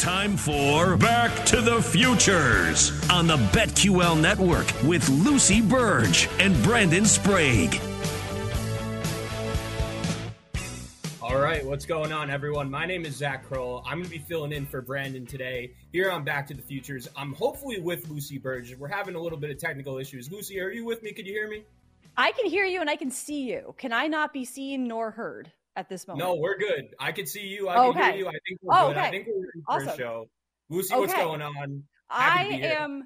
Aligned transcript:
time 0.00 0.34
for 0.34 0.96
Back 0.96 1.44
to 1.44 1.60
the 1.60 1.82
Futures 1.82 2.90
on 3.10 3.26
the 3.26 3.36
BetQL 3.36 4.18
network 4.18 4.66
with 4.82 5.06
Lucy 5.10 5.60
Burdge 5.60 6.26
and 6.42 6.56
Brandon 6.62 7.04
Sprague. 7.04 7.78
All 11.20 11.38
right, 11.38 11.62
what's 11.66 11.84
going 11.84 12.12
on, 12.12 12.30
everyone? 12.30 12.70
My 12.70 12.86
name 12.86 13.04
is 13.04 13.16
Zach 13.16 13.46
Krull. 13.46 13.82
I'm 13.84 13.98
going 13.98 14.04
to 14.04 14.10
be 14.10 14.16
filling 14.16 14.52
in 14.52 14.64
for 14.64 14.80
Brandon 14.80 15.26
today 15.26 15.74
here 15.92 16.10
on 16.10 16.24
Back 16.24 16.46
to 16.46 16.54
the 16.54 16.62
Futures. 16.62 17.06
I'm 17.14 17.34
hopefully 17.34 17.78
with 17.78 18.08
Lucy 18.08 18.38
Burdge. 18.38 18.74
We're 18.78 18.88
having 18.88 19.16
a 19.16 19.20
little 19.20 19.38
bit 19.38 19.50
of 19.50 19.58
technical 19.58 19.98
issues. 19.98 20.32
Lucy, 20.32 20.58
are 20.60 20.70
you 20.70 20.86
with 20.86 21.02
me? 21.02 21.12
Could 21.12 21.26
you 21.26 21.34
hear 21.34 21.46
me? 21.46 21.62
I 22.16 22.32
can 22.32 22.46
hear 22.46 22.64
you 22.64 22.80
and 22.80 22.88
I 22.88 22.96
can 22.96 23.10
see 23.10 23.42
you. 23.42 23.74
Can 23.76 23.92
I 23.92 24.06
not 24.06 24.32
be 24.32 24.46
seen 24.46 24.88
nor 24.88 25.10
heard 25.10 25.52
at 25.80 25.88
this 25.88 26.06
moment? 26.06 26.24
No, 26.24 26.34
we're 26.36 26.58
good. 26.58 26.94
I 27.00 27.10
can 27.10 27.26
see 27.26 27.46
you. 27.46 27.68
I 27.68 27.74
can 27.74 27.84
okay. 27.86 28.04
hear 28.04 28.14
you. 28.16 28.28
I 28.28 28.32
think 28.46 28.60
we're 28.62 28.74
oh, 28.76 28.88
good. 28.88 28.96
Okay. 28.98 29.06
I 29.06 29.10
think 29.10 29.26
we're 29.26 29.46
ready 29.46 29.60
for 29.66 29.72
awesome. 29.72 29.88
a 29.88 29.96
show. 29.96 30.26
Lucy, 30.68 30.94
okay. 30.94 31.00
what's 31.00 31.14
going 31.14 31.42
on? 31.42 31.82
Happy 32.08 32.64
I 32.64 32.68
am. 32.68 33.04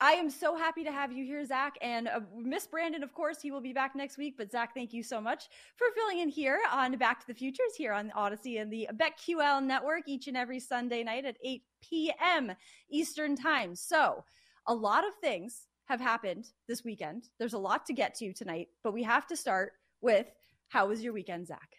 I 0.00 0.12
am 0.12 0.28
so 0.28 0.56
happy 0.56 0.84
to 0.84 0.92
have 0.92 1.12
you 1.12 1.24
here, 1.24 1.44
Zach. 1.44 1.76
And 1.80 2.08
uh, 2.08 2.20
Miss 2.36 2.66
Brandon, 2.66 3.02
of 3.02 3.12
course, 3.14 3.40
he 3.40 3.50
will 3.50 3.60
be 3.60 3.72
back 3.72 3.96
next 3.96 4.16
week. 4.16 4.34
But 4.36 4.52
Zach, 4.52 4.74
thank 4.74 4.92
you 4.92 5.02
so 5.02 5.20
much 5.20 5.48
for 5.76 5.86
filling 5.94 6.20
in 6.20 6.28
here 6.28 6.60
on 6.72 6.96
Back 6.96 7.20
to 7.20 7.26
the 7.26 7.34
Futures 7.34 7.74
here 7.76 7.92
on 7.92 8.12
Odyssey 8.14 8.58
and 8.58 8.72
the 8.72 8.88
BetQL 8.94 9.62
network 9.64 10.02
each 10.06 10.28
and 10.28 10.36
every 10.36 10.60
Sunday 10.60 11.02
night 11.02 11.24
at 11.24 11.36
8 11.42 11.62
p.m. 11.82 12.52
Eastern 12.90 13.36
Time. 13.36 13.74
So, 13.74 14.24
a 14.66 14.74
lot 14.74 15.06
of 15.06 15.14
things 15.20 15.66
have 15.86 16.00
happened 16.00 16.46
this 16.68 16.84
weekend. 16.84 17.28
There's 17.38 17.52
a 17.52 17.58
lot 17.58 17.86
to 17.86 17.92
get 17.92 18.14
to 18.16 18.32
tonight, 18.32 18.68
but 18.82 18.94
we 18.94 19.02
have 19.02 19.26
to 19.28 19.36
start 19.36 19.72
with 20.00 20.26
how 20.68 20.88
was 20.88 21.02
your 21.02 21.12
weekend, 21.12 21.46
Zach? 21.46 21.73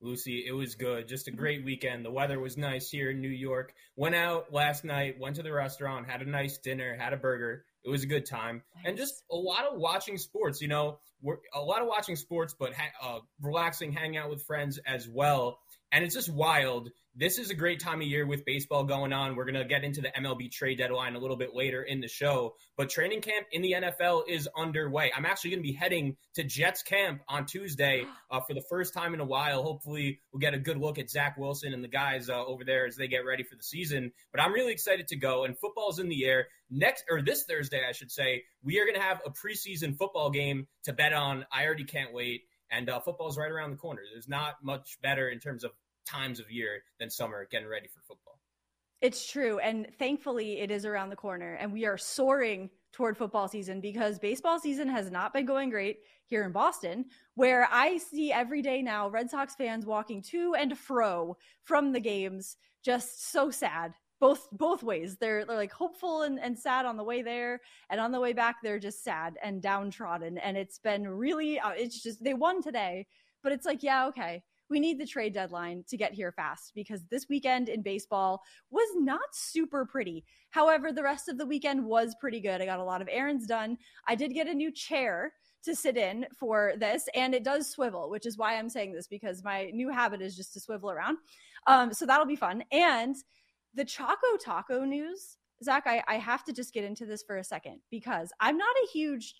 Lucy, 0.00 0.44
it 0.46 0.52
was 0.52 0.74
good. 0.74 1.08
Just 1.08 1.28
a 1.28 1.32
great 1.32 1.64
weekend. 1.64 2.04
The 2.04 2.10
weather 2.10 2.38
was 2.38 2.56
nice 2.56 2.88
here 2.90 3.10
in 3.10 3.20
New 3.20 3.28
York. 3.28 3.74
Went 3.96 4.14
out 4.14 4.52
last 4.52 4.84
night, 4.84 5.18
went 5.18 5.36
to 5.36 5.42
the 5.42 5.52
restaurant, 5.52 6.08
had 6.08 6.22
a 6.22 6.28
nice 6.28 6.58
dinner, 6.58 6.96
had 6.98 7.12
a 7.12 7.16
burger. 7.16 7.64
It 7.84 7.90
was 7.90 8.04
a 8.04 8.06
good 8.06 8.26
time. 8.26 8.62
Nice. 8.76 8.84
And 8.86 8.96
just 8.96 9.24
a 9.30 9.36
lot 9.36 9.64
of 9.64 9.78
watching 9.78 10.18
sports, 10.18 10.60
you 10.60 10.68
know, 10.68 10.98
we're, 11.20 11.38
a 11.54 11.60
lot 11.60 11.82
of 11.82 11.88
watching 11.88 12.16
sports, 12.16 12.54
but 12.58 12.72
ha- 12.74 13.16
uh, 13.16 13.18
relaxing, 13.40 13.92
hanging 13.92 14.18
out 14.18 14.30
with 14.30 14.44
friends 14.44 14.78
as 14.86 15.08
well. 15.08 15.58
And 15.92 16.04
it's 16.04 16.14
just 16.14 16.32
wild. 16.32 16.90
This 17.14 17.38
is 17.38 17.50
a 17.50 17.54
great 17.54 17.80
time 17.80 18.00
of 18.00 18.06
year 18.06 18.26
with 18.26 18.44
baseball 18.44 18.84
going 18.84 19.12
on. 19.12 19.34
We're 19.34 19.44
going 19.44 19.54
to 19.54 19.64
get 19.64 19.82
into 19.82 20.00
the 20.00 20.12
MLB 20.16 20.52
trade 20.52 20.78
deadline 20.78 21.16
a 21.16 21.18
little 21.18 21.36
bit 21.36 21.52
later 21.52 21.82
in 21.82 22.00
the 22.00 22.06
show. 22.06 22.54
But 22.76 22.90
training 22.90 23.22
camp 23.22 23.46
in 23.50 23.62
the 23.62 23.72
NFL 23.72 24.28
is 24.28 24.48
underway. 24.56 25.10
I'm 25.16 25.26
actually 25.26 25.50
going 25.50 25.62
to 25.62 25.68
be 25.68 25.72
heading 25.72 26.16
to 26.34 26.44
Jets 26.44 26.82
camp 26.82 27.22
on 27.26 27.46
Tuesday 27.46 28.04
uh, 28.30 28.40
for 28.46 28.54
the 28.54 28.62
first 28.68 28.94
time 28.94 29.14
in 29.14 29.20
a 29.20 29.24
while. 29.24 29.64
Hopefully, 29.64 30.20
we'll 30.32 30.38
get 30.40 30.54
a 30.54 30.58
good 30.58 30.78
look 30.78 30.98
at 30.98 31.10
Zach 31.10 31.36
Wilson 31.38 31.72
and 31.72 31.82
the 31.82 31.88
guys 31.88 32.28
uh, 32.28 32.44
over 32.44 32.62
there 32.64 32.86
as 32.86 32.94
they 32.94 33.08
get 33.08 33.24
ready 33.26 33.42
for 33.42 33.56
the 33.56 33.64
season. 33.64 34.12
But 34.30 34.40
I'm 34.40 34.52
really 34.52 34.72
excited 34.72 35.08
to 35.08 35.16
go. 35.16 35.44
And 35.44 35.58
football's 35.58 35.98
in 35.98 36.08
the 36.08 36.24
air. 36.24 36.46
Next, 36.70 37.04
or 37.10 37.22
this 37.22 37.44
Thursday, 37.44 37.80
I 37.88 37.92
should 37.92 38.12
say, 38.12 38.44
we 38.62 38.78
are 38.78 38.84
going 38.84 38.94
to 38.94 39.00
have 39.00 39.22
a 39.26 39.30
preseason 39.30 39.96
football 39.96 40.30
game 40.30 40.68
to 40.84 40.92
bet 40.92 41.14
on. 41.14 41.46
I 41.50 41.64
already 41.64 41.84
can't 41.84 42.12
wait 42.12 42.42
and 42.70 42.88
uh, 42.90 43.00
football's 43.00 43.38
right 43.38 43.50
around 43.50 43.70
the 43.70 43.76
corner. 43.76 44.02
There's 44.12 44.28
not 44.28 44.56
much 44.62 44.98
better 45.02 45.28
in 45.28 45.38
terms 45.38 45.64
of 45.64 45.72
times 46.06 46.40
of 46.40 46.50
year 46.50 46.82
than 46.98 47.10
summer 47.10 47.46
getting 47.50 47.68
ready 47.68 47.88
for 47.88 48.00
football. 48.06 48.38
It's 49.00 49.30
true. 49.30 49.60
And 49.60 49.86
thankfully, 49.98 50.60
it 50.60 50.70
is 50.70 50.84
around 50.84 51.10
the 51.10 51.16
corner, 51.16 51.54
and 51.54 51.72
we 51.72 51.86
are 51.86 51.96
soaring 51.96 52.68
toward 52.92 53.16
football 53.16 53.46
season 53.46 53.80
because 53.80 54.18
baseball 54.18 54.58
season 54.58 54.88
has 54.88 55.10
not 55.10 55.32
been 55.32 55.46
going 55.46 55.70
great 55.70 55.98
here 56.26 56.44
in 56.44 56.52
Boston, 56.52 57.04
where 57.34 57.68
I 57.70 57.98
see 57.98 58.32
every 58.32 58.60
day 58.60 58.82
now 58.82 59.08
Red 59.08 59.30
Sox 59.30 59.54
fans 59.54 59.86
walking 59.86 60.22
to 60.30 60.54
and 60.54 60.76
fro 60.76 61.36
from 61.62 61.92
the 61.92 62.00
games, 62.00 62.56
just 62.82 63.30
so 63.30 63.50
sad 63.50 63.94
both 64.20 64.48
both 64.52 64.82
ways. 64.82 65.16
They're 65.16 65.44
they're 65.44 65.56
like 65.56 65.72
hopeful 65.72 66.22
and, 66.22 66.38
and 66.38 66.58
sad 66.58 66.86
on 66.86 66.96
the 66.96 67.04
way 67.04 67.22
there, 67.22 67.60
and 67.90 68.00
on 68.00 68.12
the 68.12 68.20
way 68.20 68.32
back 68.32 68.56
they're 68.62 68.78
just 68.78 69.04
sad 69.04 69.36
and 69.42 69.62
downtrodden. 69.62 70.38
And 70.38 70.56
it's 70.56 70.78
been 70.78 71.08
really 71.08 71.58
uh, 71.58 71.70
it's 71.70 72.02
just 72.02 72.22
they 72.22 72.34
won 72.34 72.62
today, 72.62 73.06
but 73.42 73.52
it's 73.52 73.66
like 73.66 73.82
yeah 73.82 74.06
okay. 74.08 74.42
We 74.70 74.80
need 74.80 75.00
the 75.00 75.06
trade 75.06 75.32
deadline 75.32 75.84
to 75.88 75.96
get 75.96 76.12
here 76.12 76.30
fast 76.30 76.72
because 76.74 77.02
this 77.06 77.26
weekend 77.30 77.70
in 77.70 77.80
baseball 77.80 78.42
was 78.70 78.86
not 78.96 79.20
super 79.32 79.86
pretty. 79.86 80.26
However, 80.50 80.92
the 80.92 81.02
rest 81.02 81.30
of 81.30 81.38
the 81.38 81.46
weekend 81.46 81.82
was 81.82 82.14
pretty 82.20 82.38
good. 82.38 82.60
I 82.60 82.66
got 82.66 82.78
a 82.78 82.84
lot 82.84 83.00
of 83.00 83.08
errands 83.10 83.46
done. 83.46 83.78
I 84.06 84.14
did 84.14 84.34
get 84.34 84.46
a 84.46 84.52
new 84.52 84.70
chair 84.70 85.32
to 85.64 85.74
sit 85.74 85.96
in 85.96 86.26
for 86.38 86.74
this 86.78 87.08
and 87.14 87.34
it 87.34 87.44
does 87.44 87.68
swivel 87.68 88.08
which 88.10 88.26
is 88.26 88.38
why 88.38 88.56
i'm 88.56 88.68
saying 88.68 88.92
this 88.92 89.06
because 89.06 89.42
my 89.42 89.70
new 89.74 89.90
habit 89.90 90.22
is 90.22 90.36
just 90.36 90.52
to 90.52 90.60
swivel 90.60 90.90
around 90.90 91.18
um, 91.66 91.92
so 91.92 92.06
that'll 92.06 92.26
be 92.26 92.36
fun 92.36 92.62
and 92.72 93.16
the 93.74 93.84
Choco 93.84 94.36
Taco 94.40 94.84
news, 94.84 95.36
Zach, 95.62 95.84
I, 95.86 96.02
I, 96.06 96.16
have 96.16 96.44
to 96.44 96.52
just 96.52 96.72
get 96.72 96.84
into 96.84 97.04
this 97.04 97.24
for 97.24 97.38
a 97.38 97.44
second 97.44 97.80
because 97.90 98.32
I'm 98.40 98.56
not 98.56 98.74
a 98.84 98.88
huge 98.92 99.34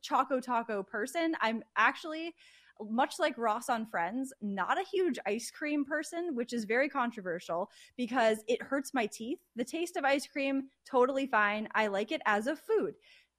Choco 0.00 0.40
Taco 0.40 0.82
person. 0.84 1.34
I'm 1.40 1.64
actually, 1.76 2.34
much 2.80 3.14
like 3.18 3.36
Ross 3.36 3.68
on 3.68 3.86
Friends, 3.86 4.32
not 4.40 4.78
a 4.78 4.84
huge 4.84 5.18
ice 5.26 5.50
cream 5.50 5.84
person, 5.84 6.36
which 6.36 6.52
is 6.52 6.66
very 6.66 6.88
controversial 6.88 7.68
because 7.96 8.44
it 8.46 8.62
hurts 8.62 8.94
my 8.94 9.06
teeth. 9.06 9.38
The 9.56 9.64
taste 9.64 9.96
of 9.96 10.04
ice 10.04 10.26
cream, 10.26 10.68
totally 10.88 11.26
fine. 11.26 11.68
I 11.74 11.88
like 11.88 12.12
it 12.12 12.22
as 12.26 12.46
a 12.46 12.54
food. 12.54 12.94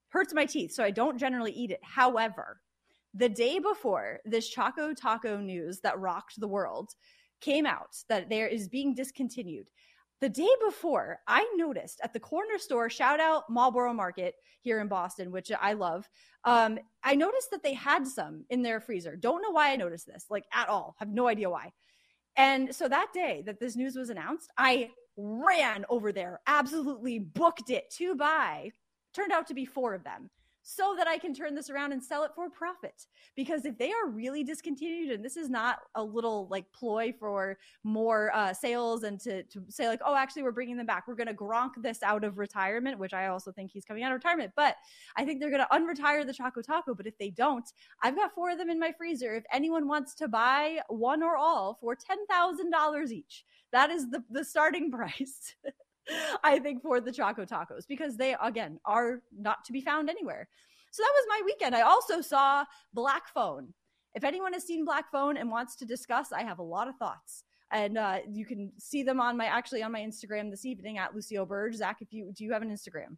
Hurts 0.10 0.34
my 0.34 0.46
teeth, 0.46 0.74
so 0.74 0.84
I 0.84 0.92
don't 0.92 1.18
generally 1.18 1.52
eat 1.52 1.72
it. 1.72 1.80
However, 1.82 2.60
the 3.14 3.30
day 3.30 3.60
before 3.60 4.20
this 4.26 4.50
Choco 4.50 4.94
Taco 4.94 5.38
news 5.38 5.80
that 5.80 6.00
rocked 6.00 6.40
the 6.40 6.48
world 6.48 6.92
came 7.40 7.66
out 7.66 7.96
that 8.10 8.30
there 8.30 8.48
is 8.48 8.68
being 8.68 8.94
discontinued 8.94 9.70
the 10.20 10.30
day 10.30 10.50
before, 10.66 11.20
I 11.28 11.48
noticed 11.56 12.00
at 12.04 12.14
the 12.14 12.20
corner 12.20 12.58
store, 12.58 12.90
shout 12.90 13.20
out 13.20 13.50
Marlboro 13.50 13.94
Market 13.94 14.36
here 14.62 14.80
in 14.80 14.88
Boston, 14.88 15.32
which 15.32 15.52
I 15.52 15.74
love. 15.74 16.10
Um, 16.44 16.80
I 17.04 17.16
noticed 17.16 17.52
that 17.52 17.62
they 17.64 17.74
had 17.74 18.08
some 18.08 18.46
in 18.50 18.64
their 18.64 18.80
freezer. 18.80 19.16
Don't 19.16 19.42
know 19.42 19.52
why 19.52 19.72
I 19.72 19.76
noticed 19.76 20.08
this, 20.08 20.26
like 20.30 20.46
at 20.54 20.70
all. 20.70 20.96
Have 21.00 21.10
no 21.10 21.28
idea 21.28 21.50
why. 21.50 21.72
And 22.36 22.74
so 22.74 22.88
that 22.88 23.10
day 23.14 23.44
that 23.46 23.60
this 23.60 23.76
news 23.76 23.96
was 23.96 24.10
announced, 24.10 24.52
I 24.58 24.90
ran 25.18 25.86
over 25.90 26.12
there, 26.12 26.40
absolutely 26.48 27.20
booked 27.20 27.70
it 27.70 27.90
to 27.98 28.16
buy. 28.16 28.72
Turned 29.14 29.32
out 29.32 29.48
to 29.48 29.54
be 29.54 29.66
four 29.66 29.94
of 29.94 30.04
them 30.04 30.30
so 30.70 30.96
that 30.98 31.08
I 31.08 31.18
can 31.18 31.34
turn 31.34 31.56
this 31.56 31.70
around 31.70 31.94
and 31.94 32.04
sell 32.04 32.26
it 32.26 32.32
for 32.36 32.50
profit. 32.50 33.06
Because 33.38 33.64
if 33.64 33.78
they 33.78 33.94
are 33.94 34.10
really 34.10 34.44
discontinued, 34.44 35.12
and 35.12 35.24
this 35.24 35.38
is 35.38 35.50
not 35.50 35.80
a 35.96 36.04
little 36.04 36.50
like 36.52 36.66
ploy 36.74 37.14
for 37.18 37.58
more 37.86 38.36
uh, 38.36 38.54
sales 38.54 39.04
and 39.04 39.18
to, 39.22 39.44
to 39.44 39.64
say 39.70 39.88
like, 39.88 40.02
oh, 40.06 40.14
actually, 40.14 40.44
we're 40.44 40.52
bringing 40.52 40.76
them 40.76 40.86
back. 40.86 41.08
We're 41.08 41.16
going 41.16 41.28
to 41.28 41.34
Gronk 41.34 41.82
this 41.82 42.04
out 42.04 42.26
of 42.26 42.38
retirement, 42.38 43.00
which 43.00 43.14
I 43.14 43.28
also 43.28 43.54
think 43.54 43.72
he's 43.72 43.86
coming 43.86 44.04
out 44.04 44.12
of 44.12 44.16
retirement. 44.16 44.52
But 44.58 44.76
I 45.16 45.24
think 45.24 45.40
they're 45.40 45.50
going 45.50 45.64
to 45.64 45.74
unretire 45.74 46.28
the 46.28 46.34
Choco 46.34 46.62
Taco. 46.62 46.94
But 46.94 47.08
if 47.08 47.18
they 47.18 47.30
don't, 47.30 47.68
I've 48.04 48.18
got 48.18 48.36
four 48.36 48.52
of 48.52 48.58
them 48.58 48.70
in 48.70 48.78
my 48.78 48.92
freezer. 48.92 49.36
If 49.36 49.46
anyone 49.54 49.88
wants 49.88 50.16
to 50.16 50.28
buy 50.28 50.80
one 50.90 51.24
or 51.24 51.38
all 51.38 51.78
for 51.80 51.96
ten 51.96 52.18
thousand 52.28 52.72
dollars 52.72 53.14
each, 53.14 53.46
that 53.72 53.90
is 53.90 54.10
the 54.10 54.22
the 54.30 54.44
starting 54.44 54.92
price. 54.98 55.56
I 56.44 56.60
think, 56.60 56.82
for 56.82 57.00
the 57.02 57.12
Choco 57.12 57.46
Tacos 57.46 57.88
because 57.88 58.18
they, 58.18 58.36
again, 58.42 58.80
are 58.86 59.22
not 59.38 59.64
to 59.66 59.74
be 59.74 59.82
found 59.82 60.10
anywhere. 60.10 60.48
So 60.92 61.04
that 61.04 61.14
was 61.16 61.26
my 61.30 61.42
weekend. 61.46 61.76
I 61.76 61.82
also 61.82 62.22
saw 62.22 62.66
Black 62.94 63.28
Phone. 63.34 63.74
If 64.16 64.24
anyone 64.24 64.54
has 64.54 64.66
seen 64.66 64.86
Black 64.86 65.12
Phone 65.12 65.38
and 65.38 65.52
wants 65.52 65.76
to 65.78 65.86
discuss, 65.86 66.32
I 66.32 66.44
have 66.44 66.60
a 66.60 66.64
lot 66.64 66.88
of 66.88 66.96
thoughts. 66.96 67.44
And 67.72 67.98
uh, 67.98 68.20
you 68.32 68.46
can 68.46 68.72
see 68.78 69.04
them 69.04 69.20
on 69.20 69.36
my 69.36 69.46
actually 69.46 69.84
on 69.84 69.92
my 69.92 70.00
Instagram 70.00 70.50
this 70.50 70.66
evening 70.66 70.98
at 70.98 71.14
Lucio 71.14 71.46
Burge. 71.46 71.76
Zach, 71.76 71.98
if 72.00 72.14
you 72.14 72.32
do 72.34 72.46
you 72.46 72.54
have 72.54 72.62
an 72.62 72.72
Instagram? 72.72 73.18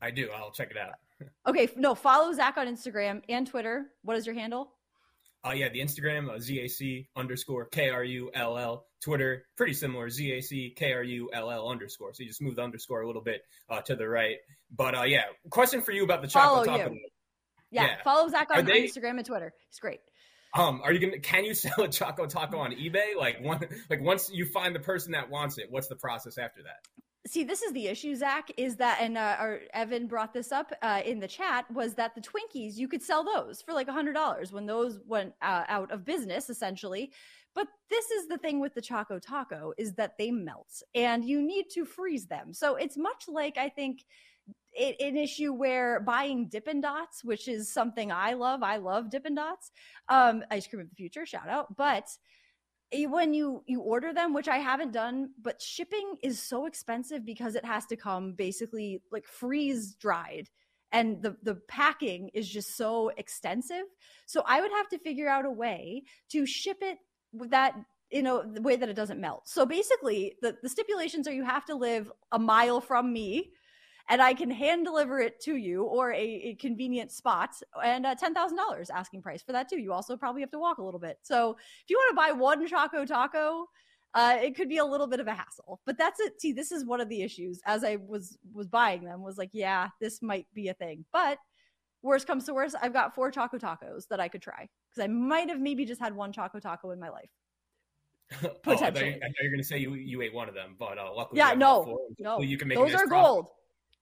I 0.00 0.10
do. 0.10 0.30
I'll 0.34 0.50
check 0.50 0.70
it 0.70 0.78
out. 0.78 0.94
okay, 1.46 1.68
no, 1.76 1.94
follow 1.94 2.32
Zach 2.32 2.56
on 2.56 2.66
Instagram 2.66 3.22
and 3.28 3.46
Twitter. 3.46 3.86
What 4.02 4.16
is 4.16 4.26
your 4.26 4.34
handle? 4.34 4.72
Uh, 5.46 5.52
yeah, 5.52 5.68
the 5.68 5.80
Instagram, 5.80 6.30
uh, 6.30 6.38
ZAC 6.38 7.06
underscore 7.16 7.66
K-R-U-L-L. 7.66 8.86
Twitter, 9.04 9.44
pretty 9.56 9.74
similar, 9.74 10.08
Z 10.08 10.32
A 10.32 10.40
C 10.40 10.72
K 10.74 10.92
R 10.92 11.02
U 11.02 11.30
L 11.32 11.50
L 11.50 11.68
underscore. 11.68 12.14
So 12.14 12.22
you 12.22 12.28
just 12.28 12.40
move 12.40 12.56
the 12.56 12.62
underscore 12.62 13.02
a 13.02 13.06
little 13.06 13.22
bit 13.22 13.42
uh, 13.68 13.82
to 13.82 13.94
the 13.94 14.08
right. 14.08 14.36
But 14.74 14.96
uh, 14.96 15.02
yeah, 15.02 15.24
question 15.50 15.82
for 15.82 15.92
you 15.92 16.04
about 16.04 16.22
the 16.22 16.28
chocolate 16.28 16.66
follow 16.66 16.78
Taco. 16.78 16.94
Yeah, 17.70 17.82
yeah, 17.82 17.96
follow 18.02 18.28
Zach 18.28 18.48
on 18.54 18.64
they, 18.64 18.84
Instagram 18.84 19.18
and 19.18 19.26
Twitter. 19.26 19.52
It's 19.68 19.78
great. 19.78 20.00
Um, 20.54 20.80
are 20.82 20.92
you 20.92 21.00
gonna? 21.00 21.20
Can 21.20 21.44
you 21.44 21.54
sell 21.54 21.84
a 21.84 21.88
Choco 21.88 22.26
Taco 22.26 22.58
on 22.58 22.72
eBay? 22.72 23.14
Like 23.18 23.42
one, 23.42 23.60
like 23.90 24.00
once 24.00 24.30
you 24.32 24.46
find 24.46 24.74
the 24.74 24.80
person 24.80 25.12
that 25.12 25.28
wants 25.28 25.58
it, 25.58 25.66
what's 25.68 25.88
the 25.88 25.96
process 25.96 26.38
after 26.38 26.62
that? 26.62 27.04
see 27.26 27.42
this 27.42 27.62
is 27.62 27.72
the 27.72 27.86
issue 27.86 28.14
zach 28.14 28.50
is 28.56 28.76
that 28.76 28.98
and 29.00 29.16
uh, 29.16 29.36
our 29.38 29.60
evan 29.72 30.06
brought 30.06 30.34
this 30.34 30.52
up 30.52 30.72
uh, 30.82 31.00
in 31.04 31.20
the 31.20 31.28
chat 31.28 31.64
was 31.70 31.94
that 31.94 32.14
the 32.14 32.20
twinkies 32.20 32.76
you 32.76 32.86
could 32.86 33.02
sell 33.02 33.24
those 33.24 33.62
for 33.62 33.72
like 33.72 33.88
a 33.88 33.92
hundred 33.92 34.12
dollars 34.12 34.52
when 34.52 34.66
those 34.66 35.00
went 35.06 35.32
uh, 35.40 35.64
out 35.68 35.90
of 35.90 36.04
business 36.04 36.50
essentially 36.50 37.10
but 37.54 37.68
this 37.90 38.10
is 38.10 38.28
the 38.28 38.38
thing 38.38 38.60
with 38.60 38.74
the 38.74 38.80
choco 38.80 39.18
taco 39.18 39.72
is 39.78 39.94
that 39.94 40.16
they 40.18 40.30
melt 40.30 40.82
and 40.94 41.24
you 41.24 41.40
need 41.40 41.66
to 41.70 41.84
freeze 41.84 42.26
them 42.26 42.52
so 42.52 42.76
it's 42.76 42.96
much 42.96 43.24
like 43.28 43.56
i 43.58 43.68
think 43.68 44.04
it, 44.76 44.96
an 45.00 45.16
issue 45.16 45.52
where 45.52 46.00
buying 46.00 46.48
Dippin' 46.48 46.80
Dots, 46.80 47.22
which 47.22 47.46
is 47.46 47.72
something 47.72 48.10
I 48.10 48.32
love, 48.32 48.64
I 48.64 48.78
love 48.78 49.08
Dippin' 49.08 49.36
Dots, 49.36 49.70
um, 50.08 50.42
ice 50.50 50.66
cream 50.66 50.82
of 50.82 50.90
the 50.90 50.96
future, 50.96 51.24
shout 51.24 51.48
out. 51.48 51.76
But 51.76 52.08
when 53.08 53.34
you 53.34 53.62
you 53.66 53.80
order 53.80 54.12
them 54.12 54.32
which 54.32 54.48
i 54.48 54.58
haven't 54.58 54.92
done 54.92 55.30
but 55.42 55.60
shipping 55.60 56.14
is 56.22 56.40
so 56.40 56.66
expensive 56.66 57.24
because 57.24 57.54
it 57.54 57.64
has 57.64 57.86
to 57.86 57.96
come 57.96 58.32
basically 58.32 59.02
like 59.10 59.26
freeze 59.26 59.94
dried 59.94 60.48
and 60.92 61.20
the 61.22 61.36
the 61.42 61.56
packing 61.66 62.30
is 62.34 62.48
just 62.48 62.76
so 62.76 63.10
extensive 63.16 63.84
so 64.26 64.42
i 64.46 64.60
would 64.60 64.70
have 64.70 64.88
to 64.88 64.98
figure 64.98 65.28
out 65.28 65.44
a 65.44 65.50
way 65.50 66.02
to 66.30 66.46
ship 66.46 66.78
it 66.82 66.98
that 67.48 67.74
know 68.22 68.42
the 68.42 68.62
way 68.62 68.76
that 68.76 68.88
it 68.88 68.94
doesn't 68.94 69.20
melt 69.20 69.42
so 69.44 69.66
basically 69.66 70.34
the, 70.40 70.56
the 70.62 70.68
stipulations 70.68 71.26
are 71.26 71.32
you 71.32 71.44
have 71.44 71.64
to 71.64 71.74
live 71.74 72.10
a 72.32 72.38
mile 72.38 72.80
from 72.80 73.12
me 73.12 73.50
and 74.08 74.20
I 74.20 74.34
can 74.34 74.50
hand 74.50 74.84
deliver 74.84 75.18
it 75.20 75.40
to 75.42 75.56
you 75.56 75.84
or 75.84 76.12
a, 76.12 76.18
a 76.18 76.54
convenient 76.56 77.10
spot 77.10 77.50
and 77.82 78.04
uh, 78.04 78.14
$10,000 78.14 78.90
asking 78.92 79.22
price 79.22 79.42
for 79.42 79.52
that 79.52 79.68
too. 79.68 79.80
You 79.80 79.92
also 79.92 80.16
probably 80.16 80.42
have 80.42 80.50
to 80.50 80.58
walk 80.58 80.78
a 80.78 80.82
little 80.82 81.00
bit. 81.00 81.18
So 81.22 81.52
if 81.52 81.88
you 81.88 81.96
want 81.96 82.10
to 82.10 82.16
buy 82.16 82.38
one 82.38 82.66
Choco 82.66 83.06
Taco, 83.06 83.66
uh, 84.12 84.36
it 84.40 84.54
could 84.54 84.68
be 84.68 84.78
a 84.78 84.84
little 84.84 85.06
bit 85.06 85.20
of 85.20 85.26
a 85.26 85.34
hassle, 85.34 85.80
but 85.86 85.98
that's 85.98 86.20
it. 86.20 86.40
See, 86.40 86.52
this 86.52 86.70
is 86.70 86.84
one 86.84 87.00
of 87.00 87.08
the 87.08 87.22
issues 87.22 87.60
as 87.66 87.82
I 87.82 87.96
was, 87.96 88.38
was 88.52 88.68
buying 88.68 89.04
them 89.04 89.22
was 89.22 89.38
like, 89.38 89.50
yeah, 89.52 89.88
this 90.00 90.22
might 90.22 90.46
be 90.54 90.68
a 90.68 90.74
thing, 90.74 91.04
but 91.12 91.38
worst 92.04 92.26
comes 92.26 92.44
to 92.44 92.54
worst, 92.54 92.76
I've 92.80 92.92
got 92.92 93.14
four 93.14 93.30
Choco 93.30 93.58
Tacos 93.58 94.06
that 94.08 94.20
I 94.20 94.28
could 94.28 94.42
try 94.42 94.68
because 94.90 95.02
I 95.02 95.08
might 95.08 95.48
have 95.48 95.60
maybe 95.60 95.84
just 95.84 96.00
had 96.00 96.14
one 96.14 96.32
Choco 96.32 96.60
Taco 96.60 96.90
in 96.90 97.00
my 97.00 97.08
life. 97.08 97.30
Potentially. 98.62 98.70
oh, 98.72 98.78
I 98.78 98.78
thought 98.78 99.42
you, 99.42 99.48
were 99.48 99.50
going 99.50 99.58
to 99.58 99.64
say 99.64 99.78
you, 99.78 99.94
you 99.94 100.22
ate 100.22 100.32
one 100.32 100.48
of 100.48 100.54
them, 100.54 100.76
but 100.78 100.98
uh, 100.98 101.12
luckily, 101.14 101.38
yeah, 101.38 101.54
no, 101.54 101.98
no, 102.18 102.40
you 102.40 102.56
can 102.56 102.68
make 102.68 102.78
those 102.78 102.94
are 102.94 103.06
gold. 103.06 103.46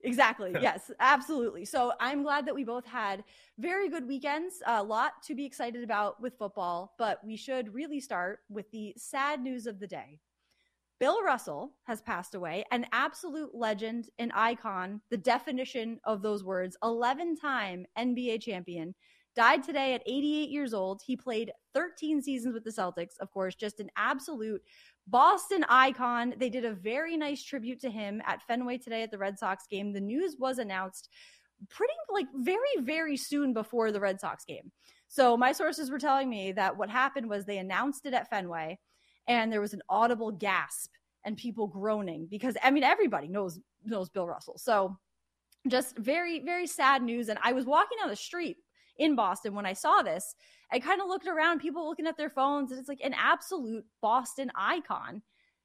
Exactly. 0.05 0.55
yes, 0.61 0.91
absolutely. 1.01 1.65
So 1.65 1.93
I'm 2.01 2.23
glad 2.23 2.47
that 2.47 2.55
we 2.55 2.65
both 2.65 2.85
had 2.85 3.25
very 3.59 3.89
good 3.89 4.07
weekends. 4.07 4.63
A 4.67 4.83
lot 4.83 5.23
to 5.27 5.35
be 5.35 5.45
excited 5.45 5.85
about 5.85 6.21
with 6.21 6.37
football, 6.39 6.95
but 6.99 7.25
we 7.25 7.37
should 7.37 7.73
really 7.73 8.01
start 8.01 8.41
with 8.49 8.71
the 8.73 8.95
sad 8.97 9.41
news 9.41 9.67
of 9.67 9.79
the 9.81 9.87
day. 9.87 10.19
Bill 11.03 11.21
Russell 11.25 11.73
has 11.83 12.01
passed 12.01 12.37
away, 12.37 12.65
an 12.71 12.87
absolute 12.93 13.53
legend, 13.53 14.09
an 14.21 14.31
icon, 14.37 15.01
the 15.11 15.17
definition 15.17 15.99
of 16.05 16.23
those 16.23 16.45
words, 16.45 16.77
11 16.85 17.39
time 17.39 17.85
NBA 17.99 18.41
champion, 18.41 18.95
died 19.35 19.65
today 19.65 19.95
at 19.95 20.05
88 20.07 20.49
years 20.49 20.73
old. 20.73 21.03
He 21.05 21.17
played 21.17 21.51
13 21.75 22.23
seasons 22.23 22.55
with 22.55 22.63
the 22.63 22.71
Celtics, 22.71 23.19
of 23.19 23.33
course, 23.33 23.57
just 23.57 23.81
an 23.81 23.91
absolute 23.97 24.63
Boston 25.09 25.65
icon. 25.69 26.35
They 26.39 26.49
did 26.49 26.65
a 26.65 26.73
very 26.73 27.17
nice 27.17 27.43
tribute 27.43 27.81
to 27.81 27.91
him 27.91 28.23
at 28.25 28.43
Fenway 28.43 28.79
today 28.79 29.03
at 29.03 29.11
the 29.11 29.19
Red 29.19 29.41
Sox 29.41 29.67
game. 29.69 29.93
The 29.93 30.01
news 30.01 30.37
was 30.39 30.59
announced 30.59 31.09
pretty 31.69 31.95
like 32.13 32.27
very 32.33 32.61
very 32.79 33.17
soon 33.17 33.53
before 33.53 33.91
the 33.91 33.99
Red 33.99 34.21
Sox 34.21 34.45
game. 34.45 34.71
So 35.09 35.37
my 35.37 35.51
sources 35.51 35.91
were 35.91 35.99
telling 35.99 36.31
me 36.31 36.53
that 36.53 36.77
what 36.77 36.91
happened 36.91 37.29
was 37.29 37.45
they 37.45 37.59
announced 37.59 38.07
it 38.07 38.15
at 38.15 38.31
Fenway 38.31 38.79
and 39.27 39.53
there 39.53 39.61
was 39.61 39.75
an 39.75 39.83
audible 39.89 40.31
gasp 40.31 40.91
and 41.25 41.37
people 41.37 41.67
groaning 41.67 42.27
because 42.31 42.57
I 42.63 42.71
mean 42.71 42.83
everybody 42.83 43.29
knows 43.29 43.59
knows 43.85 44.09
Bill 44.09 44.27
Russell. 44.27 44.59
So 44.59 44.97
just 45.69 45.97
very 45.97 46.41
very 46.45 46.67
sad 46.67 47.03
news 47.03 47.29
and 47.29 47.39
I 47.43 47.53
was 47.53 47.67
walking 47.67 47.99
down 48.01 48.11
the 48.11 48.17
street 48.17 48.57
in 48.99 49.17
Boston 49.17 49.55
when 49.55 49.67
I 49.67 49.73
saw 49.73 50.03
this. 50.03 50.35
I 50.71 50.79
kind 50.79 51.01
of 51.01 51.09
looked 51.09 51.27
around, 51.27 51.61
people 51.61 51.87
looking 51.87 52.07
at 52.07 52.17
their 52.17 52.31
phones, 52.31 52.71
and 52.71 52.81
it's 52.81 52.89
like 52.89 53.01
an 53.03 53.15
absolute 53.15 53.85
Boston 54.01 54.51
icon 54.55 55.23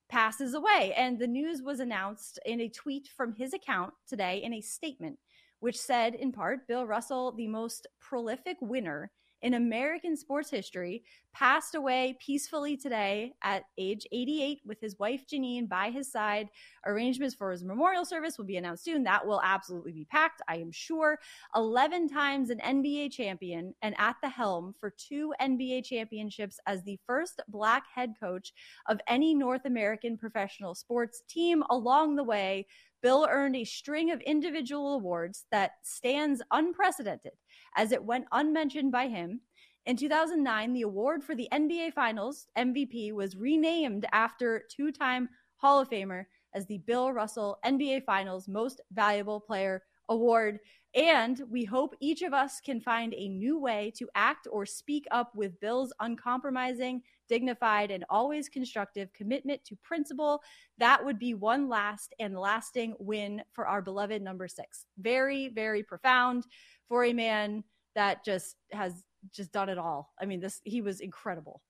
passes 0.10 0.54
away. 0.54 0.94
And 0.96 1.20
the 1.20 1.28
news 1.28 1.62
was 1.62 1.80
announced 1.80 2.40
in 2.46 2.62
a 2.62 2.70
tweet 2.70 3.10
from 3.16 3.34
his 3.34 3.54
account 3.54 3.94
today 4.08 4.42
in 4.44 4.54
a 4.54 4.62
statement, 4.62 5.18
which 5.60 5.80
said, 5.80 6.16
in 6.16 6.32
part, 6.32 6.68
Bill 6.68 6.86
Russell, 6.86 7.32
the 7.34 7.48
most 7.48 7.88
prolific 8.00 8.58
winner 8.62 9.12
in 9.42 9.54
American 9.54 10.16
sports 10.16 10.50
history, 10.50 11.04
passed 11.34 11.76
away 11.76 12.18
peacefully 12.20 12.76
today 12.76 13.34
at 13.44 13.64
age 13.78 14.08
88 14.12 14.62
with 14.66 14.82
his 14.82 14.98
wife 14.98 15.28
Jeannine 15.28 15.68
by 15.68 15.92
his 15.92 16.12
side. 16.12 16.50
Arrangements 16.86 17.36
for 17.36 17.52
his 17.52 17.64
memorial 17.64 18.06
service 18.06 18.38
will 18.38 18.46
be 18.46 18.58
announced 18.58 18.84
soon. 18.84 19.04
That 19.04 19.26
will 19.26 19.42
absolutely 19.44 19.92
be 19.92 20.06
packed, 20.06 20.42
I 20.48 20.58
am 20.58 20.72
sure. 20.72 21.20
11 21.56 22.10
times 22.10 22.50
an 22.50 22.60
NBA 22.60 23.12
champion 23.12 23.76
and 23.84 23.94
at 24.00 24.16
the 24.24 24.30
helm 24.30 24.74
for 24.80 24.90
two 24.90 25.34
NBA 25.40 25.86
championships 25.86 26.60
as 26.66 26.84
the 26.84 27.00
first 27.06 27.42
black 27.48 27.84
head 27.94 28.14
coach 28.20 28.54
of 28.88 29.00
any 29.08 29.36
North 29.36 29.66
American 29.66 30.18
professional 30.18 30.74
sports 30.74 31.22
team. 31.30 31.64
Along 31.70 32.16
the 32.16 32.24
way, 32.24 32.66
Bill 33.02 33.28
earned 33.30 33.56
a 33.56 33.64
string 33.64 34.12
of 34.12 34.22
individual 34.22 34.96
awards 34.96 35.46
that 35.52 35.74
stands 35.84 36.42
unprecedented 36.52 37.34
as 37.78 37.92
it 37.92 38.04
went 38.04 38.26
unmentioned 38.34 38.92
by 38.92 39.08
him. 39.08 39.40
In 39.86 39.96
2009, 39.96 40.74
the 40.74 40.82
award 40.82 41.24
for 41.24 41.34
the 41.34 41.48
NBA 41.54 41.94
Finals 41.94 42.48
MVP 42.58 43.14
was 43.14 43.38
renamed 43.38 44.06
after 44.12 44.64
two 44.70 44.92
time 44.92 45.30
Hall 45.56 45.80
of 45.80 45.90
Famer 45.90 46.26
as 46.54 46.66
the 46.66 46.80
Bill 46.80 47.14
Russell 47.14 47.58
NBA 47.64 48.04
Finals 48.04 48.50
Most 48.50 48.82
Valuable 48.92 49.40
Player 49.40 49.84
Award. 50.10 50.60
And 50.96 51.42
we 51.50 51.64
hope 51.64 51.96
each 52.00 52.22
of 52.22 52.34
us 52.34 52.60
can 52.60 52.82
find 52.82 53.14
a 53.14 53.30
new 53.30 53.60
way 53.60 53.92
to 53.98 54.10
act 54.16 54.48
or 54.52 54.66
speak 54.66 55.06
up 55.12 55.36
with 55.36 55.60
Bill's 55.60 55.94
uncompromising, 56.00 57.04
dignified, 57.30 57.92
and 57.92 58.04
always 58.10 58.50
constructive 58.50 59.14
commitment 59.14 59.64
to 59.66 59.76
principle. 59.84 60.42
That 60.80 61.04
would 61.06 61.20
be 61.20 61.34
one 61.34 61.70
last 61.70 62.16
and 62.20 62.38
lasting 62.38 62.96
win 63.00 63.44
for 63.54 63.68
our 63.68 63.82
beloved 63.82 64.22
number 64.22 64.48
six. 64.48 64.86
Very, 64.98 65.50
very 65.50 65.84
profound 65.84 66.46
for 66.90 67.04
a 67.04 67.14
man 67.14 67.64
that 67.96 68.24
just 68.24 68.56
has 68.72 68.94
just 69.36 69.52
done 69.52 69.70
it 69.70 69.78
all. 69.78 70.14
I 70.20 70.26
mean, 70.26 70.40
this 70.40 70.62
he 70.64 70.82
was 70.82 71.00
incredible. 71.00 71.62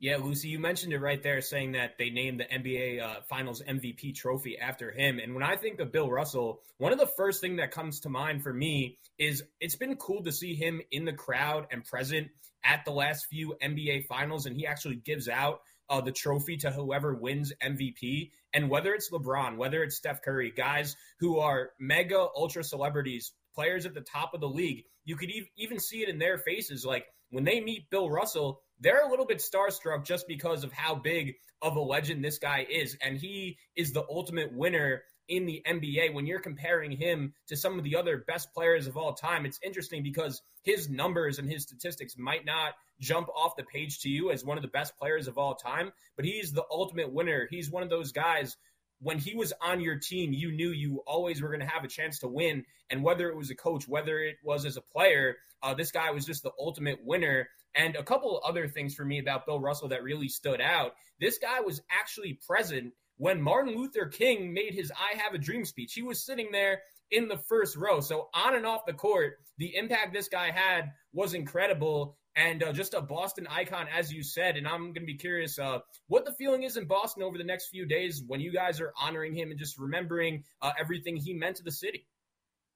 Yeah, 0.00 0.18
Lucy, 0.18 0.48
you 0.48 0.60
mentioned 0.60 0.92
it 0.92 1.00
right 1.00 1.20
there, 1.20 1.40
saying 1.40 1.72
that 1.72 1.98
they 1.98 2.10
named 2.10 2.38
the 2.38 2.44
NBA 2.44 3.02
uh, 3.02 3.20
Finals 3.28 3.60
MVP 3.68 4.14
trophy 4.14 4.56
after 4.56 4.92
him. 4.92 5.18
And 5.18 5.34
when 5.34 5.42
I 5.42 5.56
think 5.56 5.80
of 5.80 5.90
Bill 5.90 6.08
Russell, 6.08 6.60
one 6.76 6.92
of 6.92 7.00
the 7.00 7.10
first 7.16 7.40
thing 7.40 7.56
that 7.56 7.72
comes 7.72 8.00
to 8.00 8.08
mind 8.08 8.44
for 8.44 8.52
me 8.52 8.96
is 9.18 9.42
it's 9.60 9.74
been 9.74 9.96
cool 9.96 10.22
to 10.22 10.30
see 10.30 10.54
him 10.54 10.80
in 10.92 11.04
the 11.04 11.12
crowd 11.12 11.66
and 11.72 11.84
present 11.84 12.28
at 12.62 12.84
the 12.84 12.92
last 12.92 13.26
few 13.26 13.56
NBA 13.60 14.06
Finals, 14.06 14.46
and 14.46 14.56
he 14.56 14.68
actually 14.68 14.94
gives 14.94 15.28
out 15.28 15.62
uh, 15.90 16.00
the 16.00 16.12
trophy 16.12 16.58
to 16.58 16.70
whoever 16.70 17.14
wins 17.14 17.52
MVP. 17.60 18.30
And 18.54 18.70
whether 18.70 18.94
it's 18.94 19.10
LeBron, 19.10 19.56
whether 19.56 19.82
it's 19.82 19.96
Steph 19.96 20.22
Curry, 20.22 20.52
guys 20.56 20.96
who 21.18 21.40
are 21.40 21.70
mega 21.80 22.18
ultra 22.36 22.62
celebrities 22.62 23.32
players 23.58 23.86
at 23.86 23.92
the 23.92 24.00
top 24.00 24.34
of 24.34 24.40
the 24.40 24.48
league. 24.48 24.84
You 25.04 25.16
could 25.16 25.32
even 25.56 25.80
see 25.80 26.02
it 26.02 26.08
in 26.08 26.20
their 26.20 26.38
faces. 26.38 26.86
Like 26.86 27.06
when 27.30 27.42
they 27.42 27.60
meet 27.60 27.90
Bill 27.90 28.08
Russell, 28.08 28.60
they're 28.78 29.04
a 29.04 29.10
little 29.10 29.26
bit 29.26 29.38
starstruck 29.38 30.04
just 30.04 30.28
because 30.28 30.62
of 30.62 30.72
how 30.72 30.94
big 30.94 31.34
of 31.60 31.74
a 31.74 31.80
legend 31.80 32.24
this 32.24 32.38
guy 32.38 32.64
is. 32.70 32.96
And 33.02 33.18
he 33.18 33.58
is 33.74 33.92
the 33.92 34.04
ultimate 34.08 34.52
winner 34.52 35.02
in 35.26 35.44
the 35.44 35.60
NBA. 35.66 36.14
When 36.14 36.24
you're 36.24 36.38
comparing 36.38 36.92
him 36.92 37.34
to 37.48 37.56
some 37.56 37.78
of 37.78 37.84
the 37.84 37.96
other 37.96 38.18
best 38.28 38.54
players 38.54 38.86
of 38.86 38.96
all 38.96 39.12
time, 39.12 39.44
it's 39.44 39.58
interesting 39.64 40.04
because 40.04 40.40
his 40.62 40.88
numbers 40.88 41.40
and 41.40 41.50
his 41.50 41.64
statistics 41.64 42.16
might 42.16 42.46
not 42.46 42.74
jump 43.00 43.28
off 43.34 43.56
the 43.56 43.64
page 43.64 43.98
to 44.02 44.08
you 44.08 44.30
as 44.30 44.44
one 44.44 44.56
of 44.56 44.62
the 44.62 44.68
best 44.68 44.96
players 44.96 45.26
of 45.26 45.36
all 45.36 45.56
time, 45.56 45.90
but 46.14 46.24
he's 46.24 46.52
the 46.52 46.64
ultimate 46.70 47.12
winner. 47.12 47.48
He's 47.50 47.72
one 47.72 47.82
of 47.82 47.90
those 47.90 48.12
guys 48.12 48.56
when 49.00 49.18
he 49.18 49.34
was 49.34 49.52
on 49.62 49.80
your 49.80 49.98
team, 49.98 50.32
you 50.32 50.52
knew 50.52 50.70
you 50.70 51.02
always 51.06 51.40
were 51.40 51.48
going 51.48 51.60
to 51.60 51.66
have 51.66 51.84
a 51.84 51.88
chance 51.88 52.20
to 52.20 52.28
win. 52.28 52.64
And 52.90 53.02
whether 53.02 53.28
it 53.28 53.36
was 53.36 53.50
a 53.50 53.54
coach, 53.54 53.86
whether 53.86 54.18
it 54.18 54.36
was 54.42 54.64
as 54.64 54.76
a 54.76 54.82
player, 54.82 55.36
uh, 55.62 55.74
this 55.74 55.92
guy 55.92 56.10
was 56.10 56.26
just 56.26 56.42
the 56.42 56.52
ultimate 56.58 56.98
winner. 57.04 57.48
And 57.74 57.96
a 57.96 58.02
couple 58.02 58.40
other 58.44 58.66
things 58.66 58.94
for 58.94 59.04
me 59.04 59.18
about 59.18 59.46
Bill 59.46 59.60
Russell 59.60 59.88
that 59.88 60.02
really 60.02 60.28
stood 60.28 60.60
out. 60.60 60.92
This 61.20 61.38
guy 61.38 61.60
was 61.60 61.80
actually 61.90 62.40
present 62.46 62.92
when 63.18 63.42
Martin 63.42 63.76
Luther 63.76 64.06
King 64.06 64.52
made 64.52 64.74
his 64.74 64.92
I 64.92 65.18
Have 65.18 65.34
a 65.34 65.38
Dream 65.38 65.64
speech. 65.64 65.92
He 65.94 66.02
was 66.02 66.24
sitting 66.24 66.50
there 66.52 66.82
in 67.10 67.28
the 67.28 67.38
first 67.48 67.76
row. 67.76 68.00
So, 68.00 68.28
on 68.34 68.54
and 68.54 68.66
off 68.66 68.86
the 68.86 68.92
court, 68.92 69.38
the 69.58 69.76
impact 69.76 70.12
this 70.12 70.28
guy 70.28 70.50
had 70.50 70.92
was 71.12 71.34
incredible 71.34 72.17
and 72.38 72.62
uh, 72.62 72.72
just 72.72 72.94
a 72.94 73.00
Boston 73.00 73.46
icon, 73.50 73.86
as 73.94 74.12
you 74.12 74.22
said. 74.22 74.56
And 74.56 74.66
I'm 74.66 74.92
going 74.92 74.94
to 74.94 75.06
be 75.06 75.16
curious 75.16 75.58
uh, 75.58 75.80
what 76.06 76.24
the 76.24 76.32
feeling 76.32 76.62
is 76.62 76.76
in 76.76 76.86
Boston 76.86 77.24
over 77.24 77.36
the 77.36 77.44
next 77.44 77.68
few 77.68 77.84
days 77.84 78.22
when 78.26 78.40
you 78.40 78.52
guys 78.52 78.80
are 78.80 78.92
honoring 78.98 79.34
him 79.34 79.50
and 79.50 79.58
just 79.58 79.78
remembering 79.78 80.44
uh, 80.62 80.70
everything 80.78 81.16
he 81.16 81.34
meant 81.34 81.56
to 81.56 81.64
the 81.64 81.72
city. 81.72 82.06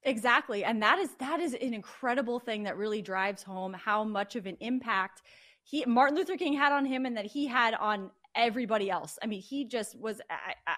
Exactly, 0.03 0.65
and 0.65 0.83
that 0.83 0.99
is 0.99 1.09
that 1.19 1.39
is 1.39 1.53
an 1.53 1.73
incredible 1.73 2.37
thing 2.37 2.63
that 2.63 2.75
really 2.75 3.01
drives 3.01 3.41
home 3.41 3.71
how 3.73 4.03
much 4.03 4.35
of 4.35 4.45
an 4.45 4.57
impact 4.59 5.21
he 5.63 5.85
Martin 5.85 6.17
Luther 6.17 6.35
King 6.35 6.53
had 6.53 6.73
on 6.73 6.85
him, 6.85 7.05
and 7.05 7.15
that 7.15 7.25
he 7.25 7.47
had 7.47 7.73
on 7.73 8.11
everybody 8.35 8.89
else. 8.89 9.17
I 9.23 9.27
mean, 9.27 9.41
he 9.41 9.63
just 9.65 9.97
was 9.97 10.19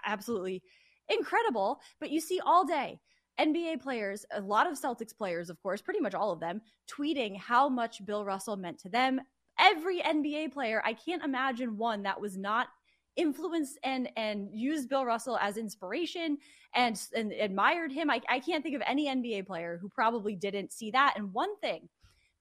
absolutely 0.06 0.62
incredible. 1.10 1.80
But 2.00 2.12
you 2.12 2.22
see 2.22 2.40
all 2.46 2.66
day 2.68 3.00
NBA 3.40 3.82
players, 3.82 4.26
a 4.32 4.42
lot 4.42 4.70
of 4.70 4.80
Celtics 4.80 5.16
players, 5.16 5.50
of 5.50 5.62
course, 5.62 5.82
pretty 5.82 6.00
much 6.00 6.14
all 6.14 6.32
of 6.32 6.40
them, 6.40 6.62
tweeting 6.90 7.38
how 7.38 7.68
much 7.68 8.06
Bill 8.06 8.24
Russell 8.24 8.56
meant 8.56 8.80
to 8.80 8.90
them. 8.90 9.22
Every 9.60 10.00
NBA 10.02 10.54
player, 10.54 10.82
I 10.86 10.94
can't 10.94 11.24
imagine 11.24 11.78
one 11.78 12.04
that 12.04 12.20
was 12.20 12.38
not 12.38 12.68
influenced 13.16 13.80
and 13.84 14.10
and 14.18 14.50
used 14.52 14.90
Bill 14.90 15.06
Russell 15.06 15.38
as 15.38 15.58
inspiration 15.58 16.38
and 16.74 17.02
and 17.16 17.32
admired 17.32 17.92
him. 17.92 18.10
I, 18.10 18.22
I 18.30 18.40
can't 18.40 18.64
think 18.64 18.76
of 18.76 18.82
any 18.86 19.08
NBA 19.08 19.48
player 19.48 19.78
who 19.82 19.90
probably 19.90 20.36
didn't 20.36 20.74
see 20.74 20.92
that. 20.92 21.14
And 21.16 21.34
one 21.34 21.58
thing 21.60 21.88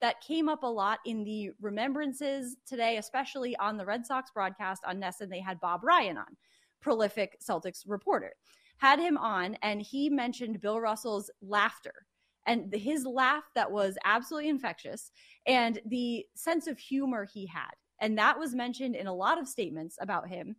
that 0.01 0.21
came 0.21 0.49
up 0.49 0.63
a 0.63 0.67
lot 0.67 0.99
in 1.05 1.23
the 1.23 1.51
remembrances 1.61 2.57
today, 2.67 2.97
especially 2.97 3.55
on 3.57 3.77
the 3.77 3.85
Red 3.85 4.05
Sox 4.05 4.31
broadcast 4.31 4.83
on 4.85 4.99
NESN. 4.99 5.29
They 5.29 5.39
had 5.39 5.59
Bob 5.59 5.83
Ryan 5.83 6.17
on, 6.17 6.37
prolific 6.81 7.37
Celtics 7.41 7.83
reporter, 7.87 8.33
had 8.77 8.99
him 8.99 9.17
on, 9.17 9.55
and 9.61 9.81
he 9.81 10.09
mentioned 10.09 10.61
Bill 10.61 10.79
Russell's 10.79 11.29
laughter 11.41 12.05
and 12.45 12.73
his 12.73 13.05
laugh 13.05 13.43
that 13.55 13.71
was 13.71 13.97
absolutely 14.05 14.49
infectious 14.49 15.11
and 15.47 15.79
the 15.85 16.25
sense 16.35 16.67
of 16.67 16.77
humor 16.77 17.25
he 17.25 17.45
had. 17.45 17.71
And 17.99 18.17
that 18.17 18.37
was 18.37 18.53
mentioned 18.53 18.95
in 18.95 19.07
a 19.07 19.13
lot 19.13 19.39
of 19.39 19.47
statements 19.47 19.97
about 19.99 20.27
him. 20.27 20.55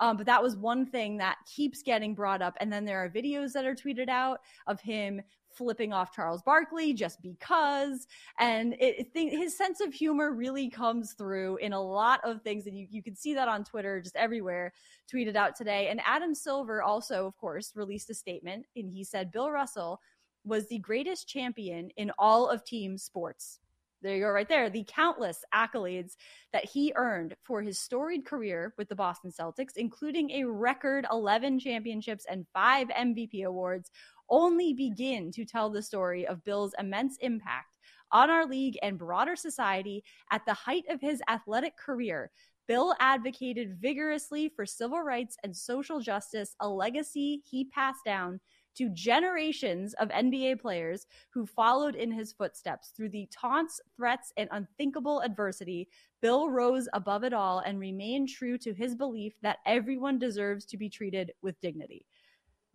Um, 0.00 0.16
but 0.16 0.26
that 0.26 0.42
was 0.42 0.56
one 0.56 0.86
thing 0.86 1.18
that 1.18 1.36
keeps 1.46 1.82
getting 1.82 2.14
brought 2.14 2.42
up. 2.42 2.56
And 2.60 2.72
then 2.72 2.84
there 2.84 3.04
are 3.04 3.10
videos 3.10 3.52
that 3.52 3.66
are 3.66 3.74
tweeted 3.74 4.08
out 4.08 4.40
of 4.66 4.80
him 4.80 5.20
flipping 5.60 5.92
off 5.92 6.10
Charles 6.10 6.40
Barkley 6.40 6.94
just 6.94 7.20
because. 7.20 8.06
And 8.38 8.72
it, 8.80 9.08
it, 9.14 9.38
his 9.38 9.54
sense 9.54 9.82
of 9.82 9.92
humor 9.92 10.32
really 10.32 10.70
comes 10.70 11.12
through 11.12 11.58
in 11.58 11.74
a 11.74 11.80
lot 11.80 12.20
of 12.24 12.40
things. 12.40 12.66
And 12.66 12.78
you, 12.78 12.86
you 12.90 13.02
can 13.02 13.14
see 13.14 13.34
that 13.34 13.46
on 13.46 13.62
Twitter, 13.62 14.00
just 14.00 14.16
everywhere, 14.16 14.72
tweeted 15.12 15.36
out 15.36 15.54
today. 15.54 15.88
And 15.88 16.00
Adam 16.06 16.34
Silver 16.34 16.82
also, 16.82 17.26
of 17.26 17.36
course, 17.36 17.72
released 17.74 18.08
a 18.08 18.14
statement 18.14 18.64
and 18.74 18.90
he 18.90 19.04
said 19.04 19.30
Bill 19.30 19.50
Russell 19.50 20.00
was 20.46 20.66
the 20.68 20.78
greatest 20.78 21.28
champion 21.28 21.90
in 21.98 22.10
all 22.18 22.48
of 22.48 22.64
team 22.64 22.96
sports. 22.96 23.60
There 24.02 24.14
you 24.14 24.22
go, 24.22 24.30
right 24.30 24.48
there. 24.48 24.70
The 24.70 24.86
countless 24.88 25.44
accolades 25.54 26.16
that 26.54 26.64
he 26.64 26.90
earned 26.96 27.36
for 27.42 27.60
his 27.60 27.78
storied 27.78 28.24
career 28.24 28.72
with 28.78 28.88
the 28.88 28.94
Boston 28.94 29.30
Celtics, 29.30 29.76
including 29.76 30.30
a 30.30 30.44
record 30.44 31.06
11 31.12 31.58
championships 31.58 32.24
and 32.30 32.46
five 32.54 32.88
MVP 32.88 33.44
awards, 33.44 33.90
only 34.30 34.72
begin 34.72 35.30
to 35.32 35.44
tell 35.44 35.70
the 35.70 35.82
story 35.82 36.26
of 36.26 36.44
Bill's 36.44 36.74
immense 36.78 37.16
impact 37.20 37.66
on 38.12 38.30
our 38.30 38.46
league 38.46 38.78
and 38.82 38.98
broader 38.98 39.36
society 39.36 40.02
at 40.30 40.44
the 40.46 40.54
height 40.54 40.84
of 40.88 41.00
his 41.00 41.22
athletic 41.28 41.76
career. 41.76 42.30
Bill 42.66 42.94
advocated 43.00 43.78
vigorously 43.80 44.48
for 44.48 44.64
civil 44.64 45.00
rights 45.00 45.36
and 45.42 45.56
social 45.56 46.00
justice, 46.00 46.54
a 46.60 46.68
legacy 46.68 47.42
he 47.44 47.64
passed 47.64 48.04
down 48.04 48.38
to 48.76 48.88
generations 48.90 49.92
of 49.94 50.08
NBA 50.10 50.60
players 50.60 51.06
who 51.30 51.46
followed 51.46 51.96
in 51.96 52.12
his 52.12 52.32
footsteps. 52.32 52.92
Through 52.96 53.08
the 53.08 53.28
taunts, 53.32 53.80
threats, 53.96 54.32
and 54.36 54.48
unthinkable 54.52 55.20
adversity, 55.20 55.88
Bill 56.22 56.48
rose 56.48 56.88
above 56.92 57.24
it 57.24 57.32
all 57.32 57.58
and 57.58 57.80
remained 57.80 58.28
true 58.28 58.56
to 58.58 58.72
his 58.72 58.94
belief 58.94 59.34
that 59.42 59.58
everyone 59.66 60.20
deserves 60.20 60.64
to 60.66 60.76
be 60.76 60.88
treated 60.88 61.32
with 61.42 61.60
dignity. 61.60 62.06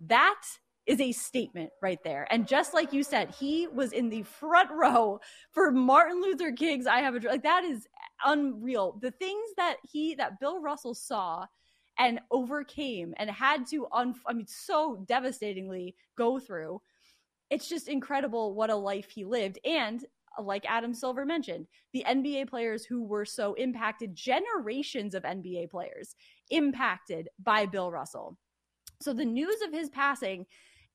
That 0.07 0.41
is 0.85 1.01
a 1.01 1.11
statement 1.11 1.71
right 1.81 2.03
there. 2.03 2.27
And 2.29 2.47
just 2.47 2.73
like 2.73 2.93
you 2.93 3.03
said, 3.03 3.33
he 3.33 3.67
was 3.67 3.91
in 3.91 4.09
the 4.09 4.23
front 4.23 4.69
row 4.71 5.19
for 5.51 5.71
Martin 5.71 6.21
Luther 6.21 6.51
King's 6.51 6.87
I 6.87 6.99
have 6.99 7.15
a 7.15 7.19
Dream. 7.19 7.31
like 7.31 7.43
that 7.43 7.63
is 7.63 7.87
unreal. 8.23 8.97
The 9.01 9.11
things 9.11 9.49
that 9.57 9.77
he 9.83 10.15
that 10.15 10.39
Bill 10.39 10.61
Russell 10.61 10.93
saw 10.93 11.45
and 11.97 12.19
overcame 12.29 13.13
and 13.17 13.29
had 13.29 13.65
to 13.67 13.87
un- 13.91 14.15
I 14.27 14.33
mean 14.33 14.47
so 14.47 15.03
devastatingly 15.07 15.95
go 16.17 16.39
through. 16.39 16.81
It's 17.49 17.69
just 17.69 17.87
incredible 17.87 18.53
what 18.53 18.69
a 18.69 18.75
life 18.75 19.09
he 19.09 19.25
lived 19.25 19.59
and 19.65 20.05
like 20.41 20.65
Adam 20.67 20.93
Silver 20.93 21.25
mentioned, 21.25 21.67
the 21.93 22.03
NBA 22.07 22.49
players 22.49 22.85
who 22.85 23.03
were 23.03 23.25
so 23.25 23.53
impacted, 23.53 24.15
generations 24.15 25.15
of 25.15 25.23
NBA 25.23 25.69
players 25.69 26.15
impacted 26.49 27.29
by 27.41 27.65
Bill 27.65 27.91
Russell. 27.91 28.37
So 29.01 29.13
the 29.13 29.25
news 29.25 29.61
of 29.65 29.71
his 29.71 29.89
passing, 29.89 30.45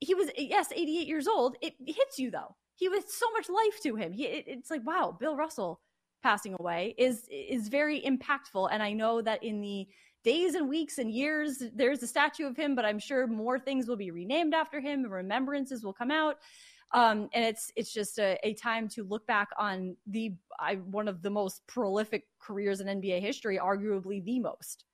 he 0.01 0.15
was 0.15 0.31
yes, 0.37 0.73
88 0.73 1.07
years 1.07 1.27
old. 1.27 1.57
It 1.61 1.75
hits 1.85 2.19
you 2.19 2.31
though. 2.31 2.57
He 2.75 2.89
was 2.89 3.05
so 3.09 3.31
much 3.33 3.49
life 3.49 3.81
to 3.83 3.97
him. 3.97 4.13
He, 4.13 4.25
it, 4.25 4.45
it's 4.47 4.71
like 4.71 4.87
wow, 4.87 5.17
Bill 5.19 5.37
Russell 5.37 5.81
passing 6.23 6.55
away 6.59 6.95
is 6.99 7.27
is 7.31 7.69
very 7.69 8.01
impactful 8.03 8.69
and 8.71 8.83
I 8.83 8.93
know 8.93 9.23
that 9.23 9.43
in 9.43 9.61
the 9.61 9.89
days 10.25 10.55
and 10.55 10.69
weeks 10.69 10.99
and 10.99 11.11
years 11.11 11.63
there's 11.75 12.03
a 12.03 12.07
statue 12.07 12.47
of 12.47 12.57
him 12.57 12.75
but 12.75 12.85
i'm 12.85 12.99
sure 12.99 13.27
more 13.27 13.59
things 13.59 13.89
will 13.89 13.97
be 13.97 14.11
renamed 14.11 14.55
after 14.55 14.81
him 14.81 15.03
remembrances 15.03 15.83
will 15.83 15.93
come 15.93 16.11
out 16.11 16.37
um, 16.93 17.29
and 17.33 17.45
it's 17.45 17.71
it's 17.77 17.93
just 17.93 18.19
a, 18.19 18.37
a, 18.43 18.53
time 18.55 18.89
to 18.89 19.05
look 19.05 19.25
back 19.29 19.49
on 19.57 19.97
the 20.09 20.35
I, 20.59 20.75
one 20.75 21.07
of 21.07 21.23
the 21.23 21.31
most 21.31 21.67
prolific 21.69 22.25
careers 22.41 22.81
in 22.81 22.89
nba 22.89 23.21
history 23.21 23.59
arguably 23.59 24.23
the 24.25 24.41
most 24.41 24.85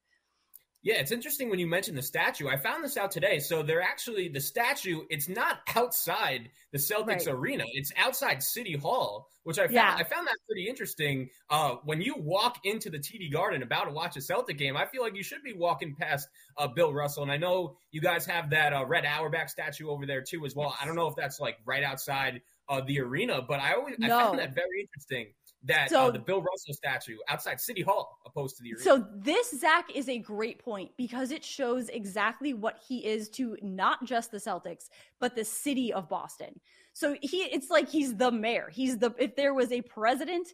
yeah, 0.87 1.01
it's 1.01 1.11
interesting 1.11 1.51
when 1.51 1.59
you 1.59 1.67
mentioned 1.67 1.99
the 1.99 2.03
statue. 2.03 2.47
I 2.47 2.57
found 2.59 2.85
this 2.85 2.97
out 2.97 3.11
today. 3.11 3.41
So 3.41 3.65
they're 3.65 3.83
actually 3.83 4.29
the 4.29 4.41
statue. 4.41 5.01
It's 5.11 5.29
not 5.29 5.59
outside 5.75 6.49
the 6.71 6.79
Celtics 6.79 7.27
right. 7.27 7.35
arena. 7.35 7.65
It's 7.73 7.91
outside 7.97 8.41
City 8.41 8.77
Hall, 8.77 9.29
which 9.43 9.59
I 9.59 9.63
found. 9.63 9.73
Yeah. 9.73 9.97
I 9.97 10.05
found 10.05 10.29
that 10.29 10.37
pretty 10.47 10.69
interesting. 10.69 11.29
Uh, 11.51 11.75
when 11.83 12.01
you 12.01 12.15
walk 12.17 12.59
into 12.63 12.89
the 12.89 13.01
TD 13.01 13.33
Garden 13.33 13.65
about 13.65 13.87
to 13.87 13.91
watch 13.91 14.17
a 14.17 14.21
Celtic 14.21 14.59
game, 14.59 14.77
I 14.77 14.87
feel 14.87 15.03
like 15.03 15.17
you 15.17 15.25
should 15.25 15.43
be 15.43 15.55
walking 15.55 15.97
past 15.97 16.29
uh, 16.57 16.69
Bill 16.69 16.95
Russell. 16.95 17.25
And 17.25 17.33
I 17.33 17.37
know 17.37 17.79
you 17.91 18.01
guys 18.01 18.25
have 18.27 18.51
that 18.51 18.73
uh, 18.73 18.87
Red 18.87 19.05
Auerbach 19.05 19.49
statue 19.49 19.89
over 19.89 20.07
there 20.07 20.23
too, 20.23 20.47
as 20.47 20.55
well. 20.55 20.69
Yes. 20.69 20.79
I 20.83 20.87
don't 20.87 20.95
know 20.95 21.09
if 21.09 21.17
that's 21.17 21.41
like 21.41 21.57
right 21.65 21.83
outside 21.83 22.43
uh, 22.69 22.81
the 22.83 23.01
arena, 23.01 23.43
but 23.43 23.59
I 23.59 23.75
always 23.75 23.97
no. 23.99 24.07
I 24.07 24.23
found 24.23 24.39
that 24.39 24.55
very 24.55 24.83
interesting 24.83 25.33
that 25.65 25.91
so, 25.91 26.07
uh, 26.07 26.11
the 26.11 26.19
Bill 26.19 26.43
Russell 26.43 26.75
statue 26.75 27.17
outside 27.29 27.61
City 27.61 27.83
Hall 27.83 28.19
opposed 28.25 28.57
to 28.59 28.63
the 28.63 28.75
arena. 28.75 28.83
So 28.83 29.07
this 29.17 29.59
Zach 29.59 29.89
is 29.95 30.09
a 30.09 30.19
great 30.19 30.63
point 30.63 30.91
because 30.97 31.31
it 31.31 31.45
shows 31.45 31.89
exactly 31.89 32.55
what 32.55 32.79
he 32.87 33.05
is 33.05 33.29
to 33.31 33.57
not 33.63 34.05
just 34.05 34.31
the 34.31 34.39
Celtics 34.39 34.89
but 35.21 35.35
the 35.35 35.45
city 35.45 35.93
of 35.93 36.09
Boston. 36.09 36.61
So 36.93 37.17
he 37.21 37.39
it's 37.39 37.71
like 37.71 37.89
he's 37.89 38.15
the 38.15 38.31
mayor. 38.31 38.71
He's 38.73 38.99
the 38.99 39.15
if 39.19 39.35
there 39.35 39.55
was 39.55 39.73
a 39.73 39.83
president, 39.83 40.49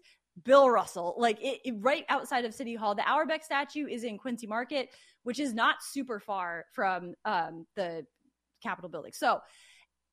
Bill 0.44 0.70
Russell, 0.70 1.14
like 1.18 1.42
it, 1.42 1.60
it, 1.64 1.74
right 1.80 2.04
outside 2.08 2.44
of 2.44 2.54
City 2.54 2.74
Hall. 2.74 2.94
The 2.94 3.08
Auerbach 3.08 3.44
statue 3.44 3.86
is 3.86 4.04
in 4.04 4.18
Quincy 4.18 4.46
Market, 4.46 4.88
which 5.24 5.38
is 5.38 5.52
not 5.52 5.76
super 5.82 6.18
far 6.20 6.64
from 6.72 7.14
um, 7.24 7.66
the 7.76 8.06
Capitol 8.62 8.88
building. 8.88 9.12
So 9.14 9.40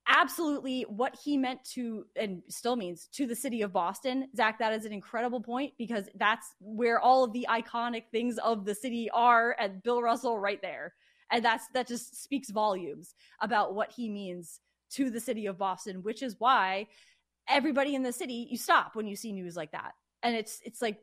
absolutely 0.09 0.81
what 0.89 1.15
he 1.23 1.37
meant 1.37 1.63
to 1.63 2.05
and 2.15 2.41
still 2.49 2.75
means 2.75 3.07
to 3.13 3.27
the 3.27 3.35
city 3.35 3.61
of 3.61 3.71
Boston. 3.71 4.27
Zach, 4.35 4.57
that 4.59 4.73
is 4.73 4.85
an 4.85 4.91
incredible 4.91 5.39
point 5.39 5.73
because 5.77 6.09
that's 6.15 6.47
where 6.59 6.99
all 6.99 7.23
of 7.23 7.31
the 7.31 7.47
iconic 7.49 8.03
things 8.11 8.37
of 8.39 8.65
the 8.65 8.75
city 8.75 9.09
are 9.13 9.55
and 9.59 9.81
Bill 9.83 10.01
Russell 10.01 10.37
right 10.37 10.61
there. 10.61 10.93
And 11.31 11.45
that's 11.45 11.67
that 11.73 11.87
just 11.87 12.21
speaks 12.21 12.49
volumes 12.49 13.13
about 13.39 13.75
what 13.75 13.91
he 13.91 14.09
means 14.09 14.59
to 14.91 15.11
the 15.11 15.19
city 15.19 15.45
of 15.45 15.59
Boston, 15.59 16.01
which 16.01 16.23
is 16.23 16.35
why 16.39 16.87
everybody 17.47 17.93
in 17.93 18.03
the 18.03 18.13
city 18.13 18.47
you 18.49 18.57
stop 18.57 18.95
when 18.95 19.07
you 19.07 19.15
see 19.15 19.31
news 19.31 19.55
like 19.55 19.71
that. 19.71 19.93
And 20.23 20.35
it's 20.35 20.59
it's 20.65 20.81
like 20.81 20.97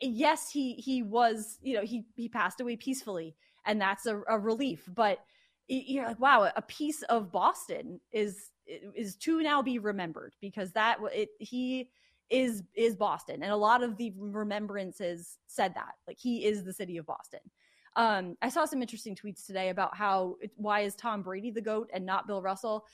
yes, 0.00 0.48
he 0.48 0.74
he 0.74 1.02
was, 1.02 1.58
you 1.60 1.74
know, 1.74 1.82
he 1.82 2.04
he 2.14 2.28
passed 2.28 2.60
away 2.60 2.76
peacefully 2.76 3.34
and 3.66 3.80
that's 3.80 4.06
a, 4.06 4.22
a 4.28 4.38
relief, 4.38 4.88
but 4.92 5.18
you're 5.68 6.06
like, 6.06 6.20
wow, 6.20 6.50
a 6.56 6.62
piece 6.62 7.02
of 7.02 7.30
Boston 7.30 8.00
is 8.12 8.50
is 8.66 9.16
to 9.16 9.42
now 9.42 9.62
be 9.62 9.78
remembered 9.78 10.34
because 10.40 10.72
that 10.72 10.98
it 11.12 11.30
he 11.38 11.90
is 12.30 12.62
is 12.74 12.96
Boston, 12.96 13.42
and 13.42 13.52
a 13.52 13.56
lot 13.56 13.82
of 13.82 13.96
the 13.96 14.12
remembrances 14.16 15.38
said 15.46 15.74
that 15.74 15.92
like 16.06 16.18
he 16.18 16.44
is 16.44 16.64
the 16.64 16.72
city 16.72 16.96
of 16.96 17.06
Boston. 17.06 17.40
Um, 17.96 18.36
I 18.42 18.48
saw 18.48 18.64
some 18.64 18.82
interesting 18.82 19.14
tweets 19.14 19.46
today 19.46 19.70
about 19.70 19.96
how 19.96 20.36
why 20.56 20.80
is 20.80 20.94
Tom 20.94 21.22
Brady 21.22 21.50
the 21.50 21.60
goat 21.60 21.90
and 21.92 22.04
not 22.04 22.26
Bill 22.26 22.42
Russell. 22.42 22.84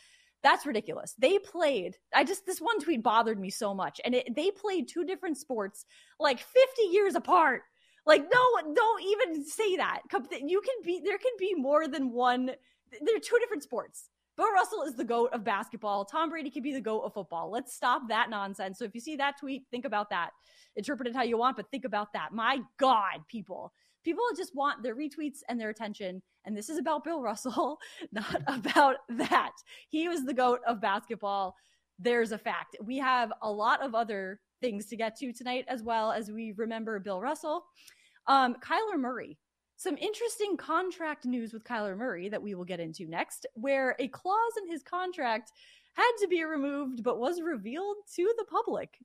That's 0.42 0.66
ridiculous. 0.66 1.14
They 1.18 1.38
played. 1.38 1.96
I 2.14 2.22
just 2.24 2.44
this 2.46 2.60
one 2.60 2.78
tweet 2.80 3.02
bothered 3.02 3.38
me 3.40 3.50
so 3.50 3.74
much, 3.74 4.00
and 4.04 4.14
it, 4.14 4.34
they 4.34 4.50
played 4.50 4.88
two 4.88 5.04
different 5.04 5.38
sports 5.38 5.84
like 6.18 6.38
50 6.38 6.82
years 6.90 7.14
apart. 7.14 7.62
Like, 8.06 8.22
no, 8.22 8.74
don't 8.74 9.02
even 9.02 9.44
say 9.44 9.76
that. 9.76 10.00
You 10.42 10.60
can 10.60 10.74
be, 10.84 11.00
there 11.04 11.18
can 11.18 11.32
be 11.38 11.54
more 11.54 11.88
than 11.88 12.12
one. 12.12 12.50
They're 13.00 13.18
two 13.18 13.38
different 13.40 13.62
sports. 13.62 14.10
Bill 14.36 14.52
Russell 14.52 14.82
is 14.82 14.94
the 14.94 15.04
GOAT 15.04 15.30
of 15.32 15.44
basketball. 15.44 16.04
Tom 16.04 16.28
Brady 16.28 16.50
can 16.50 16.62
be 16.62 16.72
the 16.72 16.80
GOAT 16.80 17.02
of 17.02 17.14
football. 17.14 17.50
Let's 17.50 17.72
stop 17.72 18.02
that 18.08 18.30
nonsense. 18.30 18.78
So 18.78 18.84
if 18.84 18.94
you 18.94 19.00
see 19.00 19.16
that 19.16 19.38
tweet, 19.38 19.62
think 19.70 19.84
about 19.84 20.10
that. 20.10 20.30
Interpret 20.76 21.06
it 21.08 21.14
how 21.14 21.22
you 21.22 21.38
want, 21.38 21.56
but 21.56 21.70
think 21.70 21.84
about 21.84 22.12
that. 22.14 22.32
My 22.32 22.58
God, 22.78 23.20
people. 23.28 23.72
People 24.04 24.24
just 24.36 24.54
want 24.54 24.82
their 24.82 24.96
retweets 24.96 25.38
and 25.48 25.58
their 25.58 25.70
attention. 25.70 26.20
And 26.44 26.56
this 26.56 26.68
is 26.68 26.78
about 26.78 27.04
Bill 27.04 27.22
Russell, 27.22 27.78
not 28.12 28.42
about 28.48 28.96
that. 29.08 29.52
He 29.88 30.08
was 30.08 30.24
the 30.24 30.34
GOAT 30.34 30.60
of 30.66 30.80
basketball. 30.80 31.54
There's 32.00 32.32
a 32.32 32.38
fact. 32.38 32.76
We 32.82 32.98
have 32.98 33.32
a 33.40 33.50
lot 33.50 33.82
of 33.82 33.94
other 33.94 34.40
things 34.60 34.86
to 34.86 34.96
get 34.96 35.16
to 35.18 35.32
tonight, 35.32 35.64
as 35.68 35.82
well 35.82 36.10
as 36.10 36.30
we 36.30 36.52
remember 36.56 36.98
Bill 36.98 37.20
Russell. 37.20 37.64
Um, 38.26 38.56
Kyler 38.56 38.98
Murray. 38.98 39.38
Some 39.76 39.96
interesting 39.98 40.56
contract 40.56 41.24
news 41.24 41.52
with 41.52 41.64
Kyler 41.64 41.96
Murray 41.96 42.28
that 42.28 42.42
we 42.42 42.54
will 42.54 42.64
get 42.64 42.80
into 42.80 43.06
next, 43.06 43.46
where 43.54 43.96
a 43.98 44.08
clause 44.08 44.52
in 44.62 44.70
his 44.70 44.82
contract 44.82 45.52
had 45.94 46.10
to 46.20 46.28
be 46.28 46.44
removed 46.44 47.02
but 47.02 47.18
was 47.18 47.40
revealed 47.40 47.96
to 48.14 48.32
the 48.38 48.44
public. 48.44 48.98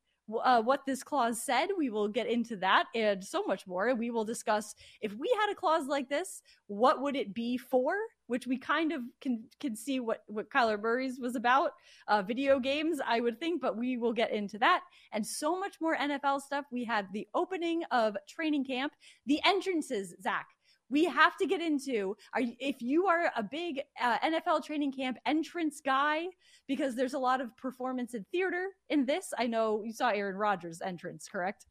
Uh, 0.44 0.62
what 0.62 0.86
this 0.86 1.04
clause 1.04 1.42
said. 1.42 1.70
We 1.78 1.90
will 1.90 2.08
get 2.08 2.28
into 2.28 2.56
that 2.58 2.86
and 2.96 3.24
so 3.24 3.44
much 3.44 3.66
more. 3.68 3.94
We 3.96 4.12
will 4.12 4.26
discuss 4.26 4.76
if 5.02 5.14
we 5.14 5.30
had 5.40 5.52
a 5.52 5.56
clause 5.56 5.88
like 5.88 6.10
this, 6.10 6.42
what 6.68 7.02
would 7.02 7.16
it 7.16 7.34
be 7.34 7.58
for? 7.58 7.96
Which 8.28 8.46
we 8.46 8.58
kind 8.58 8.92
of 8.92 9.02
can 9.22 9.44
can 9.60 9.76
see 9.76 10.00
what 10.00 10.24
what 10.28 10.50
Kyler 10.50 10.80
Murray's 10.80 11.20
was 11.20 11.36
about, 11.36 11.72
uh, 12.08 12.22
video 12.22 12.60
games, 12.60 13.00
I 13.06 13.20
would 13.20 13.40
think. 13.40 13.62
But 13.62 13.78
we 13.78 13.98
will 13.98 14.14
get 14.14 14.32
into 14.32 14.60
that 14.60 14.82
and 15.12 15.26
so 15.26 15.60
much 15.60 15.76
more 15.82 15.98
NFL 15.98 16.42
stuff. 16.42 16.66
We 16.72 16.84
had 16.84 17.08
the 17.14 17.28
opening 17.34 17.84
of 17.92 18.16
training 18.28 18.66
camp, 18.66 18.94
the 19.26 19.42
entrances, 19.46 20.14
Zach 20.22 20.48
we 20.90 21.06
have 21.06 21.38
to 21.38 21.46
get 21.46 21.62
into 21.62 22.16
are 22.34 22.42
if 22.60 22.82
you 22.82 23.08
are 23.08 23.32
a 23.36 23.44
big 23.44 23.82
uh, 24.02 24.18
NFL 24.20 24.64
training 24.66 24.92
camp 24.92 25.18
entrance 25.26 25.82
guy 25.84 26.26
because 26.68 26.96
there's 26.96 27.14
a 27.14 27.20
lot 27.20 27.42
of 27.42 27.56
performance 27.58 28.14
in 28.14 28.26
theater 28.32 28.70
in 28.90 29.06
this. 29.06 29.34
I 29.38 29.48
know 29.48 29.84
you 29.84 29.94
saw 29.94 30.10
Aaron 30.10 30.36
Rodgers 30.36 30.82
entrance, 30.82 31.28
correct? 31.32 31.66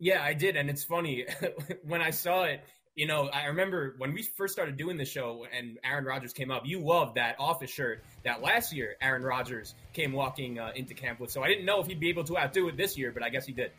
Yeah, 0.00 0.22
I 0.22 0.34
did, 0.34 0.56
and 0.56 0.70
it's 0.70 0.84
funny 0.84 1.26
when 1.84 2.02
I 2.02 2.10
saw 2.10 2.44
it. 2.44 2.62
You 2.94 3.06
know, 3.06 3.28
I 3.28 3.46
remember 3.46 3.94
when 3.98 4.12
we 4.12 4.22
first 4.22 4.52
started 4.52 4.76
doing 4.76 4.96
the 4.96 5.04
show 5.04 5.46
and 5.56 5.78
Aaron 5.84 6.04
Rodgers 6.04 6.32
came 6.32 6.50
up. 6.50 6.66
You 6.66 6.80
loved 6.80 7.14
that 7.14 7.36
office 7.38 7.70
shirt 7.70 8.02
that 8.24 8.42
last 8.42 8.72
year 8.72 8.96
Aaron 9.00 9.22
Rodgers 9.22 9.76
came 9.92 10.12
walking 10.12 10.58
uh, 10.58 10.72
into 10.74 10.94
camp 10.94 11.20
with. 11.20 11.30
So 11.30 11.40
I 11.40 11.46
didn't 11.46 11.64
know 11.64 11.80
if 11.80 11.86
he'd 11.86 12.00
be 12.00 12.08
able 12.08 12.24
to 12.24 12.36
outdo 12.36 12.66
it 12.66 12.76
this 12.76 12.98
year, 12.98 13.12
but 13.12 13.22
I 13.22 13.28
guess 13.28 13.46
he 13.46 13.52
did. 13.52 13.70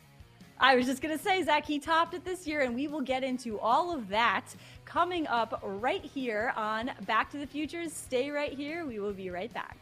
I 0.62 0.76
was 0.76 0.84
just 0.84 1.00
going 1.00 1.16
to 1.16 1.24
say, 1.24 1.42
Zach, 1.42 1.64
he 1.64 1.78
topped 1.78 2.12
it 2.12 2.22
this 2.22 2.46
year, 2.46 2.60
and 2.60 2.74
we 2.74 2.86
will 2.86 3.00
get 3.00 3.24
into 3.24 3.58
all 3.58 3.94
of 3.94 4.10
that 4.10 4.44
coming 4.84 5.26
up 5.26 5.58
right 5.64 6.04
here 6.04 6.52
on 6.54 6.90
Back 7.06 7.30
to 7.30 7.38
the 7.38 7.46
Futures. 7.46 7.94
Stay 7.94 8.30
right 8.30 8.52
here. 8.52 8.84
We 8.84 8.98
will 8.98 9.14
be 9.14 9.30
right 9.30 9.52
back. 9.54 9.78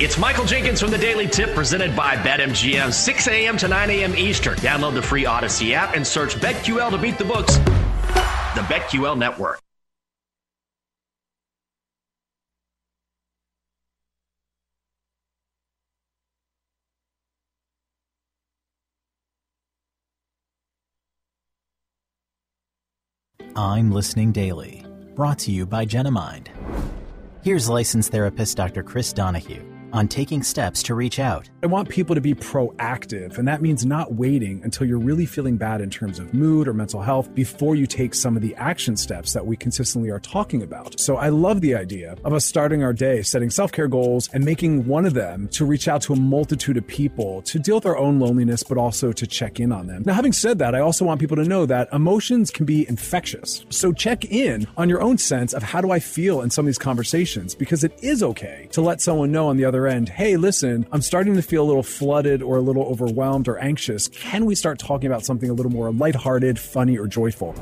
It's 0.00 0.16
Michael 0.16 0.44
Jenkins 0.44 0.80
from 0.80 0.92
the 0.92 0.98
Daily 0.98 1.26
Tip 1.26 1.56
presented 1.56 1.96
by 1.96 2.14
BetMGM, 2.14 2.92
6 2.92 3.26
a.m. 3.26 3.56
to 3.56 3.66
9 3.66 3.90
a.m. 3.90 4.14
Eastern. 4.14 4.54
Download 4.58 4.94
the 4.94 5.02
free 5.02 5.26
Odyssey 5.26 5.74
app 5.74 5.96
and 5.96 6.06
search 6.06 6.36
BetQL 6.36 6.90
to 6.92 6.98
beat 6.98 7.18
the 7.18 7.24
books. 7.24 7.56
The 7.56 8.62
BetQL 8.68 9.18
Network. 9.18 9.58
I'm 23.56 23.90
listening 23.90 24.30
daily. 24.30 24.86
Brought 25.16 25.40
to 25.40 25.50
you 25.50 25.66
by 25.66 25.86
Genomind. 25.86 26.46
Here's 27.42 27.68
licensed 27.68 28.12
therapist 28.12 28.56
Dr. 28.56 28.84
Chris 28.84 29.12
Donahue 29.12 29.77
on 29.92 30.08
taking 30.08 30.42
steps 30.42 30.82
to 30.84 30.94
reach 30.94 31.18
out. 31.18 31.48
I 31.62 31.66
want 31.66 31.88
people 31.88 32.14
to 32.14 32.20
be 32.20 32.34
proactive, 32.34 33.38
and 33.38 33.48
that 33.48 33.62
means 33.62 33.84
not 33.84 34.14
waiting 34.14 34.60
until 34.64 34.86
you're 34.86 34.98
really 34.98 35.26
feeling 35.26 35.56
bad 35.56 35.80
in 35.80 35.90
terms 35.90 36.18
of 36.18 36.34
mood 36.34 36.68
or 36.68 36.74
mental 36.74 37.02
health 37.02 37.34
before 37.34 37.74
you 37.74 37.86
take 37.86 38.14
some 38.14 38.36
of 38.36 38.42
the 38.42 38.54
action 38.56 38.96
steps 38.96 39.32
that 39.32 39.46
we 39.46 39.56
consistently 39.56 40.10
are 40.10 40.20
talking 40.20 40.62
about. 40.62 40.98
So 41.00 41.16
I 41.16 41.28
love 41.30 41.60
the 41.60 41.74
idea 41.74 42.16
of 42.24 42.32
us 42.32 42.44
starting 42.44 42.82
our 42.82 42.92
day 42.92 43.22
setting 43.22 43.50
self 43.50 43.72
care 43.72 43.88
goals 43.88 44.28
and 44.32 44.44
making 44.44 44.86
one 44.86 45.06
of 45.06 45.14
them 45.14 45.48
to 45.48 45.64
reach 45.64 45.88
out 45.88 46.02
to 46.02 46.12
a 46.12 46.16
multitude 46.16 46.76
of 46.76 46.86
people 46.86 47.42
to 47.42 47.58
deal 47.58 47.76
with 47.76 47.84
their 47.84 47.98
own 47.98 48.18
loneliness, 48.18 48.62
but 48.62 48.78
also 48.78 49.12
to 49.12 49.26
check 49.26 49.60
in 49.60 49.72
on 49.72 49.86
them. 49.86 50.02
Now, 50.04 50.14
having 50.14 50.32
said 50.32 50.58
that, 50.58 50.74
I 50.74 50.80
also 50.80 51.04
want 51.04 51.20
people 51.20 51.36
to 51.36 51.44
know 51.44 51.66
that 51.66 51.88
emotions 51.92 52.50
can 52.50 52.66
be 52.66 52.88
infectious. 52.88 53.64
So 53.70 53.92
check 53.92 54.24
in 54.26 54.66
on 54.76 54.88
your 54.88 55.02
own 55.02 55.18
sense 55.18 55.52
of 55.52 55.62
how 55.62 55.80
do 55.80 55.90
I 55.90 55.98
feel 55.98 56.42
in 56.42 56.50
some 56.50 56.64
of 56.64 56.66
these 56.66 56.78
conversations 56.78 57.54
because 57.54 57.84
it 57.84 57.98
is 58.02 58.22
okay 58.22 58.68
to 58.72 58.80
let 58.80 59.00
someone 59.00 59.32
know 59.32 59.48
on 59.48 59.56
the 59.56 59.64
other 59.64 59.77
other 59.78 59.86
end, 59.86 60.08
hey, 60.08 60.36
listen, 60.36 60.86
I'm 60.90 61.02
starting 61.02 61.36
to 61.36 61.42
feel 61.42 61.62
a 61.62 61.68
little 61.68 61.84
flooded 61.84 62.42
or 62.42 62.56
a 62.56 62.60
little 62.60 62.82
overwhelmed 62.84 63.46
or 63.46 63.58
anxious. 63.58 64.08
Can 64.08 64.44
we 64.44 64.56
start 64.56 64.78
talking 64.80 65.06
about 65.06 65.24
something 65.24 65.48
a 65.48 65.52
little 65.52 65.70
more 65.70 65.92
lighthearted, 65.92 66.58
funny, 66.58 66.98
or 66.98 67.06
joyful? 67.06 67.54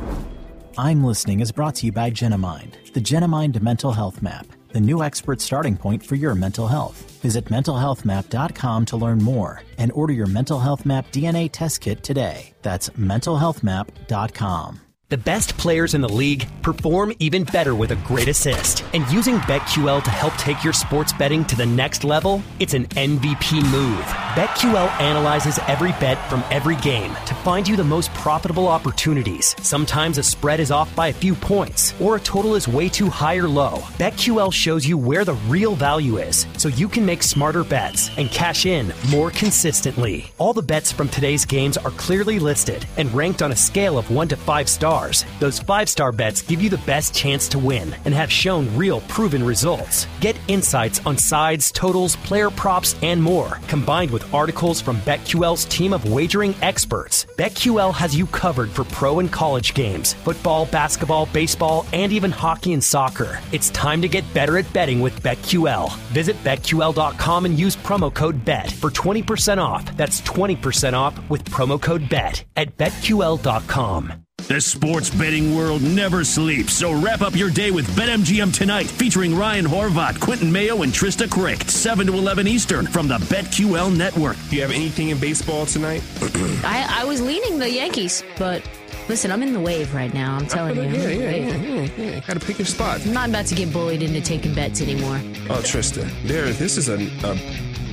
I'm 0.79 1.05
Listening 1.05 1.41
is 1.41 1.53
brought 1.53 1.75
to 1.77 1.87
you 1.87 1.93
by 1.93 2.11
Genomind, 2.11 2.93
the 2.95 3.01
Genomind 3.01 3.61
Mental 3.61 3.93
Health 3.93 4.23
Map, 4.23 4.47
the 4.73 4.81
new 4.81 5.03
expert 5.03 5.41
starting 5.43 5.77
point 5.77 6.05
for 6.05 6.15
your 6.15 6.35
mental 6.35 6.69
health. 6.69 7.11
Visit 7.23 7.47
mentalhealthmap.com 7.47 8.85
to 8.87 8.97
learn 8.97 9.19
more 9.19 9.63
and 9.79 9.93
order 9.93 10.13
your 10.15 10.27
Mental 10.27 10.59
Health 10.59 10.87
Map 10.87 11.11
DNA 11.13 11.51
test 11.53 11.83
kit 11.83 12.03
today. 12.03 12.53
That's 12.63 12.89
mentalhealthmap.com. 12.91 14.86
The 15.09 15.17
best 15.17 15.57
players 15.57 15.95
in 15.95 16.01
the 16.01 16.09
league 16.09 16.49
perform 16.63 17.13
even 17.21 17.45
better 17.45 17.77
with 17.77 17.93
a 17.93 18.03
great 18.09 18.27
assist. 18.27 18.83
And 18.93 19.09
using 19.09 19.37
BetQL 19.37 20.03
to 20.03 20.11
help 20.11 20.35
take 20.35 20.65
your 20.65 20.73
sports 20.73 21.13
betting 21.13 21.45
to 21.45 21.55
the 21.55 21.65
next 21.65 22.03
level, 22.03 22.43
it's 22.59 22.75
an 22.75 22.87
MVP 22.87 23.53
move. 23.71 24.05
BetQL 24.35 24.91
analyzes 25.01 25.61
every 25.69 25.93
bet 25.93 26.19
from 26.29 26.43
every 26.51 26.75
game 26.77 27.15
to 27.25 27.35
find 27.37 27.69
you 27.69 27.77
the 27.77 27.85
most 27.85 28.13
profitable 28.15 28.67
opportunities. 28.67 29.55
Sometimes 29.63 30.19
a 30.19 30.25
spread 30.25 30.59
is 30.59 30.73
off 30.73 30.95
by 30.97 31.07
a 31.07 31.13
few 31.13 31.37
points, 31.37 31.95
or 32.01 32.17
a 32.17 32.21
total 32.21 32.57
is 32.57 32.67
way 32.67 32.89
too 32.89 33.09
high 33.09 33.37
or 33.37 33.49
low. 33.49 33.75
BetQL 34.01 34.53
shows 34.53 34.85
you 34.89 34.99
where 34.99 35.25
the 35.25 35.35
real 35.47 35.77
value 35.77 36.17
is, 36.17 36.49
so 36.59 36.67
you 36.69 36.89
can 36.89 37.07
make 37.07 37.23
smarter 37.23 37.63
bets 37.63 38.11
and 38.19 38.29
cash 38.31 38.67
in 38.67 38.93
more 39.09 39.31
consistently. 39.31 40.33
All 40.39 40.53
the 40.53 40.63
bets 40.63 40.91
from 40.91 41.09
today's 41.09 41.45
games 41.45 41.77
are 41.77 41.93
clearly 41.93 42.41
listed 42.41 42.85
and 42.97 43.15
ranked 43.15 43.41
on 43.41 43.53
a 43.53 43.57
scale 43.57 43.99
of 43.99 44.11
1 44.11 44.27
to 44.29 44.37
5 44.37 44.69
stars 44.69 44.96
stars. 44.97 45.25
Those 45.41 45.59
five 45.59 45.89
star 45.89 46.13
bets 46.13 46.43
give 46.43 46.61
you 46.61 46.71
the 46.71 46.85
best 46.87 47.15
chance 47.15 47.49
to 47.49 47.59
win 47.59 47.95
and 48.05 48.15
have 48.15 48.31
shown 48.31 48.75
real 48.77 49.01
proven 49.03 49.45
results. 49.45 50.07
Get 50.21 50.37
insights 50.49 51.01
on 51.07 51.19
sides, 51.19 51.73
totals, 51.73 52.17
player 52.17 52.51
props, 52.51 52.95
and 53.03 53.23
more, 53.23 53.61
combined 53.69 54.11
with 54.11 54.35
articles 54.35 54.81
from 54.81 55.01
BetQL's 55.01 55.65
team 55.67 55.93
of 55.93 56.13
wagering 56.13 56.55
experts. 56.63 57.27
BetQL 57.37 57.93
has 57.95 58.17
you 58.17 58.27
covered 58.27 58.71
for 58.71 58.85
pro 58.85 59.21
and 59.21 59.31
college 59.31 59.75
games, 59.75 60.15
football, 60.25 60.67
basketball, 60.67 61.27
baseball, 61.27 61.85
and 61.93 62.13
even 62.13 62.31
hockey 62.31 62.73
and 62.73 62.83
soccer. 62.83 63.41
It's 63.53 63.71
time 63.71 64.03
to 64.03 64.09
get 64.09 64.25
better 64.35 64.59
at 64.59 64.73
betting 64.73 65.01
with 65.01 65.23
BetQL. 65.23 65.95
Visit 66.13 66.37
BetQL.com 66.45 67.45
and 67.47 67.59
use 67.59 67.77
promo 67.77 68.13
code 68.13 68.45
BET 68.45 68.73
for 68.73 68.91
20% 68.91 69.59
off. 69.59 69.85
That's 69.97 70.21
20% 70.23 70.95
off 70.95 71.15
with 71.31 71.45
promo 71.45 71.81
code 71.81 72.09
BET 72.09 72.45
at 72.57 72.77
BetQL.com. 72.77 74.26
The 74.49 74.61
sports 74.61 75.11
betting 75.11 75.57
world 75.57 75.83
never 75.83 76.23
sleeps, 76.23 76.75
so 76.75 76.93
wrap 76.93 77.21
up 77.21 77.35
your 77.35 77.51
day 77.51 77.73
with 77.73 77.85
BetMGM 77.97 78.55
tonight, 78.55 78.87
featuring 78.87 79.35
Ryan 79.35 79.65
Horvath, 79.65 80.21
Quentin 80.21 80.53
Mayo, 80.53 80.83
and 80.83 80.93
Trysta 80.93 81.27
Krick, 81.27 81.69
7 81.69 82.07
to 82.07 82.13
11 82.13 82.47
Eastern 82.47 82.87
from 82.87 83.09
the 83.09 83.19
BetQL 83.19 83.97
Network. 83.97 84.37
Do 84.49 84.55
you 84.55 84.63
have 84.63 84.71
anything 84.71 85.09
in 85.09 85.19
baseball 85.19 85.67
tonight? 85.67 86.01
I, 86.63 87.01
I 87.01 87.05
was 87.05 87.21
leaning 87.21 87.59
the 87.59 87.69
Yankees, 87.69 88.23
but 88.39 88.63
Listen, 89.09 89.31
I'm 89.31 89.41
in 89.43 89.53
the 89.53 89.61
wave 89.61 89.95
right 89.95 90.13
now. 90.13 90.35
I'm 90.37 90.47
telling 90.47 90.77
uh, 90.79 90.83
you. 90.83 90.89
Yeah, 90.91 91.09
yeah, 91.09 91.31
yeah, 91.31 91.57
yeah, 91.57 91.89
yeah. 91.97 92.21
Gotta 92.27 92.41
pick 92.41 92.59
your 92.59 92.67
spot. 92.67 93.01
I'm 93.07 93.13
not 93.13 93.29
about 93.29 93.47
to 93.47 93.55
get 93.55 93.73
bullied 93.73 94.03
into 94.03 94.21
taking 94.21 94.53
bets 94.53 94.81
anymore. 94.81 95.21
Oh, 95.49 95.63
Trysta, 95.63 96.09
there. 96.25 96.47
This 96.53 96.77
is 96.77 96.89
a, 96.89 96.95
a 97.25 97.37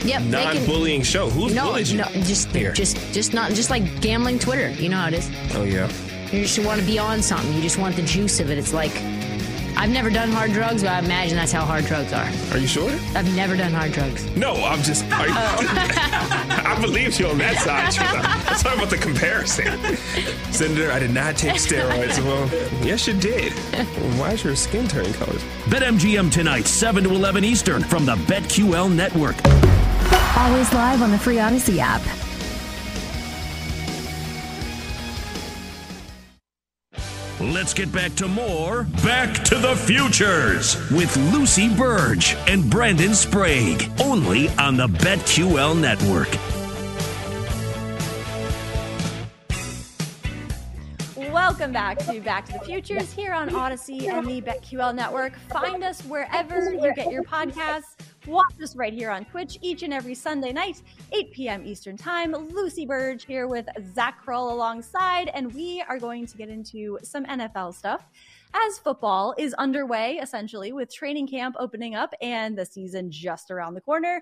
yep, 0.04 0.24
non-bullying 0.24 1.02
can, 1.02 1.06
show. 1.06 1.30
Who's 1.30 1.54
no, 1.54 1.66
bullying 1.66 1.86
you? 1.86 1.98
No, 1.98 2.06
just, 2.24 2.48
Here. 2.48 2.74
just, 2.74 2.98
just 3.14 3.32
not, 3.32 3.52
just 3.52 3.70
like 3.70 4.02
gambling 4.02 4.40
Twitter. 4.40 4.72
You 4.72 4.90
know 4.90 4.98
how 4.98 5.08
it 5.10 5.14
is. 5.14 5.30
Oh 5.54 5.64
yeah. 5.64 5.92
You 6.34 6.42
just 6.42 6.58
want 6.66 6.80
to 6.82 6.86
be 6.88 6.98
on 6.98 7.22
something. 7.22 7.54
You 7.54 7.62
just 7.62 7.78
want 7.78 7.96
the 7.96 8.02
juice 8.02 8.40
of 8.40 8.50
it. 8.50 8.58
It's 8.58 8.74
like 8.74 8.92
I've 9.78 9.92
never 9.92 10.10
done 10.10 10.32
hard 10.32 10.52
drugs, 10.52 10.82
but 10.82 10.92
I 10.92 10.98
imagine 10.98 11.36
that's 11.36 11.52
how 11.52 11.64
hard 11.64 11.86
drugs 11.86 12.12
are. 12.12 12.28
Are 12.52 12.58
you 12.58 12.66
sure? 12.66 12.90
I've 13.16 13.36
never 13.36 13.56
done 13.56 13.72
hard 13.72 13.92
drugs. 13.92 14.26
No, 14.36 14.56
I'm 14.56 14.82
just. 14.82 15.06
Are 15.12 15.28
you. 15.28 15.34
I 15.36 16.76
believe 16.82 17.20
you 17.20 17.28
on 17.28 17.38
that 17.38 17.58
side. 17.58 17.96
I'm 18.00 18.58
talking 18.58 18.80
about 18.80 18.90
the 18.90 18.98
comparison. 18.98 19.78
Senator, 20.52 20.92
I 20.92 20.98
did 20.98 21.12
not 21.12 21.38
take 21.38 21.58
steroids. 21.58 22.18
Well, 22.26 22.48
yes, 22.84 23.06
you 23.06 23.14
did. 23.14 23.54
Why 24.18 24.32
is 24.32 24.44
your 24.44 24.56
skin 24.56 24.88
turning 24.88 25.14
colors? 25.14 25.44
BetMGM 25.66 26.32
tonight, 26.32 26.66
7 26.66 27.04
to 27.04 27.12
11 27.12 27.44
Eastern 27.44 27.84
from 27.84 28.08
the 28.08 28.16
BetQL 28.16 28.92
Network. 28.92 29.36
Always 30.36 30.74
live 30.74 31.04
on 31.04 31.12
the 31.12 31.20
free 31.20 31.38
Odyssey 31.38 31.80
app. 31.80 32.02
Let's 37.40 37.74
get 37.74 37.92
back 37.92 38.14
to 38.16 38.28
more 38.28 38.84
Back 39.04 39.44
to 39.46 39.56
the 39.56 39.76
Futures 39.76 40.78
with 40.92 41.18
Lucy 41.34 41.68
Burdge 41.68 42.36
and 42.48 42.70
Brandon 42.70 43.16
Sprague, 43.16 43.90
only 44.00 44.50
on 44.50 44.78
the 44.78 44.86
BetQL 44.86 45.80
Network. 45.80 46.30
Welcome 51.34 51.72
back 51.72 51.98
to 52.06 52.22
Back 52.22 52.46
to 52.46 52.54
the 52.54 52.60
Futures 52.60 53.12
here 53.12 53.34
on 53.34 53.54
Odyssey 53.56 54.08
and 54.10 54.28
the 54.28 54.40
BetQL 54.40 54.94
Network. 54.94 55.34
Find 55.50 55.84
us 55.84 56.02
wherever 56.02 56.72
you 56.72 56.94
get 56.94 57.12
your 57.12 57.24
podcasts 57.24 57.96
Watch 58.28 58.54
us 58.64 58.74
right 58.78 58.94
here 58.94 59.10
on 59.10 59.26
Twitch 59.26 59.58
each 59.62 59.84
and 59.84 59.94
every 59.94 60.16
Sunday 60.16 60.54
night, 60.54 60.82
8 61.12 61.32
p.m. 61.34 61.66
Eastern 61.66 61.98
Time. 61.98 62.32
Lucy 62.32 62.86
Burdge 62.86 63.26
here 63.26 63.48
with 63.48 63.68
Zach 63.94 64.26
Krull 64.26 64.50
alongside, 64.50 65.30
and 65.34 65.54
we 65.54 65.84
are 65.90 66.00
going 66.00 66.26
to 66.28 66.38
get 66.38 66.48
into 66.48 66.98
some 67.04 67.26
NFL 67.26 67.74
stuff 67.74 68.06
as 68.54 68.80
football 68.80 69.36
is 69.38 69.54
underway, 69.56 70.20
essentially, 70.22 70.72
with 70.72 70.94
training 70.94 71.28
camp 71.28 71.58
opening 71.60 71.96
up 71.96 72.14
and 72.22 72.58
the 72.58 72.66
season 72.66 73.12
just 73.12 73.52
around 73.52 73.74
the 73.74 73.82
corner. 73.82 74.22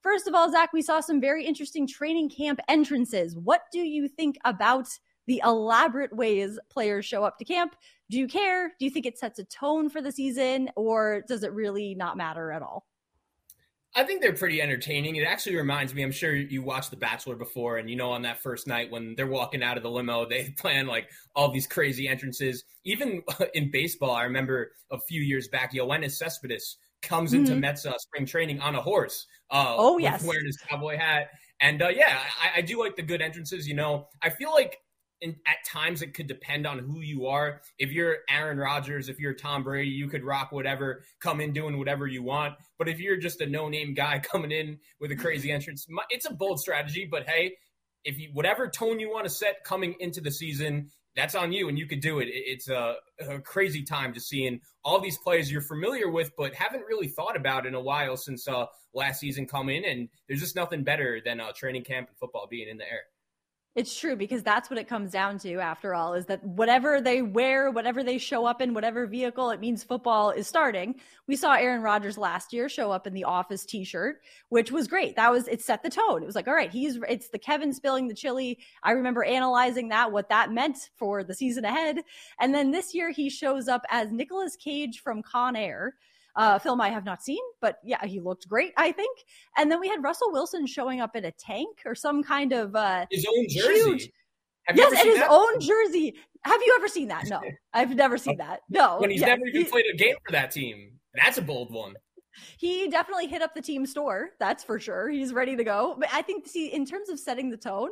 First 0.00 0.26
of 0.26 0.34
all, 0.34 0.50
Zach, 0.50 0.72
we 0.72 0.80
saw 0.80 1.00
some 1.00 1.20
very 1.20 1.44
interesting 1.44 1.86
training 1.86 2.30
camp 2.30 2.58
entrances. 2.68 3.36
What 3.36 3.64
do 3.70 3.80
you 3.80 4.08
think 4.08 4.38
about 4.46 4.88
the 5.26 5.42
elaborate 5.44 6.16
ways 6.16 6.58
players 6.70 7.04
show 7.04 7.22
up 7.22 7.36
to 7.38 7.44
camp? 7.44 7.76
Do 8.08 8.18
you 8.18 8.28
care? 8.28 8.72
Do 8.78 8.86
you 8.86 8.90
think 8.90 9.04
it 9.04 9.18
sets 9.18 9.38
a 9.38 9.44
tone 9.44 9.90
for 9.90 10.00
the 10.00 10.10
season, 10.10 10.70
or 10.74 11.22
does 11.28 11.42
it 11.42 11.52
really 11.52 11.94
not 11.94 12.16
matter 12.16 12.50
at 12.50 12.62
all? 12.62 12.86
I 13.94 14.04
think 14.04 14.22
they're 14.22 14.32
pretty 14.32 14.62
entertaining. 14.62 15.16
It 15.16 15.24
actually 15.24 15.56
reminds 15.56 15.94
me, 15.94 16.02
I'm 16.02 16.12
sure 16.12 16.34
you 16.34 16.62
watched 16.62 16.90
The 16.90 16.96
Bachelor 16.96 17.36
before, 17.36 17.76
and 17.76 17.90
you 17.90 17.96
know, 17.96 18.10
on 18.10 18.22
that 18.22 18.42
first 18.42 18.66
night 18.66 18.90
when 18.90 19.14
they're 19.16 19.26
walking 19.26 19.62
out 19.62 19.76
of 19.76 19.82
the 19.82 19.90
limo, 19.90 20.26
they 20.26 20.50
plan 20.58 20.86
like 20.86 21.08
all 21.34 21.50
these 21.50 21.66
crazy 21.66 22.08
entrances. 22.08 22.64
Even 22.84 23.22
in 23.54 23.70
baseball, 23.70 24.12
I 24.12 24.24
remember 24.24 24.72
a 24.90 24.98
few 24.98 25.20
years 25.20 25.48
back, 25.48 25.74
Yoenis 25.74 26.12
Cespedes 26.12 26.78
comes 27.02 27.34
into 27.34 27.52
mm-hmm. 27.52 27.60
Mets 27.60 27.84
uh, 27.84 27.98
spring 27.98 28.24
training 28.24 28.60
on 28.60 28.76
a 28.76 28.80
horse. 28.80 29.26
Uh, 29.50 29.74
oh, 29.76 29.98
yes. 29.98 30.24
Wearing 30.24 30.46
his 30.46 30.56
cowboy 30.56 30.96
hat. 30.96 31.30
And 31.60 31.82
uh, 31.82 31.88
yeah, 31.88 32.20
I, 32.40 32.58
I 32.58 32.60
do 32.62 32.78
like 32.78 32.96
the 32.96 33.02
good 33.02 33.20
entrances. 33.20 33.68
You 33.68 33.74
know, 33.74 34.08
I 34.22 34.30
feel 34.30 34.52
like 34.52 34.78
in, 35.22 35.36
at 35.46 35.64
times 35.66 36.02
it 36.02 36.12
could 36.12 36.26
depend 36.26 36.66
on 36.66 36.80
who 36.80 37.00
you 37.00 37.26
are. 37.28 37.62
If 37.78 37.92
you're 37.92 38.18
Aaron 38.28 38.58
Rodgers, 38.58 39.08
if 39.08 39.18
you're 39.18 39.34
Tom 39.34 39.62
Brady, 39.62 39.90
you 39.90 40.08
could 40.08 40.24
rock 40.24 40.52
whatever, 40.52 41.04
come 41.20 41.40
in 41.40 41.52
doing 41.52 41.78
whatever 41.78 42.06
you 42.06 42.22
want. 42.22 42.54
But 42.78 42.88
if 42.88 42.98
you're 42.98 43.16
just 43.16 43.40
a 43.40 43.46
no-name 43.46 43.94
guy 43.94 44.18
coming 44.22 44.50
in 44.50 44.78
with 45.00 45.12
a 45.12 45.16
crazy 45.16 45.50
entrance, 45.52 45.86
it's 46.10 46.26
a 46.26 46.34
bold 46.34 46.60
strategy. 46.60 47.08
But 47.10 47.28
hey, 47.28 47.56
if 48.04 48.18
you 48.18 48.30
whatever 48.32 48.68
tone 48.68 48.98
you 49.00 49.10
want 49.10 49.24
to 49.24 49.30
set 49.30 49.64
coming 49.64 49.94
into 50.00 50.20
the 50.20 50.32
season, 50.32 50.90
that's 51.14 51.34
on 51.34 51.52
you, 51.52 51.68
and 51.68 51.78
you 51.78 51.86
could 51.86 52.00
do 52.00 52.20
it. 52.20 52.28
It's 52.30 52.68
a, 52.68 52.96
a 53.20 53.38
crazy 53.38 53.82
time 53.82 54.14
just 54.14 54.28
seeing 54.28 54.60
all 54.82 55.00
these 55.00 55.18
players 55.18 55.52
you're 55.52 55.60
familiar 55.60 56.10
with, 56.10 56.32
but 56.36 56.54
haven't 56.54 56.84
really 56.88 57.08
thought 57.08 57.36
about 57.36 57.66
in 57.66 57.74
a 57.74 57.80
while 57.80 58.16
since 58.16 58.48
uh, 58.48 58.66
last 58.94 59.20
season 59.20 59.46
come 59.46 59.68
in. 59.68 59.84
And 59.84 60.08
there's 60.26 60.40
just 60.40 60.56
nothing 60.56 60.84
better 60.84 61.20
than 61.24 61.40
uh, 61.40 61.52
training 61.54 61.84
camp 61.84 62.08
and 62.08 62.16
football 62.16 62.46
being 62.50 62.68
in 62.68 62.78
the 62.78 62.84
air. 62.84 63.02
It's 63.74 63.98
true 63.98 64.16
because 64.16 64.42
that's 64.42 64.68
what 64.68 64.78
it 64.78 64.86
comes 64.86 65.12
down 65.12 65.38
to 65.38 65.58
after 65.58 65.94
all 65.94 66.12
is 66.12 66.26
that 66.26 66.44
whatever 66.44 67.00
they 67.00 67.22
wear, 67.22 67.70
whatever 67.70 68.04
they 68.04 68.18
show 68.18 68.44
up 68.44 68.60
in, 68.60 68.74
whatever 68.74 69.06
vehicle, 69.06 69.48
it 69.48 69.60
means 69.60 69.82
football 69.82 70.30
is 70.30 70.46
starting. 70.46 70.96
We 71.26 71.36
saw 71.36 71.54
Aaron 71.54 71.80
Rodgers 71.80 72.18
last 72.18 72.52
year 72.52 72.68
show 72.68 72.90
up 72.90 73.06
in 73.06 73.14
the 73.14 73.24
office 73.24 73.64
t-shirt, 73.64 74.20
which 74.50 74.70
was 74.70 74.88
great. 74.88 75.16
That 75.16 75.30
was 75.30 75.48
it 75.48 75.62
set 75.62 75.82
the 75.82 75.88
tone. 75.88 76.22
It 76.22 76.26
was 76.26 76.34
like, 76.34 76.48
all 76.48 76.54
right, 76.54 76.70
he's 76.70 76.98
it's 77.08 77.30
the 77.30 77.38
Kevin 77.38 77.72
spilling 77.72 78.08
the 78.08 78.14
chili. 78.14 78.58
I 78.82 78.90
remember 78.90 79.24
analyzing 79.24 79.88
that 79.88 80.12
what 80.12 80.28
that 80.28 80.52
meant 80.52 80.90
for 80.98 81.24
the 81.24 81.34
season 81.34 81.64
ahead. 81.64 82.00
And 82.38 82.54
then 82.54 82.72
this 82.72 82.94
year 82.94 83.10
he 83.10 83.30
shows 83.30 83.68
up 83.68 83.86
as 83.88 84.12
Nicolas 84.12 84.54
Cage 84.54 85.00
from 85.00 85.22
Con 85.22 85.56
Air 85.56 85.94
uh, 86.36 86.58
film 86.58 86.80
I 86.80 86.88
have 86.88 87.04
not 87.04 87.22
seen, 87.22 87.42
but 87.60 87.78
yeah, 87.84 88.04
he 88.04 88.20
looked 88.20 88.48
great, 88.48 88.72
I 88.76 88.92
think. 88.92 89.18
And 89.56 89.70
then 89.70 89.80
we 89.80 89.88
had 89.88 90.02
Russell 90.02 90.32
Wilson 90.32 90.66
showing 90.66 91.00
up 91.00 91.14
in 91.16 91.24
a 91.24 91.32
tank 91.32 91.78
or 91.84 91.94
some 91.94 92.22
kind 92.22 92.52
of 92.52 92.74
uh, 92.74 93.06
his 93.10 93.26
own 93.26 93.46
jersey. 93.48 93.74
Huge, 93.74 94.10
yes, 94.74 94.92
and 94.92 95.08
his 95.08 95.18
that? 95.18 95.30
own 95.30 95.60
jersey. 95.60 96.14
Have 96.44 96.60
you 96.64 96.74
ever 96.76 96.88
seen 96.88 97.08
that? 97.08 97.26
No, 97.26 97.40
I've 97.74 97.94
never 97.94 98.18
seen 98.18 98.38
that. 98.38 98.60
No, 98.68 98.98
when 98.98 99.10
he's 99.10 99.20
yeah, 99.20 99.28
never 99.28 99.46
even 99.46 99.70
played 99.70 99.86
a 99.92 99.96
game 99.96 100.16
for 100.24 100.32
that 100.32 100.50
team. 100.50 100.92
That's 101.14 101.38
a 101.38 101.42
bold 101.42 101.72
one. 101.72 101.94
He 102.56 102.88
definitely 102.88 103.26
hit 103.26 103.42
up 103.42 103.54
the 103.54 103.60
team 103.60 103.84
store. 103.84 104.30
That's 104.40 104.64
for 104.64 104.80
sure. 104.80 105.10
He's 105.10 105.34
ready 105.34 105.54
to 105.54 105.64
go. 105.64 105.96
But 105.98 106.08
I 106.14 106.22
think, 106.22 106.48
see, 106.48 106.72
in 106.72 106.86
terms 106.86 107.10
of 107.10 107.20
setting 107.20 107.50
the 107.50 107.58
tone, 107.58 107.90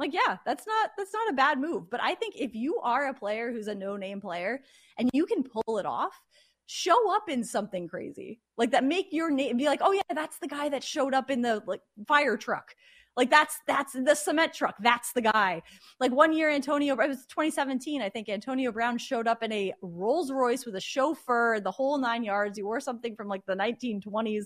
like 0.00 0.14
yeah 0.14 0.38
that's 0.46 0.66
not 0.66 0.90
that's 0.96 1.12
not 1.12 1.28
a 1.28 1.34
bad 1.34 1.60
move 1.60 1.88
but 1.90 2.00
i 2.02 2.14
think 2.14 2.34
if 2.36 2.54
you 2.54 2.78
are 2.78 3.08
a 3.08 3.14
player 3.14 3.52
who's 3.52 3.68
a 3.68 3.74
no 3.74 3.96
name 3.96 4.20
player 4.20 4.60
and 4.98 5.10
you 5.12 5.26
can 5.26 5.44
pull 5.44 5.78
it 5.78 5.86
off 5.86 6.18
show 6.70 7.12
up 7.12 7.28
in 7.28 7.42
something 7.42 7.88
crazy. 7.88 8.38
Like 8.56 8.70
that 8.70 8.84
make 8.84 9.08
your 9.10 9.28
name 9.28 9.56
be 9.56 9.66
like 9.66 9.80
oh 9.82 9.90
yeah 9.90 10.02
that's 10.14 10.38
the 10.38 10.46
guy 10.46 10.68
that 10.68 10.84
showed 10.84 11.14
up 11.14 11.28
in 11.28 11.42
the 11.42 11.62
like 11.66 11.80
fire 12.06 12.36
truck. 12.36 12.76
Like 13.16 13.28
that's 13.28 13.58
that's 13.66 13.92
the 13.92 14.14
cement 14.14 14.54
truck. 14.54 14.76
That's 14.80 15.12
the 15.12 15.20
guy. 15.20 15.62
Like 15.98 16.12
one 16.12 16.32
year 16.32 16.48
antonio 16.48 16.94
it 16.94 17.08
was 17.08 17.26
2017 17.26 18.02
i 18.02 18.08
think 18.08 18.28
antonio 18.28 18.70
brown 18.70 18.98
showed 18.98 19.26
up 19.26 19.42
in 19.42 19.50
a 19.50 19.74
rolls 19.82 20.30
royce 20.30 20.64
with 20.64 20.76
a 20.76 20.80
chauffeur 20.80 21.54
and 21.54 21.66
the 21.66 21.72
whole 21.72 21.98
nine 21.98 22.22
yards. 22.22 22.56
He 22.56 22.62
wore 22.62 22.78
something 22.78 23.16
from 23.16 23.26
like 23.26 23.44
the 23.46 23.56
1920s 23.56 24.44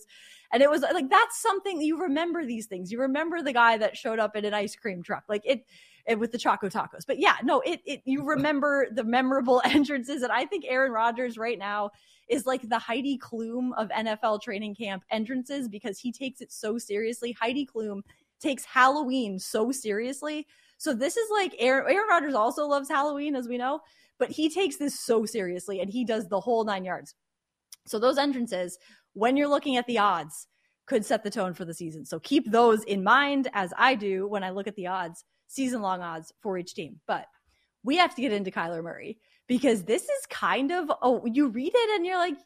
and 0.51 0.63
it 0.63 0.71
was 0.71 0.81
like 0.81 1.11
that's 1.11 1.43
something 1.43 1.83
you 1.83 2.01
remember 2.01 2.47
these 2.47 2.65
things. 2.65 2.91
You 2.91 3.01
remember 3.01 3.43
the 3.43 3.53
guy 3.53 3.77
that 3.77 3.99
showed 3.99 4.19
up 4.19 4.35
in 4.35 4.47
an 4.47 4.55
ice 4.55 4.75
cream 4.75 5.03
truck. 5.03 5.25
Like 5.29 5.43
it 5.45 5.67
with 6.19 6.33
the 6.33 6.39
Choco 6.39 6.69
Tacos. 6.69 7.07
But 7.07 7.19
yeah, 7.19 7.37
no, 7.43 7.61
it, 7.61 7.81
it 7.85 8.03
you 8.05 8.23
remember 8.27 8.89
the 8.91 9.05
memorable 9.05 9.63
entrances, 9.65 10.23
and 10.23 10.33
I 10.33 10.45
think 10.45 10.65
Aaron 10.69 10.93
Rodgers 10.93 11.39
right 11.39 11.59
now 11.59 11.91
is 12.29 12.47
like 12.47 12.69
the 12.69 12.79
Heidi 12.79 13.19
Klum 13.19 13.71
of 13.77 13.89
NFL 13.91 14.43
training 14.43 14.75
camp 14.75 15.05
entrances 15.11 15.69
because 15.69 15.99
he 15.99 16.13
takes 16.13 16.41
it 16.41 16.53
so 16.53 16.79
seriously. 16.79 17.37
Heidi 17.39 17.67
Klum 17.67 18.01
takes 18.41 18.65
Halloween 18.65 19.39
so 19.39 19.71
seriously. 19.71 20.47
So 20.79 20.95
this 20.95 21.17
is 21.17 21.29
like 21.31 21.55
Aaron, 21.59 21.91
Aaron 21.91 22.09
Rodgers 22.09 22.35
also 22.35 22.67
loves 22.67 22.89
Halloween, 22.89 23.37
as 23.37 23.49
we 23.49 23.59
know, 23.59 23.81
but 24.19 24.31
he 24.31 24.49
takes 24.49 24.77
this 24.77 24.99
so 24.99 25.25
seriously 25.25 25.81
and 25.81 25.91
he 25.91 26.05
does 26.05 26.29
the 26.29 26.41
whole 26.41 26.65
nine 26.65 26.85
yards. 26.85 27.15
So 27.87 27.99
those 27.99 28.19
entrances, 28.19 28.79
when 29.13 29.37
you're 29.37 29.49
looking 29.49 29.77
at 29.77 29.87
the 29.87 29.99
odds, 29.99 30.49
could 30.87 31.05
set 31.05 31.25
the 31.25 31.31
tone 31.31 31.55
for 31.55 31.65
the 31.65 31.73
season. 31.73 32.05
So 32.05 32.19
keep 32.21 32.51
those 32.51 32.85
in 32.85 33.03
mind 33.03 33.49
as 33.55 33.73
I 33.79 33.95
do 33.95 34.29
when 34.29 34.45
I 34.45 34.51
look 34.51 34.67
at 34.67 34.77
the 34.77 34.87
odds, 34.87 35.25
season 35.47 35.83
long 35.83 36.01
odds 36.01 36.33
for 36.41 36.59
each 36.59 36.75
team. 36.75 37.01
But 37.07 37.27
we 37.83 37.97
have 37.97 38.15
to 38.15 38.23
get 38.23 38.33
into 38.33 38.51
Kyler 38.51 38.83
Murray 38.83 39.19
because 39.47 39.85
this 39.85 40.05
is 40.05 40.27
kind 40.31 40.71
of 40.71 40.91
oh 41.03 41.25
you 41.27 41.49
read 41.49 41.73
it 41.75 41.97
and 41.97 42.07
you're 42.07 42.19
like 42.19 42.37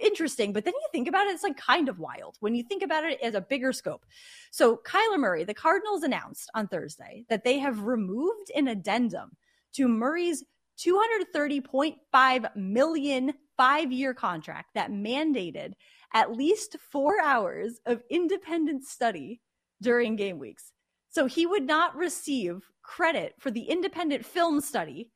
interesting. 0.00 0.52
But 0.52 0.64
then 0.64 0.74
you 0.74 0.86
think 0.92 1.08
about 1.08 1.26
it 1.26 1.34
it's 1.34 1.42
like 1.42 1.56
kind 1.56 1.88
of 1.88 1.98
wild 1.98 2.36
when 2.40 2.54
you 2.54 2.62
think 2.62 2.82
about 2.82 3.04
it 3.04 3.20
as 3.22 3.34
a 3.34 3.40
bigger 3.40 3.72
scope. 3.72 4.06
So 4.50 4.76
kyler 4.78 5.18
murray 5.18 5.44
the 5.44 5.54
cardinals 5.54 6.02
announced 6.02 6.50
on 6.54 6.68
thursday 6.68 7.24
that 7.28 7.44
they 7.44 7.58
have 7.58 7.82
removed 7.82 8.50
an 8.56 8.68
addendum 8.68 9.36
to 9.74 9.88
murray's 9.88 10.44
230.5 10.78 12.56
million 12.56 13.32
five 13.56 13.92
year 13.92 14.14
contract 14.14 14.68
that 14.74 14.90
mandated 14.90 15.72
at 16.14 16.32
least 16.32 16.76
four 16.90 17.20
hours 17.20 17.80
of 17.84 18.02
independent 18.08 18.84
study 18.84 19.40
during 19.82 20.16
game 20.16 20.38
weeks 20.38 20.72
so 21.18 21.26
he 21.26 21.46
would 21.46 21.66
not 21.66 21.96
receive 21.96 22.70
credit 22.84 23.34
for 23.40 23.50
the 23.50 23.62
independent 23.62 24.24
film 24.24 24.60
study 24.60 25.10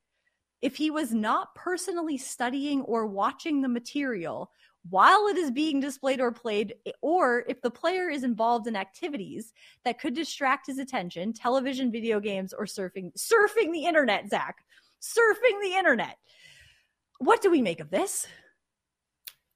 if 0.61 0.75
he 0.75 0.91
was 0.91 1.13
not 1.13 1.55
personally 1.55 2.17
studying 2.17 2.81
or 2.81 3.07
watching 3.07 3.61
the 3.61 3.69
material 3.69 4.51
while 4.89 5.27
it 5.27 5.37
is 5.37 5.49
being 5.49 5.79
displayed 5.79 6.19
or 6.19 6.29
played, 6.29 6.75
or 7.01 7.45
if 7.47 7.61
the 7.61 7.71
player 7.71 8.09
is 8.09 8.25
involved 8.25 8.67
in 8.67 8.75
activities 8.75 9.53
that 9.85 9.97
could 9.97 10.13
distract 10.13 10.67
his 10.67 10.77
attention, 10.77 11.31
television, 11.31 11.89
video 11.89 12.19
games, 12.19 12.51
or 12.51 12.65
surfing, 12.65 13.09
surfing 13.17 13.71
the 13.71 13.85
internet, 13.85 14.29
Zach, 14.29 14.57
surfing 15.01 15.61
the 15.61 15.77
internet. 15.77 16.17
What 17.19 17.41
do 17.41 17.49
we 17.49 17.61
make 17.61 17.79
of 17.79 17.89
this? 17.89 18.27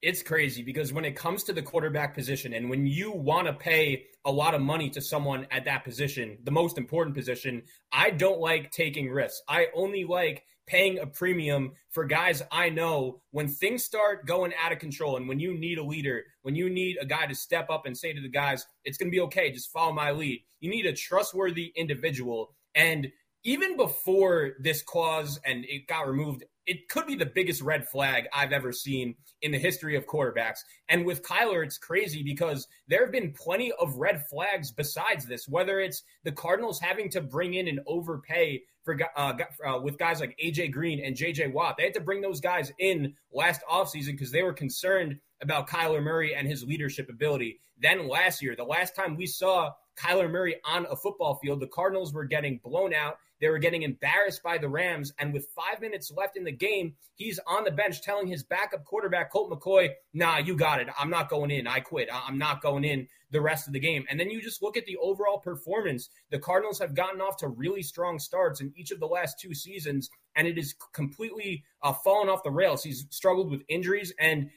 It's 0.02 0.22
crazy 0.22 0.62
because 0.62 0.94
when 0.94 1.06
it 1.06 1.16
comes 1.16 1.44
to 1.46 1.54
the 1.54 1.64
quarterback 1.64 2.14
position 2.14 2.54
and 2.54 2.70
when 2.70 2.86
you 2.86 3.12
want 3.12 3.48
to 3.48 3.54
pay 3.54 4.06
a 4.26 4.32
lot 4.32 4.54
of 4.54 4.62
money 4.62 4.92
to 4.92 5.02
someone 5.02 5.48
at 5.50 5.66
that 5.66 5.84
position, 5.84 6.38
the 6.44 6.52
most 6.52 6.78
important 6.78 7.16
position, 7.16 7.64
I 7.92 8.12
don't 8.12 8.40
like 8.40 8.72
taking 8.72 9.10
risks. 9.10 9.42
I 9.50 9.68
only 9.74 10.04
like 10.04 10.44
paying 10.68 11.00
a 11.00 11.08
premium 11.08 11.72
for 11.90 12.06
guys 12.06 12.44
I 12.52 12.70
know 12.70 13.22
when 13.32 13.48
things 13.48 13.84
start 13.84 14.28
going 14.28 14.54
out 14.62 14.72
of 14.72 14.80
control 14.80 15.18
and 15.18 15.28
when 15.28 15.40
you 15.40 15.58
need 15.58 15.80
a 15.80 15.84
leader, 15.84 16.26
when 16.44 16.56
you 16.56 16.70
need 16.70 16.98
a 17.02 17.06
guy 17.06 17.26
to 17.26 17.34
step 17.34 17.70
up 17.72 17.88
and 17.88 17.98
say 17.98 18.14
to 18.14 18.22
the 18.22 18.30
guys, 18.30 18.68
it's 18.84 18.98
going 18.98 19.10
to 19.10 19.16
be 19.16 19.22
okay, 19.22 19.52
just 19.52 19.72
follow 19.72 19.94
my 19.94 20.12
lead. 20.12 20.44
You 20.60 20.70
need 20.70 20.86
a 20.86 20.94
trustworthy 20.94 21.72
individual. 21.76 22.54
And 22.76 23.08
even 23.44 23.78
before 23.78 24.52
this 24.60 24.84
clause 24.84 25.40
and 25.44 25.66
it 25.66 25.88
got 25.88 26.08
removed, 26.08 26.44
it 26.68 26.90
could 26.90 27.08
be 27.08 27.16
the 27.16 27.26
biggest 27.26 27.62
red 27.62 27.88
flag 27.88 28.26
I've 28.34 28.52
ever 28.52 28.72
seen 28.72 29.16
in 29.42 29.52
the 29.52 29.58
history 29.58 29.96
of 29.96 30.06
quarterbacks. 30.06 30.60
And 30.90 31.06
with 31.06 31.24
Kyler, 31.24 31.66
it's 31.66 31.78
crazy 31.78 32.22
because 32.22 32.68
there 32.88 33.04
have 33.04 33.12
been 33.12 33.32
plenty 33.32 33.72
of 33.80 33.96
red 33.96 34.26
flags 34.28 34.72
besides 34.72 35.26
this, 35.26 35.48
whether 35.48 35.80
it's 35.80 36.04
the 36.24 36.32
Cardinals 36.32 36.80
having 36.80 37.10
to 37.12 37.22
bring 37.22 37.54
in 37.54 37.68
and 37.68 37.80
overpay 37.88 38.64
for 38.84 38.98
uh, 39.16 39.34
uh, 39.66 39.80
with 39.82 39.98
guys 39.98 40.20
like 40.20 40.38
AJ 40.44 40.72
Green 40.72 41.04
and 41.04 41.16
JJ 41.16 41.54
Watt. 41.54 41.76
They 41.78 41.86
had 41.86 41.94
to 41.96 42.02
bring 42.02 42.22
those 42.22 42.42
guys 42.42 42.72
in 42.80 43.16
last 43.32 43.62
offseason 43.70 44.12
because 44.12 44.32
they 44.32 44.44
were 44.44 44.54
concerned 44.54 45.20
about 45.42 45.70
Kyler 45.70 46.04
Murray 46.04 46.36
and 46.36 46.48
his 46.48 46.64
leadership 46.64 47.10
ability. 47.10 47.60
Then 47.80 48.08
last 48.08 48.42
year, 48.42 48.56
the 48.56 48.64
last 48.64 48.96
time 48.96 49.16
we 49.16 49.26
saw 49.26 49.72
Kyler 49.98 50.30
Murray 50.30 50.58
on 50.64 50.86
a 50.90 50.96
football 50.96 51.36
field. 51.36 51.60
The 51.60 51.68
Cardinals 51.68 52.14
were 52.14 52.26
getting 52.26 52.60
blown 52.64 52.94
out. 52.94 53.18
They 53.40 53.50
were 53.50 53.60
getting 53.60 53.84
embarrassed 53.84 54.42
by 54.42 54.58
the 54.58 54.70
Rams. 54.70 55.14
And 55.20 55.34
with 55.34 55.48
five 55.56 55.82
minutes 55.82 56.12
left 56.16 56.38
in 56.38 56.44
the 56.44 56.52
game, 56.52 56.96
he's 57.16 57.40
on 57.46 57.64
the 57.64 57.72
bench 57.72 58.02
telling 58.02 58.28
his 58.28 58.44
backup 58.44 58.84
quarterback, 58.86 59.32
Colt 59.32 59.52
McCoy, 59.52 59.90
nah, 60.14 60.38
you 60.38 60.56
got 60.56 60.82
it. 60.82 60.88
I'm 61.00 61.10
not 61.10 61.30
going 61.30 61.52
in. 61.52 61.68
I 61.68 61.80
quit. 61.80 62.10
I'm 62.12 62.38
not 62.38 62.62
going 62.62 62.84
in 62.84 63.08
the 63.32 63.42
rest 63.42 63.68
of 63.68 63.74
the 63.74 63.80
game. 63.80 64.06
And 64.10 64.20
then 64.20 64.30
you 64.30 64.42
just 64.42 64.64
look 64.64 64.78
at 64.78 64.86
the 64.86 64.98
overall 64.98 65.40
performance. 65.40 66.10
The 66.32 66.40
Cardinals 66.40 66.80
have 66.80 66.96
gotten 66.96 67.22
off 67.22 67.38
to 67.38 67.48
really 67.48 67.84
strong 67.84 68.20
starts 68.20 68.62
in 68.62 68.74
each 68.76 68.92
of 68.92 69.00
the 69.00 69.06
last 69.06 69.40
two 69.40 69.54
seasons, 69.54 70.10
and 70.36 70.48
it 70.48 70.58
is 70.58 70.76
completely 70.94 71.64
uh, 71.84 71.94
fallen 71.94 72.30
off 72.30 72.44
the 72.44 72.52
rails. 72.52 72.84
He's 72.84 73.06
struggled 73.10 73.52
with 73.52 73.64
injuries 73.68 74.14
and 74.20 74.50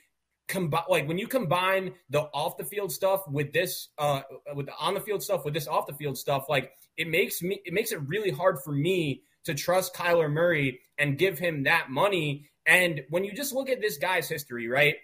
like 0.88 1.06
when 1.08 1.18
you 1.18 1.26
combine 1.26 1.92
the 2.10 2.20
off 2.34 2.56
the 2.56 2.64
field 2.64 2.92
stuff 2.92 3.22
with 3.28 3.52
this 3.52 3.88
uh 3.98 4.22
with 4.54 4.66
the 4.66 4.72
on 4.78 4.94
the 4.94 5.00
field 5.00 5.22
stuff 5.22 5.44
with 5.44 5.54
this 5.54 5.66
off 5.68 5.86
the 5.86 5.94
field 5.94 6.16
stuff 6.16 6.46
like 6.48 6.72
it 6.96 7.08
makes 7.08 7.42
me 7.42 7.60
it 7.64 7.72
makes 7.72 7.92
it 7.92 8.00
really 8.06 8.30
hard 8.30 8.58
for 8.62 8.72
me 8.72 9.22
to 9.44 9.54
trust 9.54 9.94
Kyler 9.94 10.30
Murray 10.30 10.80
and 10.98 11.16
give 11.16 11.38
him 11.38 11.64
that 11.64 11.90
money. 11.90 12.50
And 12.66 13.02
when 13.08 13.24
you 13.24 13.32
just 13.32 13.54
look 13.54 13.70
at 13.70 13.80
this 13.80 13.96
guy's 13.96 14.28
history 14.28 14.68
right 14.68 14.96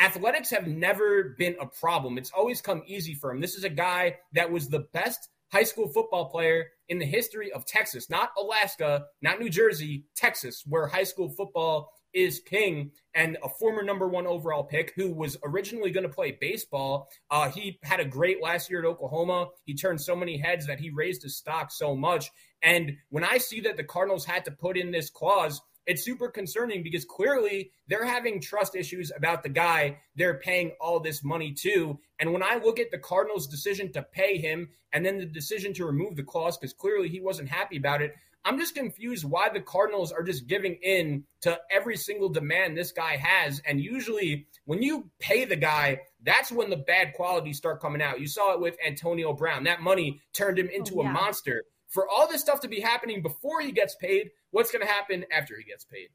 athletics 0.00 0.50
have 0.50 0.66
never 0.66 1.34
been 1.38 1.56
a 1.60 1.66
problem. 1.66 2.16
It's 2.16 2.30
always 2.30 2.60
come 2.60 2.82
easy 2.86 3.14
for 3.14 3.30
him. 3.30 3.40
This 3.40 3.54
is 3.54 3.64
a 3.64 3.68
guy 3.68 4.16
that 4.32 4.50
was 4.50 4.68
the 4.68 4.86
best 4.92 5.28
high 5.52 5.62
school 5.62 5.88
football 5.88 6.30
player 6.30 6.68
in 6.88 6.98
the 6.98 7.04
history 7.04 7.52
of 7.52 7.66
Texas 7.66 8.08
not 8.08 8.30
Alaska 8.38 9.06
not 9.20 9.40
New 9.40 9.50
Jersey 9.50 10.04
Texas 10.16 10.62
where 10.66 10.86
high 10.86 11.04
school 11.04 11.28
football 11.28 11.92
is 12.12 12.40
king 12.40 12.90
and 13.14 13.36
a 13.42 13.48
former 13.48 13.82
number 13.82 14.08
one 14.08 14.26
overall 14.26 14.64
pick 14.64 14.92
who 14.94 15.12
was 15.12 15.36
originally 15.44 15.90
going 15.90 16.06
to 16.06 16.12
play 16.12 16.36
baseball. 16.40 17.08
Uh, 17.30 17.50
he 17.50 17.78
had 17.82 18.00
a 18.00 18.04
great 18.04 18.42
last 18.42 18.70
year 18.70 18.80
at 18.80 18.86
Oklahoma. 18.86 19.48
He 19.64 19.74
turned 19.74 20.00
so 20.00 20.14
many 20.14 20.38
heads 20.38 20.66
that 20.66 20.80
he 20.80 20.90
raised 20.90 21.22
his 21.22 21.36
stock 21.36 21.70
so 21.72 21.96
much. 21.96 22.30
And 22.62 22.96
when 23.08 23.24
I 23.24 23.38
see 23.38 23.60
that 23.62 23.76
the 23.76 23.84
Cardinals 23.84 24.24
had 24.24 24.44
to 24.44 24.50
put 24.50 24.76
in 24.76 24.90
this 24.90 25.10
clause, 25.10 25.60
it's 25.86 26.04
super 26.04 26.28
concerning 26.28 26.82
because 26.82 27.04
clearly 27.04 27.72
they're 27.88 28.04
having 28.04 28.40
trust 28.40 28.76
issues 28.76 29.10
about 29.16 29.42
the 29.42 29.48
guy 29.48 29.98
they're 30.14 30.38
paying 30.38 30.72
all 30.80 31.00
this 31.00 31.24
money 31.24 31.52
to. 31.62 31.98
And 32.18 32.32
when 32.32 32.42
I 32.42 32.60
look 32.62 32.78
at 32.78 32.90
the 32.90 32.98
Cardinals' 32.98 33.48
decision 33.48 33.90
to 33.92 34.02
pay 34.02 34.38
him 34.38 34.68
and 34.92 35.04
then 35.04 35.18
the 35.18 35.26
decision 35.26 35.72
to 35.74 35.86
remove 35.86 36.16
the 36.16 36.22
clause 36.22 36.56
because 36.56 36.74
clearly 36.74 37.08
he 37.08 37.20
wasn't 37.20 37.48
happy 37.48 37.76
about 37.76 38.02
it, 38.02 38.14
I'm 38.44 38.58
just 38.58 38.74
confused 38.74 39.24
why 39.24 39.48
the 39.50 39.60
Cardinals 39.60 40.12
are 40.12 40.22
just 40.22 40.46
giving 40.46 40.74
in 40.82 41.24
to 41.42 41.58
every 41.70 41.96
single 41.96 42.28
demand 42.28 42.76
this 42.76 42.92
guy 42.92 43.16
has. 43.16 43.60
And 43.66 43.80
usually, 43.80 44.46
when 44.64 44.82
you 44.82 45.10
pay 45.18 45.44
the 45.44 45.56
guy, 45.56 46.00
that's 46.22 46.50
when 46.50 46.70
the 46.70 46.76
bad 46.76 47.12
qualities 47.14 47.58
start 47.58 47.80
coming 47.80 48.00
out. 48.00 48.20
You 48.20 48.26
saw 48.26 48.54
it 48.54 48.60
with 48.60 48.76
Antonio 48.86 49.32
Brown. 49.32 49.64
That 49.64 49.82
money 49.82 50.20
turned 50.32 50.58
him 50.58 50.68
into 50.68 51.00
oh, 51.00 51.02
yeah. 51.02 51.10
a 51.10 51.12
monster. 51.12 51.64
For 51.88 52.08
all 52.08 52.28
this 52.28 52.40
stuff 52.40 52.60
to 52.60 52.68
be 52.68 52.80
happening 52.80 53.20
before 53.20 53.60
he 53.60 53.72
gets 53.72 53.96
paid, 53.96 54.30
what's 54.52 54.70
going 54.70 54.86
to 54.86 54.90
happen 54.90 55.24
after 55.32 55.56
he 55.58 55.64
gets 55.64 55.84
paid? 55.84 56.08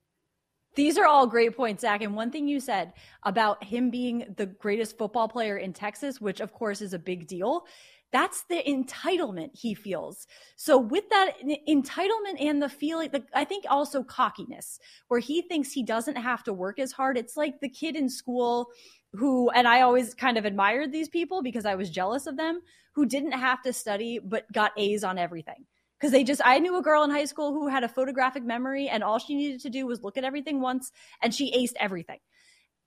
These 0.75 0.97
are 0.97 1.05
all 1.05 1.25
great 1.25 1.55
points, 1.55 1.81
Zach. 1.81 2.01
And 2.01 2.15
one 2.15 2.31
thing 2.31 2.47
you 2.47 2.59
said 2.59 2.93
about 3.23 3.63
him 3.63 3.89
being 3.89 4.33
the 4.35 4.45
greatest 4.45 4.97
football 4.97 5.29
player 5.29 5.57
in 5.57 5.71
Texas, 5.71 6.19
which 6.19 6.41
of 6.41 6.53
course 6.53 6.81
is 6.81 6.93
a 6.93 6.99
big 6.99 7.27
deal, 7.27 7.65
that's 8.15 8.43
the 8.43 8.63
entitlement 8.65 9.49
he 9.53 9.73
feels. 9.73 10.25
So 10.55 10.77
with 10.77 11.03
that 11.09 11.33
entitlement 11.67 12.39
and 12.39 12.61
the 12.61 12.69
feeling, 12.69 13.09
the, 13.11 13.25
I 13.33 13.43
think 13.43 13.65
also 13.69 14.03
cockiness, 14.03 14.79
where 15.09 15.19
he 15.19 15.41
thinks 15.41 15.73
he 15.73 15.83
doesn't 15.83 16.15
have 16.15 16.41
to 16.43 16.53
work 16.53 16.79
as 16.79 16.93
hard. 16.93 17.17
It's 17.17 17.35
like 17.35 17.59
the 17.59 17.67
kid 17.67 17.97
in 17.97 18.09
school 18.09 18.69
who, 19.11 19.49
and 19.49 19.67
I 19.67 19.81
always 19.81 20.13
kind 20.13 20.37
of 20.37 20.45
admired 20.45 20.93
these 20.93 21.09
people 21.09 21.43
because 21.43 21.65
I 21.65 21.75
was 21.75 21.89
jealous 21.89 22.25
of 22.25 22.37
them, 22.37 22.61
who 22.93 23.05
didn't 23.05 23.33
have 23.33 23.61
to 23.63 23.73
study 23.73 24.19
but 24.23 24.49
got 24.53 24.71
A's 24.77 25.03
on 25.03 25.17
everything 25.17 25.65
because 25.99 26.11
they 26.11 26.23
just 26.23 26.41
i 26.43 26.59
knew 26.59 26.77
a 26.77 26.81
girl 26.81 27.03
in 27.03 27.09
high 27.09 27.25
school 27.25 27.53
who 27.53 27.67
had 27.67 27.83
a 27.83 27.89
photographic 27.89 28.43
memory 28.43 28.89
and 28.89 29.03
all 29.03 29.17
she 29.17 29.33
needed 29.33 29.61
to 29.61 29.69
do 29.69 29.85
was 29.85 30.03
look 30.03 30.17
at 30.17 30.23
everything 30.23 30.59
once 30.61 30.91
and 31.21 31.33
she 31.33 31.51
aced 31.53 31.75
everything 31.79 32.19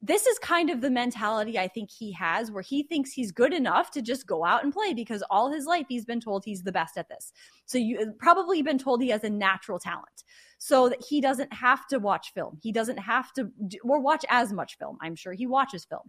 this 0.00 0.26
is 0.26 0.38
kind 0.38 0.70
of 0.70 0.80
the 0.80 0.90
mentality 0.90 1.58
I 1.58 1.66
think 1.66 1.90
he 1.90 2.12
has 2.12 2.52
where 2.52 2.62
he 2.62 2.84
thinks 2.84 3.12
he's 3.12 3.32
good 3.32 3.52
enough 3.52 3.90
to 3.92 4.02
just 4.02 4.26
go 4.26 4.44
out 4.44 4.62
and 4.62 4.72
play 4.72 4.94
because 4.94 5.24
all 5.28 5.50
his 5.50 5.66
life 5.66 5.86
he's 5.88 6.04
been 6.04 6.20
told 6.20 6.44
he's 6.44 6.62
the 6.62 6.72
best 6.72 6.96
at 6.96 7.08
this. 7.08 7.32
So 7.66 7.78
you 7.78 7.98
uh, 7.98 8.04
probably 8.18 8.62
been 8.62 8.78
told 8.78 9.02
he 9.02 9.08
has 9.08 9.24
a 9.24 9.30
natural 9.30 9.78
talent 9.78 10.24
so 10.58 10.88
that 10.88 11.04
he 11.08 11.20
doesn't 11.20 11.52
have 11.52 11.86
to 11.88 11.98
watch 11.98 12.32
film. 12.32 12.58
He 12.62 12.70
doesn't 12.70 12.98
have 12.98 13.32
to 13.34 13.50
or 13.82 14.00
watch 14.00 14.24
as 14.28 14.52
much 14.52 14.78
film. 14.78 14.98
I'm 15.00 15.16
sure 15.16 15.32
he 15.32 15.46
watches 15.46 15.84
film. 15.84 16.08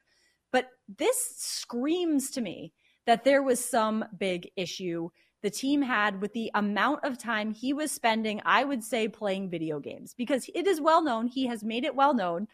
But 0.52 0.67
this 0.97 1.36
screams 1.38 2.30
to 2.32 2.41
me 2.41 2.73
that 3.08 3.23
there 3.23 3.41
was 3.41 3.63
some 3.63 4.06
big 4.19 4.49
issue 4.56 5.10
the 5.41 5.49
team 5.49 5.82
had 5.82 6.21
with 6.21 6.34
the 6.34 6.52
amount 6.54 7.06
of 7.06 7.17
time 7.17 7.52
he 7.52 7.71
was 7.71 7.91
spending, 7.91 8.41
I 8.45 8.65
would 8.65 8.84
say, 8.84 9.08
playing 9.08 9.49
video 9.49 9.80
games 9.80 10.13
because 10.17 10.49
it 10.54 10.67
is 10.67 10.82
well 10.82 11.02
known. 11.02 11.28
He 11.28 11.47
has 11.47 11.63
made 11.63 11.86
it 11.86 11.95
well 11.95 12.13
known 12.13 12.47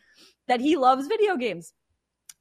that 0.47 0.61
he 0.61 0.75
loves 0.75 1.07
video 1.07 1.37
games. 1.37 1.73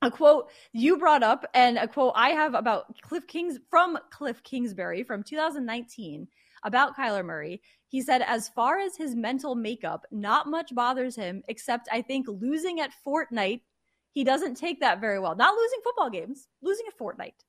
A 0.02 0.10
quote 0.10 0.50
you 0.72 0.98
brought 0.98 1.22
up 1.22 1.46
and 1.54 1.78
a 1.78 1.88
quote 1.88 2.12
I 2.14 2.30
have 2.30 2.54
about 2.54 3.00
Cliff 3.00 3.26
Kings 3.26 3.58
from 3.70 3.98
Cliff 4.10 4.42
Kingsbury 4.42 5.02
from 5.02 5.22
2019 5.22 6.28
about 6.62 6.96
Kyler 6.96 7.24
Murray. 7.24 7.62
He 7.88 8.02
said, 8.02 8.22
as 8.22 8.48
far 8.48 8.78
as 8.78 8.96
his 8.96 9.14
mental 9.14 9.54
makeup, 9.54 10.04
not 10.10 10.48
much 10.48 10.74
bothers 10.74 11.16
him, 11.16 11.42
except 11.48 11.88
I 11.92 12.02
think 12.02 12.26
losing 12.28 12.80
at 12.80 12.90
Fortnite. 13.06 13.60
He 14.12 14.24
doesn't 14.24 14.56
take 14.56 14.80
that 14.80 15.00
very 15.00 15.18
well. 15.18 15.36
Not 15.36 15.54
losing 15.54 15.80
football 15.82 16.10
games, 16.10 16.48
losing 16.62 16.86
at 16.86 16.98
Fortnite. 16.98 17.44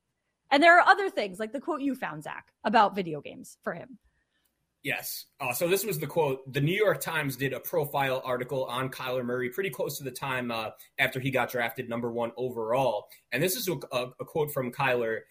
And 0.51 0.61
there 0.61 0.79
are 0.79 0.87
other 0.87 1.09
things 1.09 1.39
like 1.39 1.51
the 1.51 1.59
quote 1.59 1.81
you 1.81 1.95
found, 1.95 2.23
Zach, 2.23 2.47
about 2.63 2.95
video 2.95 3.21
games 3.21 3.57
for 3.63 3.73
him. 3.73 3.97
Yes. 4.85 5.25
Uh, 5.41 5.51
so 5.51 5.67
this 5.67 5.83
was 5.83 5.97
the 5.97 6.05
quote. 6.05 6.53
The 6.53 6.61
New 6.61 6.75
York 6.75 7.01
Times 7.01 7.35
did 7.35 7.53
a 7.53 7.59
profile 7.59 8.21
article 8.23 8.65
on 8.65 8.89
Kyler 8.89 9.25
Murray 9.25 9.49
pretty 9.49 9.71
close 9.71 9.97
to 9.97 10.03
the 10.03 10.11
time 10.11 10.51
uh, 10.51 10.69
after 10.99 11.19
he 11.19 11.31
got 11.31 11.49
drafted 11.51 11.89
number 11.89 12.11
one 12.11 12.31
overall. 12.37 13.07
And 13.31 13.41
this 13.41 13.55
is 13.55 13.67
a, 13.67 13.77
a, 13.91 14.11
a 14.19 14.25
quote 14.25 14.53
from 14.53 14.71
Kyler. 14.71 15.21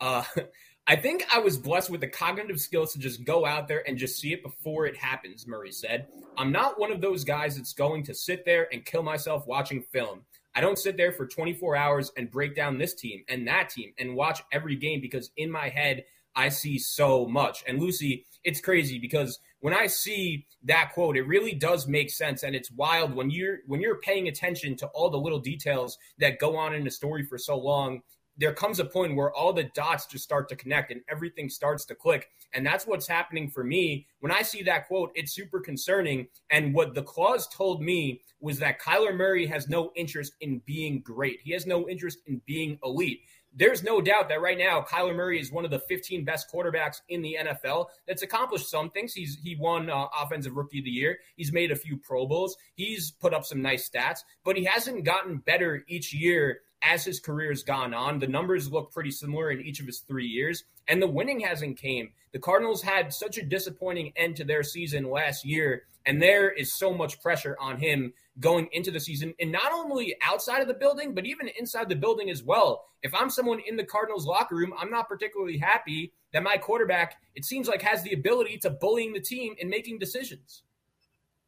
Uh, 0.00 0.24
I 0.86 0.96
think 0.96 1.22
I 1.30 1.38
was 1.40 1.58
blessed 1.58 1.90
with 1.90 2.00
the 2.00 2.08
cognitive 2.08 2.58
skills 2.58 2.94
to 2.94 2.98
just 2.98 3.24
go 3.24 3.44
out 3.44 3.68
there 3.68 3.86
and 3.86 3.98
just 3.98 4.18
see 4.18 4.32
it 4.32 4.42
before 4.42 4.86
it 4.86 4.96
happens, 4.96 5.46
Murray 5.46 5.72
said. 5.72 6.06
I'm 6.38 6.50
not 6.50 6.80
one 6.80 6.90
of 6.90 7.02
those 7.02 7.24
guys 7.24 7.56
that's 7.56 7.74
going 7.74 8.04
to 8.04 8.14
sit 8.14 8.46
there 8.46 8.68
and 8.72 8.86
kill 8.86 9.02
myself 9.02 9.46
watching 9.46 9.82
film. 9.82 10.22
I 10.54 10.62
don't 10.62 10.78
sit 10.78 10.96
there 10.96 11.12
for 11.12 11.26
24 11.26 11.76
hours 11.76 12.10
and 12.16 12.30
break 12.30 12.56
down 12.56 12.78
this 12.78 12.94
team 12.94 13.22
and 13.28 13.46
that 13.48 13.68
team 13.68 13.92
and 13.98 14.14
watch 14.14 14.42
every 14.50 14.76
game 14.76 15.02
because 15.02 15.30
in 15.36 15.50
my 15.50 15.68
head, 15.68 16.04
I 16.36 16.48
see 16.48 16.78
so 16.78 17.26
much. 17.26 17.64
And 17.66 17.80
Lucy, 17.80 18.24
it's 18.44 18.60
crazy 18.60 18.98
because 18.98 19.38
when 19.60 19.74
I 19.74 19.86
see 19.86 20.46
that 20.64 20.92
quote, 20.92 21.16
it 21.16 21.26
really 21.26 21.54
does 21.54 21.86
make 21.88 22.10
sense. 22.10 22.42
And 22.42 22.54
it's 22.54 22.70
wild 22.70 23.14
when 23.14 23.30
you're 23.30 23.58
when 23.66 23.80
you're 23.80 24.00
paying 24.00 24.28
attention 24.28 24.76
to 24.76 24.86
all 24.88 25.10
the 25.10 25.18
little 25.18 25.40
details 25.40 25.98
that 26.18 26.38
go 26.38 26.56
on 26.56 26.74
in 26.74 26.86
a 26.86 26.90
story 26.90 27.24
for 27.24 27.38
so 27.38 27.56
long 27.56 28.02
there 28.36 28.52
comes 28.52 28.80
a 28.80 28.84
point 28.84 29.14
where 29.14 29.32
all 29.32 29.52
the 29.52 29.64
dots 29.74 30.06
just 30.06 30.24
start 30.24 30.48
to 30.48 30.56
connect 30.56 30.90
and 30.90 31.02
everything 31.08 31.48
starts 31.48 31.84
to 31.86 31.94
click. 31.94 32.28
And 32.52 32.66
that's 32.66 32.86
what's 32.86 33.06
happening 33.06 33.48
for 33.48 33.62
me. 33.62 34.06
When 34.20 34.32
I 34.32 34.42
see 34.42 34.62
that 34.64 34.88
quote, 34.88 35.12
it's 35.14 35.32
super 35.32 35.60
concerning. 35.60 36.26
And 36.50 36.74
what 36.74 36.94
the 36.94 37.02
clause 37.02 37.46
told 37.48 37.82
me 37.82 38.22
was 38.40 38.58
that 38.58 38.80
Kyler 38.80 39.16
Murray 39.16 39.46
has 39.46 39.68
no 39.68 39.92
interest 39.94 40.34
in 40.40 40.60
being 40.66 41.00
great, 41.00 41.40
he 41.42 41.52
has 41.52 41.66
no 41.66 41.88
interest 41.88 42.18
in 42.26 42.40
being 42.46 42.78
elite. 42.84 43.20
There's 43.56 43.84
no 43.84 44.00
doubt 44.00 44.28
that 44.28 44.40
right 44.40 44.58
now 44.58 44.82
Kyler 44.82 45.14
Murray 45.14 45.40
is 45.40 45.52
one 45.52 45.64
of 45.64 45.70
the 45.70 45.78
15 45.78 46.24
best 46.24 46.52
quarterbacks 46.52 47.00
in 47.08 47.22
the 47.22 47.36
NFL. 47.40 47.86
That's 48.06 48.22
accomplished 48.22 48.68
some 48.68 48.90
things. 48.90 49.14
He's 49.14 49.36
he 49.36 49.56
won 49.56 49.88
uh, 49.88 50.06
offensive 50.20 50.56
rookie 50.56 50.80
of 50.80 50.84
the 50.84 50.90
year. 50.90 51.18
He's 51.36 51.52
made 51.52 51.70
a 51.70 51.76
few 51.76 51.96
Pro 51.96 52.26
Bowls. 52.26 52.56
He's 52.74 53.12
put 53.12 53.32
up 53.32 53.44
some 53.44 53.62
nice 53.62 53.88
stats, 53.88 54.20
but 54.44 54.56
he 54.56 54.64
hasn't 54.64 55.04
gotten 55.04 55.38
better 55.38 55.84
each 55.88 56.12
year 56.12 56.60
as 56.82 57.04
his 57.04 57.20
career 57.20 57.50
has 57.50 57.62
gone 57.62 57.94
on. 57.94 58.18
The 58.18 58.26
numbers 58.26 58.70
look 58.70 58.92
pretty 58.92 59.10
similar 59.10 59.50
in 59.50 59.60
each 59.60 59.80
of 59.80 59.86
his 59.86 60.00
three 60.00 60.26
years, 60.26 60.64
and 60.88 61.00
the 61.00 61.08
winning 61.08 61.40
hasn't 61.40 61.78
came. 61.78 62.10
The 62.32 62.38
Cardinals 62.38 62.82
had 62.82 63.12
such 63.12 63.38
a 63.38 63.44
disappointing 63.44 64.12
end 64.16 64.36
to 64.36 64.44
their 64.44 64.62
season 64.62 65.10
last 65.10 65.44
year, 65.44 65.84
and 66.06 66.20
there 66.20 66.50
is 66.50 66.74
so 66.74 66.92
much 66.92 67.20
pressure 67.20 67.56
on 67.60 67.78
him 67.78 68.12
going 68.40 68.68
into 68.72 68.90
the 68.90 69.00
season, 69.00 69.32
and 69.40 69.52
not 69.52 69.72
only 69.72 70.16
outside 70.22 70.60
of 70.60 70.68
the 70.68 70.74
building, 70.74 71.14
but 71.14 71.24
even 71.24 71.48
inside 71.58 71.88
the 71.88 71.94
building 71.94 72.30
as 72.30 72.42
well. 72.42 72.84
If 73.02 73.14
I'm 73.14 73.30
someone 73.30 73.60
in 73.66 73.76
the 73.76 73.84
Cardinals 73.84 74.26
locker 74.26 74.56
room, 74.56 74.72
I'm 74.78 74.90
not 74.90 75.08
particularly 75.08 75.58
happy 75.58 76.12
that 76.32 76.42
my 76.42 76.56
quarterback, 76.56 77.16
it 77.34 77.44
seems 77.44 77.68
like, 77.68 77.82
has 77.82 78.02
the 78.02 78.12
ability 78.12 78.58
to 78.58 78.70
bullying 78.70 79.12
the 79.12 79.20
team 79.20 79.54
and 79.60 79.70
making 79.70 79.98
decisions. 79.98 80.62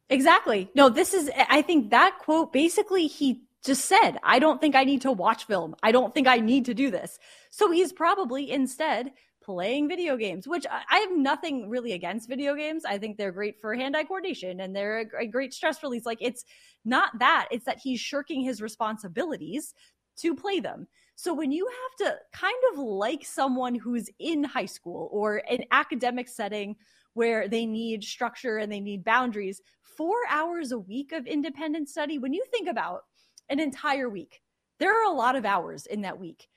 Exactly. 0.09 0.69
No, 0.75 0.87
this 0.87 1.13
is, 1.13 1.29
I 1.49 1.61
think 1.61 1.89
that 1.89 2.17
quote 2.19 2.53
basically 2.53 3.07
he 3.07 3.41
just 3.65 3.85
said, 3.85 4.13
I 4.23 4.39
don't 4.39 4.61
think 4.61 4.75
I 4.75 4.85
need 4.85 5.01
to 5.01 5.11
watch 5.11 5.45
film. 5.45 5.75
I 5.83 5.91
don't 5.91 6.13
think 6.13 6.27
I 6.27 6.37
need 6.37 6.65
to 6.65 6.73
do 6.73 6.89
this. 6.89 7.19
So 7.49 7.69
he's 7.71 7.91
probably 7.91 8.49
instead 8.49 9.11
playing 9.47 9.87
video 9.87 10.17
games, 10.17 10.45
which 10.45 10.65
I 10.69 10.97
have 10.97 11.15
nothing 11.15 11.69
really 11.69 11.93
against 11.93 12.27
video 12.27 12.53
games. 12.53 12.83
I 12.83 12.97
think 12.97 13.15
they're 13.15 13.31
great 13.31 13.61
for 13.61 13.73
hand 13.73 13.95
eye 13.95 14.03
coordination 14.03 14.59
and 14.59 14.75
they're 14.75 15.09
a 15.17 15.25
great 15.25 15.53
stress 15.53 15.81
release. 15.81 16.05
Like 16.05 16.17
it's 16.19 16.43
not 16.83 17.17
that, 17.19 17.47
it's 17.49 17.63
that 17.63 17.79
he's 17.79 18.01
shirking 18.01 18.41
his 18.41 18.61
responsibilities 18.61 19.73
to 20.17 20.35
play 20.35 20.59
them. 20.59 20.85
So 21.15 21.33
when 21.33 21.53
you 21.53 21.65
have 21.65 22.07
to 22.07 22.17
kind 22.33 22.57
of 22.73 22.79
like 22.79 23.23
someone 23.23 23.73
who's 23.73 24.09
in 24.19 24.43
high 24.43 24.65
school 24.65 25.07
or 25.13 25.41
an 25.49 25.63
academic 25.71 26.27
setting 26.27 26.75
where 27.13 27.47
they 27.47 27.65
need 27.65 28.03
structure 28.03 28.57
and 28.57 28.69
they 28.69 28.81
need 28.81 29.05
boundaries, 29.05 29.61
four 29.81 30.17
hours 30.29 30.73
a 30.73 30.79
week 30.79 31.13
of 31.13 31.25
independent 31.25 31.87
study, 31.87 32.17
when 32.19 32.33
you 32.33 32.43
think 32.51 32.67
about 32.67 33.05
an 33.47 33.61
entire 33.61 34.09
week, 34.09 34.41
there 34.77 34.91
are 34.91 35.09
a 35.09 35.15
lot 35.15 35.37
of 35.37 35.45
hours 35.45 35.85
in 35.85 36.01
that 36.01 36.19
week. 36.19 36.49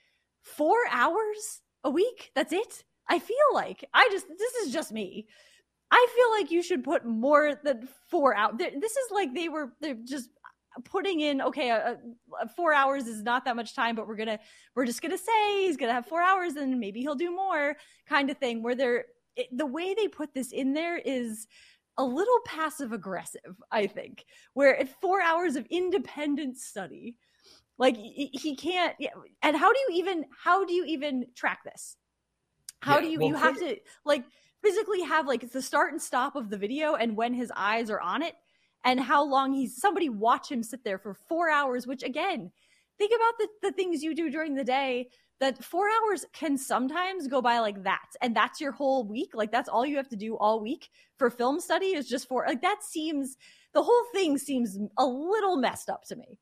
Four 0.43 0.79
hours 0.91 1.63
a 1.85 1.91
week? 1.91 2.31
That's 2.35 2.53
it? 2.53 2.85
I 3.09 3.19
feel 3.19 3.37
like 3.53 3.85
I 3.93 4.09
just, 4.13 4.27
this 4.39 4.55
is 4.67 4.73
just 4.73 4.93
me. 4.93 5.27
I 5.91 6.07
feel 6.15 6.31
like 6.31 6.51
you 6.51 6.63
should 6.63 6.85
put 6.85 7.05
more 7.05 7.59
than 7.65 7.89
four 8.09 8.37
out. 8.37 8.59
This 8.59 8.97
is 8.97 9.11
like 9.11 9.35
they 9.35 9.49
were 9.49 9.73
they're 9.81 9.97
just 10.05 10.31
putting 10.85 11.21
in 11.21 11.41
okay, 11.43 11.71
a, 11.71 11.99
a 12.41 12.49
four 12.49 12.73
hours 12.73 13.07
is 13.07 13.23
not 13.23 13.45
that 13.45 13.57
much 13.57 13.75
time, 13.75 13.97
but 13.97 14.07
we're 14.07 14.17
gonna 14.17 14.39
we're 14.75 14.87
just 14.87 15.03
gonna 15.03 15.19
say 15.19 15.67
he's 15.67 15.77
gonna 15.77 15.93
have 15.93 16.07
four 16.07 16.23
hours 16.23 16.55
and 16.55 16.79
maybe 16.79 17.01
he'll 17.01 17.17
do 17.17 17.35
more 17.35 17.77
kind 18.09 18.31
of 18.31 18.39
thing. 18.39 18.63
Where 18.63 18.75
they're 18.75 19.07
it, 19.37 19.49
the 19.53 19.67
way 19.67 19.95
they 19.95 20.07
put 20.07 20.33
this 20.33 20.53
in 20.53 20.73
there 20.73 20.97
is 20.97 21.49
a 21.99 22.05
little 22.05 22.39
passive 22.47 22.93
aggressive. 22.93 23.57
I 23.71 23.87
think 23.87 24.25
where 24.55 24.77
at 24.79 25.01
four 25.01 25.21
hours 25.21 25.57
of 25.57 25.67
independent 25.71 26.57
study, 26.57 27.17
like 27.81 27.97
he 27.97 28.55
can't. 28.57 28.95
And 29.43 29.57
how 29.57 29.73
do 29.73 29.79
you 29.79 29.89
even 29.95 30.27
how 30.45 30.67
do 30.67 30.75
you 30.75 30.85
even 30.85 31.25
track 31.35 31.61
this? 31.65 31.97
How 32.81 32.97
yeah, 32.97 33.01
do 33.01 33.07
you 33.09 33.19
well, 33.19 33.29
you 33.29 33.35
have 33.37 33.59
to 33.59 33.77
like 34.05 34.25
physically 34.63 35.01
have 35.01 35.27
like 35.27 35.51
the 35.51 35.63
start 35.63 35.93
and 35.93 36.01
stop 36.01 36.37
of 36.37 36.51
the 36.51 36.59
video 36.59 36.95
and 36.95 37.17
when 37.17 37.33
his 37.33 37.51
eyes 37.57 37.89
are 37.91 38.01
on 38.01 38.23
it 38.23 38.35
and 38.85 39.01
how 39.01 39.25
long 39.25 39.55
he's 39.55 39.81
somebody 39.81 40.11
watch 40.11 40.51
him 40.51 40.63
sit 40.63 40.85
there 40.85 40.99
for 40.99 41.15
four 41.15 41.49
hours 41.49 41.87
which 41.87 42.03
again 42.03 42.51
think 42.99 43.13
about 43.15 43.33
the, 43.39 43.49
the 43.63 43.73
things 43.73 44.03
you 44.03 44.15
do 44.15 44.31
during 44.31 44.55
the 44.55 44.65
day 44.65 45.09
that 45.39 45.65
four 45.65 45.87
hours 45.89 46.27
can 46.35 46.59
sometimes 46.59 47.27
go 47.27 47.41
by 47.41 47.59
like 47.59 47.83
that 47.83 48.05
and 48.21 48.37
that's 48.37 48.61
your 48.61 48.73
whole 48.73 49.07
week 49.07 49.31
like 49.33 49.51
that's 49.51 49.69
all 49.69 49.87
you 49.87 49.97
have 49.97 50.09
to 50.09 50.17
do 50.17 50.37
all 50.37 50.61
week 50.61 50.91
for 51.17 51.31
film 51.31 51.59
study 51.59 51.87
is 51.87 52.07
just 52.07 52.29
for 52.29 52.45
like 52.47 52.61
that 52.61 52.83
seems 52.83 53.39
the 53.73 53.83
whole 53.83 54.05
thing 54.13 54.37
seems 54.37 54.79
a 54.99 55.07
little 55.07 55.57
messed 55.57 55.89
up 55.89 56.05
to 56.05 56.17
me 56.17 56.39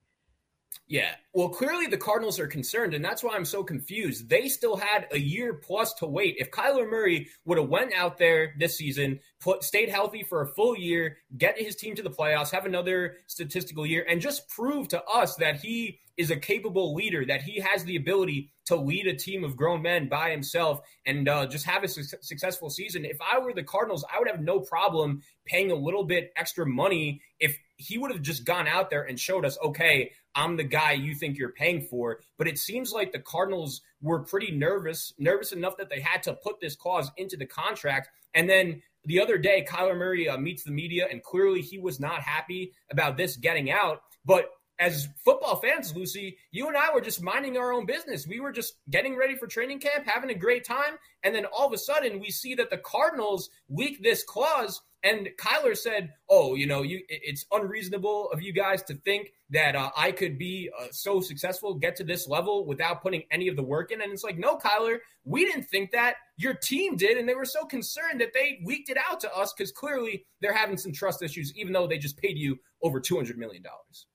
yeah. 0.89 1.15
Well, 1.39 1.51
clearly 1.51 1.87
the 1.87 1.97
Cardinals 1.97 2.41
are 2.41 2.49
concerned, 2.49 2.95
and 2.95 3.05
that's 3.05 3.23
why 3.23 3.37
I'm 3.37 3.45
so 3.45 3.63
confused. 3.63 4.29
They 4.29 4.49
still 4.49 4.75
had 4.75 5.07
a 5.13 5.21
year 5.21 5.55
plus 5.55 5.95
to 5.95 6.07
wait. 6.09 6.35
If 6.39 6.51
Kyler 6.51 6.91
Murray 6.91 7.29
would 7.45 7.59
have 7.59 7.69
went 7.69 7.95
out 7.95 8.19
there 8.19 8.55
this 8.59 8.77
season, 8.77 9.21
put, 9.41 9.63
stayed 9.63 9.89
healthy 9.89 10.25
for 10.25 10.43
a 10.43 10.49
full 10.49 10.77
year, 10.77 11.19
get 11.37 11.57
his 11.57 11.77
team 11.77 11.95
to 11.95 12.03
the 12.03 12.11
playoffs, 12.11 12.51
have 12.51 12.67
another 12.67 13.19
statistical 13.29 13.87
year, 13.87 14.05
and 14.09 14.21
just 14.21 14.49
prove 14.49 14.89
to 14.89 15.01
us 15.05 15.37
that 15.37 15.61
he 15.61 16.01
is 16.17 16.33
a 16.33 16.37
capable 16.37 16.93
leader, 16.93 17.25
that 17.25 17.43
he 17.43 17.61
has 17.61 17.85
the 17.85 17.95
ability 17.95 18.51
to 18.67 18.75
lead 18.75 19.07
a 19.07 19.15
team 19.15 19.45
of 19.45 19.57
grown 19.57 19.81
men 19.81 20.09
by 20.09 20.31
himself 20.31 20.81
and 21.07 21.29
uh, 21.29 21.47
just 21.47 21.65
have 21.65 21.85
a 21.85 21.89
su- 21.89 22.03
successful 22.21 22.69
season. 22.69 23.05
If 23.05 23.19
I 23.21 23.39
were 23.39 23.55
the 23.55 23.63
Cardinals, 23.63 24.05
I 24.13 24.19
would 24.19 24.29
have 24.29 24.41
no 24.41 24.59
problem 24.59 25.23
paying 25.47 25.71
a 25.71 25.77
little 25.77 26.03
bit 26.03 26.33
extra 26.37 26.67
money 26.67 27.21
if 27.39 27.57
he 27.77 27.97
would 27.97 28.11
have 28.11 28.23
just 28.23 28.45
gone 28.45 28.67
out 28.67 28.91
there 28.91 29.05
and 29.05 29.19
showed 29.19 29.45
us, 29.45 29.57
okay, 29.63 30.11
I'm 30.35 30.57
the 30.57 30.65
guy 30.65 30.93
you 30.93 31.15
think 31.15 31.28
you're 31.37 31.53
paying 31.53 31.83
for. 31.83 32.21
But 32.37 32.49
it 32.49 32.59
seems 32.59 32.93
like 32.93 33.13
the 33.13 33.19
Cardinals 33.19 33.83
were 34.01 34.21
pretty 34.21 34.53
nervous, 34.53 35.13
nervous 35.19 35.53
enough 35.53 35.77
that 35.79 35.91
they 35.91 36.01
had 36.01 36.23
to 36.25 36.35
put 36.35 36.61
this 36.61 36.77
clause 36.77 37.11
into 37.17 37.37
the 37.37 37.47
contract. 37.47 38.09
And 38.35 38.49
then 38.49 38.83
the 39.05 39.21
other 39.21 39.39
day, 39.39 39.67
Kyler 39.69 39.97
Murray 39.97 40.29
uh, 40.29 40.39
meets 40.39 40.65
the 40.65 40.71
media, 40.71 41.09
and 41.11 41.23
clearly 41.23 41.63
he 41.63 41.79
was 41.79 41.99
not 41.99 42.23
happy 42.23 42.73
about 42.91 43.17
this 43.17 43.37
getting 43.37 43.71
out. 43.71 44.03
But 44.25 44.51
as 44.79 45.09
football 45.25 45.57
fans, 45.57 45.95
Lucy, 45.95 46.39
you 46.53 46.69
and 46.69 46.77
I 46.77 46.95
were 46.95 47.01
just 47.01 47.23
minding 47.23 47.57
our 47.57 47.73
own 47.73 47.85
business. 47.85 48.27
We 48.27 48.41
were 48.41 48.53
just 48.53 48.75
getting 48.89 49.17
ready 49.17 49.35
for 49.35 49.47
training 49.47 49.81
camp, 49.81 50.07
having 50.07 50.31
a 50.31 50.35
great 50.35 50.65
time. 50.65 50.95
And 51.25 51.35
then 51.35 51.47
all 51.47 51.67
of 51.67 51.73
a 51.73 51.79
sudden, 51.79 52.21
we 52.21 52.31
see 52.31 52.55
that 52.55 52.71
the 52.71 52.79
Cardinals 52.79 53.51
leak 53.69 54.03
this 54.03 54.23
clause. 54.23 54.81
And 55.03 55.29
Kyler 55.39 55.77
said, 55.77 56.13
"Oh, 56.29 56.57
you 56.57 56.67
know, 56.67 56.83
you 56.83 57.03
it's 57.09 57.47
unreasonable 57.53 58.31
of 58.31 58.43
you 58.43 58.53
guys 58.53 58.83
to 58.85 58.95
think 58.95 59.33
that 59.51 59.77
uh, 59.77 59.91
I 59.97 60.11
could 60.11 60.39
be 60.39 60.71
uh, 60.77 60.87
so 60.91 61.21
successful, 61.21 61.75
get 61.75 61.95
to 61.97 62.05
this 62.05 62.27
level 62.27 62.67
without 62.67 63.01
putting 63.01 63.23
any 63.31 63.47
of 63.47 63.55
the 63.55 63.63
work 63.63 63.93
in." 63.93 64.01
And 64.01 64.13
it's 64.13 64.25
like, 64.25 64.39
no, 64.39 64.59
Kyler, 64.59 64.99
we 65.25 65.45
didn't 65.45 65.65
think 65.65 65.93
that. 65.93 66.17
Your 66.37 66.55
team 66.55 66.97
did, 66.97 67.17
and 67.17 67.29
they 67.29 67.35
were 67.35 67.45
so 67.45 67.65
concerned 67.65 68.21
that 68.21 68.33
they 68.35 68.61
leaked 68.65 68.91
it 68.91 68.97
out 69.09 69.21
to 69.21 69.37
us 69.37 69.53
because 69.53 69.71
clearly 69.71 70.25
they're 70.41 70.53
having 70.53 70.77
some 70.77 70.93
trust 70.93 71.23
issues, 71.23 71.53
even 71.57 71.73
though 71.73 71.87
they 71.87 71.99
just 71.99 72.17
paid 72.17 72.37
you 72.37 72.59
over 72.83 73.01
two 73.01 73.17
hundred 73.17 73.39
million 73.39 73.63
dollars. 73.63 74.07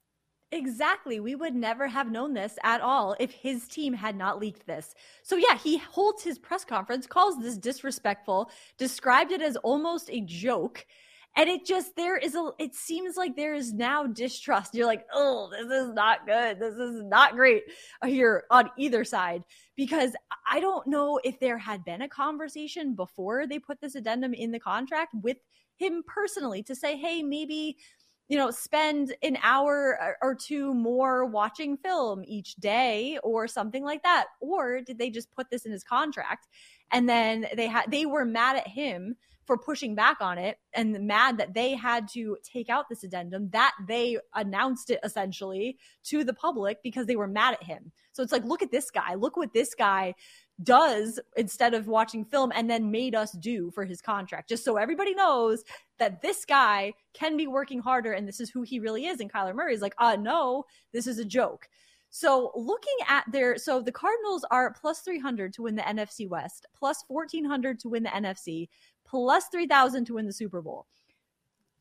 Exactly. 0.54 1.20
We 1.20 1.34
would 1.34 1.56
never 1.56 1.88
have 1.88 2.12
known 2.12 2.36
this 2.36 2.60
at 2.64 2.80
all 2.80 3.16
if 3.20 3.32
his 3.32 3.68
team 3.68 3.92
had 3.92 4.16
not 4.16 4.40
leaked 4.40 4.68
this. 4.68 4.94
So, 5.24 5.36
yeah, 5.36 5.58
he 5.58 5.80
holds 5.80 6.22
his 6.22 6.38
press 6.38 6.64
conference, 6.64 7.08
calls 7.08 7.40
this 7.42 7.58
disrespectful, 7.58 8.52
described 8.78 9.32
it 9.32 9.42
as 9.42 9.56
almost 9.58 10.12
a 10.12 10.22
joke. 10.22 10.86
And 11.36 11.50
it 11.50 11.66
just, 11.66 11.96
there 11.96 12.18
is 12.18 12.36
a, 12.36 12.52
it 12.60 12.76
seems 12.76 13.18
like 13.18 13.36
there 13.36 13.56
is 13.56 13.74
now 13.74 14.06
distrust. 14.06 14.76
You're 14.76 14.86
like, 14.86 15.08
oh, 15.12 15.50
this 15.52 15.66
is 15.66 15.92
not 15.92 16.28
good. 16.28 16.60
This 16.60 16.76
is 16.76 17.02
not 17.04 17.34
great 17.34 17.64
uh, 18.04 18.08
here 18.08 18.44
on 18.52 18.70
either 18.78 19.04
side. 19.04 19.42
Because 19.76 20.12
I 20.48 20.60
don't 20.60 20.86
know 20.86 21.20
if 21.24 21.40
there 21.40 21.58
had 21.58 21.84
been 21.84 22.04
a 22.04 22.08
conversation 22.08 22.94
before 22.94 23.48
they 23.48 23.58
put 23.58 23.82
this 23.82 23.96
addendum 23.96 24.36
in 24.36 24.52
the 24.52 24.60
contract 24.60 25.16
with 25.20 25.38
him 25.78 26.04
personally 26.06 26.62
to 26.62 26.76
say, 26.76 26.96
hey, 26.96 27.24
maybe 27.24 27.78
you 28.30 28.38
know, 28.38 28.52
spend 28.52 29.14
an 29.22 29.38
hour 29.44 30.16
or 30.22 30.34
two 30.34 30.74
more 30.74 31.26
watching 31.26 31.78
film 31.78 32.24
each 32.26 32.56
day 32.56 33.20
or 33.24 33.48
something 33.48 33.84
like 33.84 34.02
that? 34.04 34.28
Or 34.40 34.82
did 34.82 34.98
they 34.98 35.10
just 35.10 35.32
put 35.32 35.50
this 35.50 35.66
in 35.66 35.72
his 35.72 35.84
contract 35.84 36.48
and 36.92 37.10
then 37.10 37.48
they 37.56 37.68
had 37.68 37.92
they 37.92 38.06
were 38.06 38.26
mad 38.26 38.56
at 38.56 38.68
him 38.68 39.16
for 39.46 39.58
pushing 39.58 39.94
back 39.94 40.18
on 40.22 40.38
it 40.38 40.58
and 40.74 41.06
mad 41.06 41.38
that 41.38 41.54
they 41.54 41.76
had 41.76 42.08
to 42.08 42.38
take 42.44 42.70
out 42.70 42.88
this 42.88 43.04
addendum 43.04 43.50
that 43.50 43.74
they 43.88 44.18
announced 44.36 44.90
it 44.90 45.02
essentially 45.04 45.78
to 46.04 46.24
the 46.24 46.34
public 46.34 46.82
because 46.82 47.08
they 47.08 47.18
were 47.18 47.28
mad 47.28 47.54
at 47.54 47.64
him. 47.64 47.92
So 48.14 48.24
it's 48.24 48.32
like 48.32 48.46
look 48.46 48.62
at 48.62 48.72
this 48.72 48.90
guy, 48.90 49.16
look 49.16 49.36
what 49.36 49.54
this 49.54 49.74
guy 49.76 50.14
does 50.62 51.20
instead 51.36 51.74
of 51.74 51.88
watching 51.88 52.24
film 52.24 52.52
and 52.54 52.70
then 52.70 52.92
made 52.92 53.16
us 53.16 53.32
do 53.34 53.72
for 53.72 53.86
his 53.86 54.02
contract. 54.02 54.50
Just 54.50 54.64
so 54.64 54.78
everybody 54.78 55.16
knows 55.16 55.64
that 55.98 56.22
this 56.22 56.46
guy 56.46 56.94
can 57.14 57.36
be 57.36 57.48
working 57.48 57.80
harder 57.80 58.14
and 58.14 58.28
this 58.28 58.40
is 58.40 58.50
who 58.50 58.62
he 58.62 58.80
really 58.80 59.08
is. 59.08 59.20
And 59.20 59.32
Kyler 59.32 59.56
Murray 59.56 59.74
is 59.74 59.82
like 59.82 59.96
uh 59.98 60.16
no 60.16 60.66
this 60.92 61.08
is 61.08 61.18
a 61.18 61.26
joke. 61.26 61.68
So 62.12 62.52
looking 62.56 62.98
at 63.08 63.26
their 63.32 63.58
so 63.58 63.82
the 63.82 63.92
Cardinals 63.92 64.46
are 64.52 64.74
plus 64.80 65.00
300 65.00 65.54
to 65.54 65.64
win 65.64 65.76
the 65.76 65.82
NFC 65.82 66.30
West 66.30 66.68
plus 66.76 67.04
1400 67.08 67.80
to 67.80 67.90
win 67.90 68.04
the 68.04 68.10
NFC 68.10 68.70
plus 69.06 69.48
3000 69.48 70.06
to 70.06 70.14
win 70.14 70.28
the 70.28 70.34
Super 70.34 70.62
Bowl. 70.62 70.86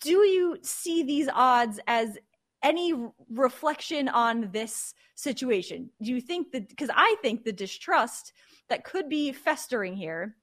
Do 0.00 0.24
you 0.24 0.56
see 0.62 1.02
these 1.02 1.28
odds 1.32 1.78
as 1.86 2.18
any 2.62 2.94
reflection 3.30 4.08
on 4.08 4.50
this 4.52 4.94
situation? 5.14 5.90
Do 6.02 6.10
you 6.10 6.20
think 6.20 6.52
that 6.52 6.68
because 6.68 6.90
I 6.94 7.16
think 7.22 7.44
the 7.44 7.52
distrust 7.52 8.32
that 8.68 8.84
could 8.84 9.08
be 9.08 9.32
festering 9.32 9.94
here 9.94 10.36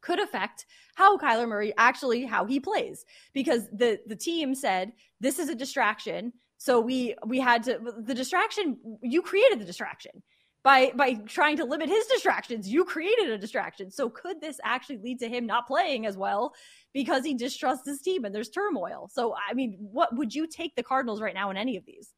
could 0.00 0.20
affect 0.20 0.66
how 0.94 1.16
Kyler 1.18 1.48
Murray 1.48 1.72
actually 1.76 2.24
how 2.24 2.44
he 2.44 2.60
plays. 2.60 3.04
Because 3.32 3.68
the 3.72 4.00
the 4.06 4.16
team 4.16 4.54
said 4.54 4.92
this 5.20 5.38
is 5.38 5.48
a 5.48 5.54
distraction. 5.54 6.32
So 6.58 6.80
we 6.80 7.14
we 7.26 7.40
had 7.40 7.62
to 7.64 7.78
the 7.98 8.14
distraction 8.14 8.78
you 9.02 9.22
created 9.22 9.60
the 9.60 9.64
distraction. 9.64 10.22
By 10.62 10.92
by 10.94 11.14
trying 11.26 11.56
to 11.58 11.64
limit 11.64 11.88
his 11.88 12.06
distractions 12.06 12.68
you 12.68 12.84
created 12.84 13.30
a 13.30 13.38
distraction. 13.38 13.90
So 13.90 14.10
could 14.10 14.40
this 14.40 14.60
actually 14.64 14.98
lead 14.98 15.20
to 15.20 15.28
him 15.28 15.46
not 15.46 15.66
playing 15.66 16.06
as 16.06 16.16
well 16.16 16.54
because 16.92 17.24
he 17.24 17.34
distrusts 17.34 17.86
his 17.86 18.00
team 18.00 18.24
and 18.24 18.34
there's 18.34 18.50
turmoil 18.50 19.08
so 19.12 19.34
i 19.48 19.54
mean 19.54 19.76
what 19.78 20.14
would 20.16 20.34
you 20.34 20.46
take 20.46 20.74
the 20.76 20.82
cardinals 20.82 21.20
right 21.20 21.34
now 21.34 21.50
in 21.50 21.56
any 21.56 21.76
of 21.76 21.84
these 21.86 22.12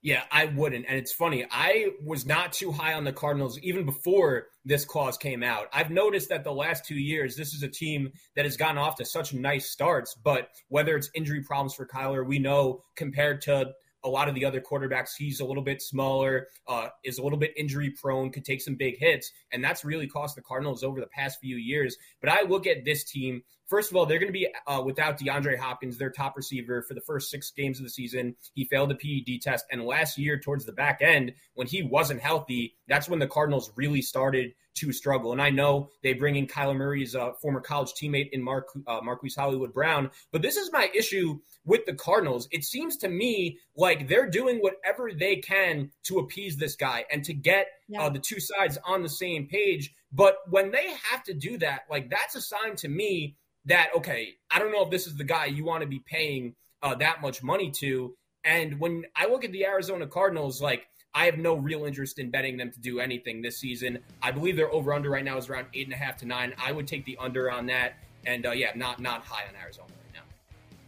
yeah, 0.00 0.22
I 0.30 0.44
wouldn't. 0.46 0.86
And 0.88 0.96
it's 0.96 1.12
funny, 1.12 1.44
I 1.50 1.88
was 2.04 2.24
not 2.24 2.52
too 2.52 2.70
high 2.70 2.94
on 2.94 3.02
the 3.02 3.12
Cardinals 3.12 3.58
even 3.62 3.84
before 3.84 4.46
this 4.64 4.84
clause 4.84 5.18
came 5.18 5.42
out. 5.42 5.66
I've 5.72 5.90
noticed 5.90 6.28
that 6.28 6.44
the 6.44 6.52
last 6.52 6.84
two 6.84 6.94
years, 6.94 7.34
this 7.34 7.52
is 7.52 7.64
a 7.64 7.68
team 7.68 8.12
that 8.36 8.44
has 8.44 8.56
gotten 8.56 8.78
off 8.78 8.96
to 8.96 9.04
such 9.04 9.34
nice 9.34 9.70
starts. 9.70 10.14
But 10.14 10.50
whether 10.68 10.96
it's 10.96 11.10
injury 11.14 11.42
problems 11.42 11.74
for 11.74 11.84
Kyler, 11.84 12.24
we 12.24 12.38
know 12.38 12.84
compared 12.94 13.40
to 13.42 13.72
a 14.04 14.08
lot 14.08 14.28
of 14.28 14.36
the 14.36 14.44
other 14.44 14.60
quarterbacks, 14.60 15.10
he's 15.18 15.40
a 15.40 15.44
little 15.44 15.64
bit 15.64 15.82
smaller, 15.82 16.46
uh, 16.68 16.88
is 17.04 17.18
a 17.18 17.22
little 17.22 17.38
bit 17.38 17.52
injury 17.56 17.90
prone, 17.90 18.30
could 18.30 18.44
take 18.44 18.62
some 18.62 18.76
big 18.76 18.98
hits. 18.98 19.32
And 19.52 19.64
that's 19.64 19.84
really 19.84 20.06
cost 20.06 20.36
the 20.36 20.42
Cardinals 20.42 20.84
over 20.84 21.00
the 21.00 21.08
past 21.08 21.40
few 21.40 21.56
years. 21.56 21.96
But 22.20 22.30
I 22.30 22.42
look 22.42 22.68
at 22.68 22.84
this 22.84 23.02
team 23.02 23.42
First 23.68 23.90
of 23.90 23.96
all, 23.96 24.06
they're 24.06 24.18
going 24.18 24.32
to 24.32 24.38
be 24.38 24.48
uh, 24.66 24.82
without 24.84 25.18
DeAndre 25.18 25.58
Hopkins, 25.58 25.98
their 25.98 26.10
top 26.10 26.36
receiver, 26.36 26.82
for 26.82 26.94
the 26.94 27.02
first 27.02 27.30
six 27.30 27.50
games 27.50 27.78
of 27.78 27.84
the 27.84 27.90
season. 27.90 28.34
He 28.54 28.64
failed 28.64 28.90
the 28.90 28.94
PED 28.94 29.42
test. 29.42 29.66
And 29.70 29.84
last 29.84 30.16
year, 30.16 30.40
towards 30.40 30.64
the 30.64 30.72
back 30.72 31.00
end, 31.02 31.32
when 31.54 31.66
he 31.66 31.82
wasn't 31.82 32.20
healthy, 32.20 32.76
that's 32.88 33.08
when 33.08 33.18
the 33.18 33.26
Cardinals 33.26 33.70
really 33.76 34.00
started 34.00 34.54
to 34.76 34.92
struggle. 34.92 35.32
And 35.32 35.42
I 35.42 35.50
know 35.50 35.90
they 36.02 36.14
bring 36.14 36.36
in 36.36 36.46
Kyler 36.46 36.76
Murray's 36.76 37.14
uh, 37.14 37.32
former 37.32 37.60
college 37.60 37.92
teammate 37.92 38.30
in 38.30 38.42
Mark, 38.42 38.68
uh, 38.86 39.00
Marquise 39.02 39.34
Hollywood 39.36 39.74
Brown. 39.74 40.10
But 40.32 40.42
this 40.42 40.56
is 40.56 40.72
my 40.72 40.90
issue 40.94 41.40
with 41.64 41.84
the 41.84 41.94
Cardinals. 41.94 42.48
It 42.50 42.64
seems 42.64 42.96
to 42.98 43.08
me 43.08 43.58
like 43.76 44.08
they're 44.08 44.30
doing 44.30 44.58
whatever 44.58 45.10
they 45.12 45.36
can 45.36 45.90
to 46.04 46.20
appease 46.20 46.56
this 46.56 46.76
guy 46.76 47.04
and 47.10 47.24
to 47.24 47.34
get 47.34 47.66
yeah. 47.88 48.02
uh, 48.02 48.08
the 48.08 48.18
two 48.18 48.40
sides 48.40 48.78
on 48.84 49.02
the 49.02 49.08
same 49.08 49.46
page. 49.46 49.94
But 50.12 50.36
when 50.48 50.70
they 50.70 50.94
have 51.10 51.22
to 51.24 51.34
do 51.34 51.58
that, 51.58 51.82
like 51.90 52.10
that's 52.10 52.34
a 52.34 52.40
sign 52.40 52.76
to 52.76 52.88
me 52.88 53.36
that 53.66 53.90
okay, 53.96 54.34
I 54.50 54.58
don't 54.58 54.72
know 54.72 54.84
if 54.84 54.90
this 54.90 55.06
is 55.06 55.16
the 55.16 55.24
guy 55.24 55.46
you 55.46 55.64
want 55.64 55.82
to 55.82 55.88
be 55.88 56.02
paying 56.06 56.54
uh, 56.82 56.94
that 56.96 57.20
much 57.20 57.42
money 57.42 57.70
to. 57.80 58.14
And 58.44 58.78
when 58.80 59.04
I 59.16 59.26
look 59.26 59.44
at 59.44 59.52
the 59.52 59.66
Arizona 59.66 60.06
Cardinals, 60.06 60.62
like 60.62 60.86
I 61.14 61.24
have 61.24 61.38
no 61.38 61.54
real 61.54 61.84
interest 61.84 62.18
in 62.18 62.30
betting 62.30 62.56
them 62.56 62.70
to 62.70 62.80
do 62.80 63.00
anything 63.00 63.42
this 63.42 63.58
season. 63.58 63.98
I 64.22 64.30
believe 64.30 64.56
their 64.56 64.72
over 64.72 64.92
under 64.92 65.10
right 65.10 65.24
now 65.24 65.36
is 65.36 65.48
around 65.48 65.66
eight 65.74 65.86
and 65.86 65.94
a 65.94 65.96
half 65.96 66.16
to 66.18 66.26
nine. 66.26 66.54
I 66.58 66.72
would 66.72 66.86
take 66.86 67.04
the 67.04 67.16
under 67.18 67.50
on 67.50 67.66
that, 67.66 67.94
and 68.26 68.46
uh, 68.46 68.52
yeah, 68.52 68.70
not 68.74 69.00
not 69.00 69.24
high 69.24 69.44
on 69.48 69.56
Arizona. 69.60 69.88
right 69.88 70.14
now. 70.14 70.20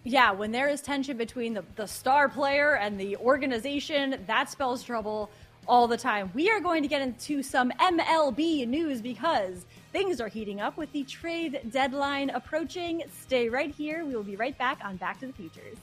Yeah, 0.05 0.31
when 0.31 0.53
there 0.53 0.69
is 0.69 0.81
tension 0.81 1.17
between 1.17 1.55
the, 1.55 1.65
the 1.77 1.87
star 1.87 2.29
player 2.29 2.77
and 2.77 2.99
the 2.99 3.17
organization, 3.17 4.23
that 4.27 4.51
spells 4.51 4.83
trouble 4.83 5.31
all 5.71 5.87
the 5.87 5.97
time. 5.97 6.31
We 6.35 6.51
are 6.51 6.61
going 6.61 6.83
to 6.83 6.89
get 6.89 7.01
into 7.01 7.43
some 7.45 7.71
MLB 7.71 8.67
news 8.67 9.01
because 9.01 9.65
things 9.93 10.21
are 10.21 10.27
heating 10.27 10.61
up 10.61 10.77
with 10.77 10.91
the 10.93 11.05
trade 11.05 11.61
deadline 11.71 12.31
approaching. 12.31 13.05
Stay 13.23 13.49
right 13.49 13.73
here. 13.73 14.05
We 14.05 14.17
will 14.17 14.25
be 14.25 14.35
right 14.35 14.59
back 14.59 14.81
on 14.85 14.97
Back 14.97 15.21
to 15.21 15.29
the 15.29 15.33
Futures. 15.33 15.79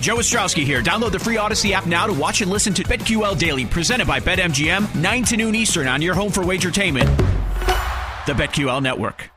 Joe 0.00 0.16
Ostrowski 0.16 0.64
here. 0.64 0.82
Download 0.82 1.12
the 1.12 1.18
free 1.18 1.36
Odyssey 1.36 1.72
app 1.72 1.86
now 1.86 2.06
to 2.06 2.12
watch 2.12 2.40
and 2.40 2.50
listen 2.50 2.74
to 2.74 2.82
BetQL 2.82 3.38
Daily, 3.38 3.66
presented 3.66 4.06
by 4.06 4.18
BetMGM, 4.18 4.94
9 4.96 5.24
to 5.24 5.36
noon 5.36 5.54
Eastern 5.54 5.86
on 5.86 6.02
your 6.02 6.14
home 6.14 6.32
for 6.32 6.42
wagertainment, 6.42 7.14
the 8.26 8.32
BetQL 8.32 8.82
Network. 8.82 9.30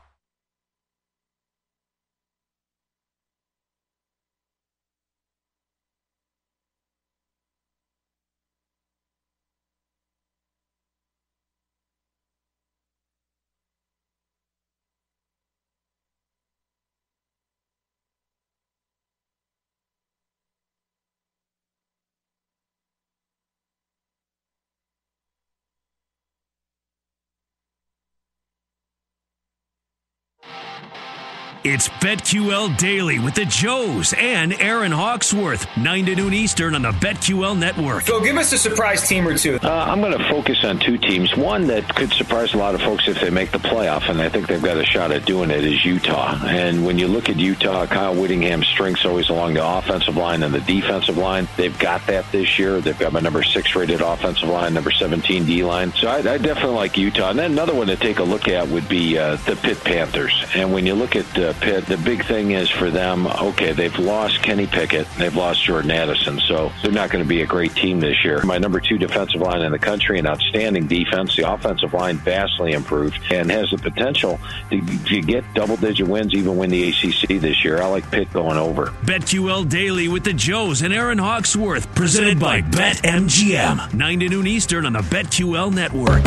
It's 31.64 31.88
BetQL 31.88 32.76
Daily 32.76 33.18
with 33.18 33.36
the 33.36 33.46
Joes 33.46 34.12
and 34.18 34.52
Aaron 34.60 34.92
Hawksworth, 34.92 35.66
9 35.78 36.04
to 36.04 36.14
noon 36.14 36.34
Eastern 36.34 36.74
on 36.74 36.82
the 36.82 36.90
BetQL 36.90 37.58
Network. 37.58 38.02
So 38.02 38.20
give 38.20 38.36
us 38.36 38.52
a 38.52 38.58
surprise 38.58 39.08
team 39.08 39.26
or 39.26 39.38
two. 39.38 39.58
Uh, 39.62 39.70
I'm 39.70 40.02
going 40.02 40.12
to 40.12 40.28
focus 40.28 40.62
on 40.62 40.78
two 40.78 40.98
teams. 40.98 41.34
One 41.34 41.66
that 41.68 41.88
could 41.96 42.12
surprise 42.12 42.52
a 42.52 42.58
lot 42.58 42.74
of 42.74 42.82
folks 42.82 43.08
if 43.08 43.18
they 43.18 43.30
make 43.30 43.50
the 43.50 43.56
playoff, 43.56 44.10
and 44.10 44.20
I 44.20 44.28
think 44.28 44.46
they've 44.46 44.62
got 44.62 44.76
a 44.76 44.84
shot 44.84 45.10
at 45.10 45.24
doing 45.24 45.50
it, 45.50 45.64
is 45.64 45.82
Utah. 45.86 46.38
And 46.44 46.84
when 46.84 46.98
you 46.98 47.08
look 47.08 47.30
at 47.30 47.36
Utah, 47.36 47.86
Kyle 47.86 48.14
Whittingham's 48.14 48.66
strengths 48.66 49.06
always 49.06 49.30
along 49.30 49.54
the 49.54 49.66
offensive 49.66 50.18
line 50.18 50.42
and 50.42 50.52
the 50.52 50.60
defensive 50.60 51.16
line. 51.16 51.48
They've 51.56 51.78
got 51.78 52.06
that 52.08 52.30
this 52.30 52.58
year. 52.58 52.82
They've 52.82 52.98
got 52.98 53.14
my 53.14 53.20
number 53.20 53.42
six 53.42 53.74
rated 53.74 54.02
offensive 54.02 54.50
line, 54.50 54.74
number 54.74 54.90
17 54.90 55.46
D 55.46 55.64
line. 55.64 55.92
So 55.92 56.08
I, 56.08 56.18
I 56.18 56.36
definitely 56.36 56.74
like 56.74 56.98
Utah. 56.98 57.30
And 57.30 57.38
then 57.38 57.52
another 57.52 57.74
one 57.74 57.86
to 57.86 57.96
take 57.96 58.18
a 58.18 58.22
look 58.22 58.48
at 58.48 58.68
would 58.68 58.86
be 58.86 59.16
uh, 59.16 59.36
the 59.36 59.56
Pitt 59.56 59.82
Panthers. 59.82 60.44
And 60.54 60.70
when 60.70 60.84
you 60.84 60.92
look 60.92 61.16
at 61.16 61.38
uh, 61.38 61.53
Pitt, 61.60 61.86
the 61.86 61.96
big 61.98 62.24
thing 62.24 62.52
is 62.52 62.68
for 62.68 62.90
them, 62.90 63.26
okay, 63.26 63.72
they've 63.72 63.98
lost 63.98 64.42
Kenny 64.42 64.66
Pickett, 64.66 65.06
they've 65.18 65.34
lost 65.34 65.62
Jordan 65.62 65.90
Addison, 65.90 66.40
so 66.40 66.72
they're 66.82 66.92
not 66.92 67.10
going 67.10 67.24
to 67.24 67.28
be 67.28 67.42
a 67.42 67.46
great 67.46 67.74
team 67.74 68.00
this 68.00 68.24
year. 68.24 68.42
My 68.44 68.58
number 68.58 68.80
two 68.80 68.98
defensive 68.98 69.40
line 69.40 69.62
in 69.62 69.72
the 69.72 69.78
country, 69.78 70.18
an 70.18 70.26
outstanding 70.26 70.86
defense. 70.86 71.36
The 71.36 71.50
offensive 71.50 71.92
line 71.94 72.18
vastly 72.18 72.72
improved 72.72 73.18
and 73.30 73.50
has 73.50 73.70
the 73.70 73.78
potential 73.78 74.38
to, 74.70 74.80
to 75.04 75.20
get 75.20 75.44
double 75.54 75.76
digit 75.76 76.08
wins, 76.08 76.34
even 76.34 76.56
win 76.56 76.70
the 76.70 76.88
ACC 76.90 77.40
this 77.40 77.64
year. 77.64 77.80
I 77.80 77.86
like 77.86 78.10
Pitt 78.10 78.32
going 78.32 78.58
over. 78.58 78.86
BetQL 79.04 79.68
Daily 79.68 80.08
with 80.08 80.24
the 80.24 80.32
Joes 80.32 80.82
and 80.82 80.92
Aaron 80.92 81.18
Hawksworth, 81.18 81.94
presented 81.94 82.38
by 82.38 82.62
BetMGM. 82.62 83.94
9 83.94 84.20
to 84.20 84.28
noon 84.28 84.46
Eastern 84.46 84.86
on 84.86 84.92
the 84.92 85.00
BetQL 85.00 85.72
network. 85.72 86.22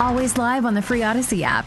Always 0.00 0.38
live 0.38 0.64
on 0.64 0.74
the 0.74 0.82
free 0.82 1.02
Odyssey 1.02 1.44
app. 1.44 1.66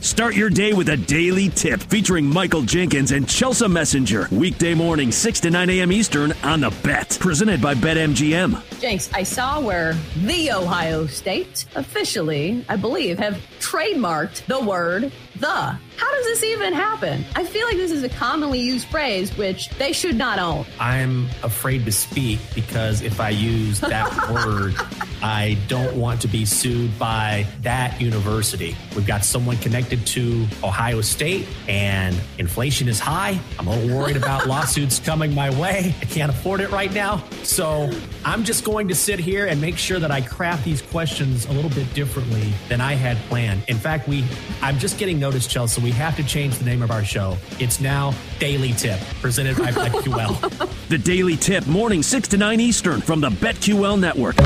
Start 0.00 0.34
your 0.34 0.48
day 0.48 0.72
with 0.72 0.88
a 0.88 0.96
daily 0.96 1.50
tip 1.50 1.78
featuring 1.78 2.24
Michael 2.24 2.62
Jenkins 2.62 3.12
and 3.12 3.28
Chelsea 3.28 3.68
Messenger. 3.68 4.28
Weekday 4.32 4.72
morning, 4.72 5.12
6 5.12 5.40
to 5.40 5.50
9 5.50 5.68
a.m. 5.68 5.92
Eastern 5.92 6.32
on 6.42 6.60
The 6.60 6.70
Bet. 6.82 7.18
Presented 7.20 7.60
by 7.60 7.74
BetMGM. 7.74 8.80
Jenks, 8.80 9.12
I 9.12 9.24
saw 9.24 9.60
where 9.60 9.92
the 10.24 10.52
Ohio 10.52 11.06
State 11.06 11.66
officially, 11.74 12.64
I 12.66 12.76
believe, 12.76 13.18
have 13.18 13.34
trademarked 13.58 14.46
the 14.46 14.60
word 14.60 15.12
the. 15.38 15.78
How 16.00 16.10
does 16.14 16.24
this 16.24 16.44
even 16.44 16.72
happen? 16.72 17.26
I 17.36 17.44
feel 17.44 17.66
like 17.66 17.76
this 17.76 17.90
is 17.90 18.02
a 18.02 18.08
commonly 18.08 18.58
used 18.58 18.88
phrase 18.88 19.36
which 19.36 19.68
they 19.76 19.92
should 19.92 20.16
not 20.16 20.38
own. 20.38 20.64
I'm 20.78 21.26
afraid 21.42 21.84
to 21.84 21.92
speak 21.92 22.40
because 22.54 23.02
if 23.02 23.20
I 23.20 23.28
use 23.28 23.80
that 23.80 24.30
word, 24.30 24.76
I 25.22 25.58
don't 25.68 25.94
want 25.96 26.22
to 26.22 26.28
be 26.28 26.46
sued 26.46 26.98
by 26.98 27.46
that 27.60 28.00
university. 28.00 28.74
We've 28.96 29.06
got 29.06 29.26
someone 29.26 29.58
connected 29.58 30.06
to 30.06 30.46
Ohio 30.64 31.02
State 31.02 31.46
and 31.68 32.18
inflation 32.38 32.88
is 32.88 32.98
high. 32.98 33.38
I'm 33.58 33.66
a 33.66 33.76
little 33.76 33.98
worried 33.98 34.16
about 34.16 34.46
lawsuits 34.48 35.00
coming 35.00 35.34
my 35.34 35.50
way. 35.60 35.94
I 36.00 36.04
can't 36.06 36.30
afford 36.30 36.62
it 36.62 36.70
right 36.70 36.94
now. 36.94 37.22
So 37.42 37.90
I'm 38.24 38.44
just 38.44 38.64
going 38.64 38.88
to 38.88 38.94
sit 38.94 39.18
here 39.18 39.48
and 39.48 39.60
make 39.60 39.76
sure 39.76 39.98
that 39.98 40.10
I 40.10 40.22
craft 40.22 40.64
these 40.64 40.80
questions 40.80 41.44
a 41.44 41.52
little 41.52 41.70
bit 41.70 41.92
differently 41.92 42.54
than 42.70 42.80
I 42.80 42.94
had 42.94 43.18
planned. 43.28 43.64
In 43.68 43.76
fact, 43.76 44.08
we 44.08 44.24
I'm 44.62 44.78
just 44.78 44.96
getting 44.96 45.20
notice, 45.20 45.46
Chelsea. 45.46 45.82
We 45.82 45.89
have 45.90 46.16
to 46.16 46.24
change 46.24 46.58
the 46.58 46.64
name 46.64 46.82
of 46.82 46.90
our 46.90 47.04
show. 47.04 47.36
It's 47.58 47.80
now 47.80 48.14
Daily 48.38 48.72
Tip, 48.72 49.00
presented 49.20 49.56
by 49.56 49.70
BetQL. 49.70 50.68
the 50.88 50.98
Daily 50.98 51.36
Tip, 51.36 51.66
morning 51.66 52.02
6 52.02 52.28
to 52.28 52.36
9 52.36 52.60
Eastern 52.60 53.00
from 53.00 53.20
the 53.20 53.30
BetQL 53.30 53.98
network. 53.98 54.36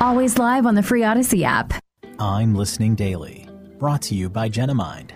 Always 0.00 0.38
live 0.38 0.66
on 0.66 0.74
the 0.74 0.82
free 0.82 1.04
Odyssey 1.04 1.44
app. 1.44 1.72
I'm 2.18 2.54
listening 2.54 2.94
daily. 2.94 3.48
Brought 3.78 4.02
to 4.02 4.14
you 4.14 4.28
by 4.30 4.48
Genomind. 4.48 5.10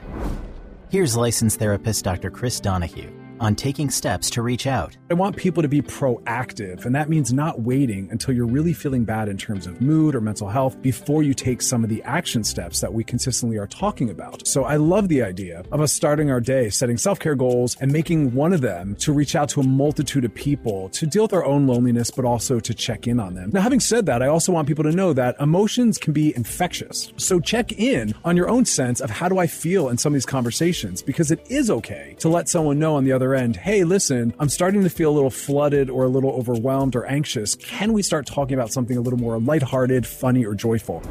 Here's 0.90 1.16
licensed 1.16 1.58
therapist 1.58 2.04
Dr. 2.04 2.30
Chris 2.30 2.60
Donahue 2.60 3.19
on 3.40 3.56
taking 3.56 3.90
steps 3.90 4.30
to 4.30 4.42
reach 4.42 4.66
out. 4.66 4.96
I 5.10 5.14
want 5.14 5.36
people 5.36 5.62
to 5.62 5.68
be 5.68 5.82
proactive, 5.82 6.84
and 6.84 6.94
that 6.94 7.08
means 7.08 7.32
not 7.32 7.62
waiting 7.62 8.08
until 8.10 8.34
you're 8.34 8.46
really 8.46 8.72
feeling 8.72 9.04
bad 9.04 9.28
in 9.28 9.38
terms 9.38 9.66
of 9.66 9.80
mood 9.80 10.14
or 10.14 10.20
mental 10.20 10.48
health 10.48 10.80
before 10.82 11.22
you 11.22 11.34
take 11.34 11.62
some 11.62 11.82
of 11.82 11.90
the 11.90 12.02
action 12.04 12.44
steps 12.44 12.80
that 12.80 12.92
we 12.92 13.02
consistently 13.02 13.56
are 13.58 13.66
talking 13.66 14.10
about. 14.10 14.46
So 14.46 14.64
I 14.64 14.76
love 14.76 15.08
the 15.08 15.22
idea 15.22 15.64
of 15.72 15.80
us 15.80 15.92
starting 15.92 16.30
our 16.30 16.40
day 16.40 16.70
setting 16.70 16.98
self 16.98 17.18
care 17.18 17.34
goals 17.34 17.76
and 17.80 17.90
making 17.90 18.34
one 18.34 18.52
of 18.52 18.60
them 18.60 18.94
to 18.96 19.12
reach 19.12 19.34
out 19.34 19.48
to 19.50 19.60
a 19.60 19.64
multitude 19.64 20.24
of 20.24 20.34
people 20.34 20.88
to 20.90 21.06
deal 21.06 21.22
with 21.22 21.32
our 21.32 21.44
own 21.44 21.66
loneliness, 21.66 22.10
but 22.10 22.24
also 22.24 22.60
to 22.60 22.74
check 22.74 23.06
in 23.06 23.18
on 23.18 23.34
them. 23.34 23.50
Now, 23.52 23.62
having 23.62 23.80
said 23.80 24.06
that, 24.06 24.22
I 24.22 24.26
also 24.26 24.52
want 24.52 24.68
people 24.68 24.84
to 24.84 24.92
know 24.92 25.12
that 25.14 25.36
emotions 25.40 25.98
can 25.98 26.12
be 26.12 26.36
infectious. 26.36 27.12
So 27.16 27.40
check 27.40 27.72
in 27.72 28.14
on 28.24 28.36
your 28.36 28.48
own 28.48 28.64
sense 28.64 29.00
of 29.00 29.10
how 29.10 29.28
do 29.28 29.38
I 29.38 29.46
feel 29.46 29.88
in 29.88 29.98
some 29.98 30.12
of 30.12 30.14
these 30.14 30.26
conversations 30.26 31.02
because 31.02 31.30
it 31.30 31.40
is 31.50 31.70
okay 31.70 32.16
to 32.18 32.28
let 32.28 32.48
someone 32.48 32.78
know 32.78 32.96
on 32.96 33.04
the 33.04 33.12
other 33.12 33.29
end, 33.34 33.56
hey, 33.56 33.84
listen, 33.84 34.34
I'm 34.38 34.48
starting 34.48 34.82
to 34.82 34.90
feel 34.90 35.10
a 35.10 35.12
little 35.12 35.30
flooded 35.30 35.90
or 35.90 36.04
a 36.04 36.08
little 36.08 36.30
overwhelmed 36.30 36.96
or 36.96 37.04
anxious. 37.06 37.54
Can 37.54 37.92
we 37.92 38.02
start 38.02 38.26
talking 38.26 38.54
about 38.54 38.72
something 38.72 38.96
a 38.96 39.00
little 39.00 39.18
more 39.18 39.38
lighthearted, 39.38 40.06
funny, 40.06 40.44
or 40.44 40.54
joyful? 40.54 41.02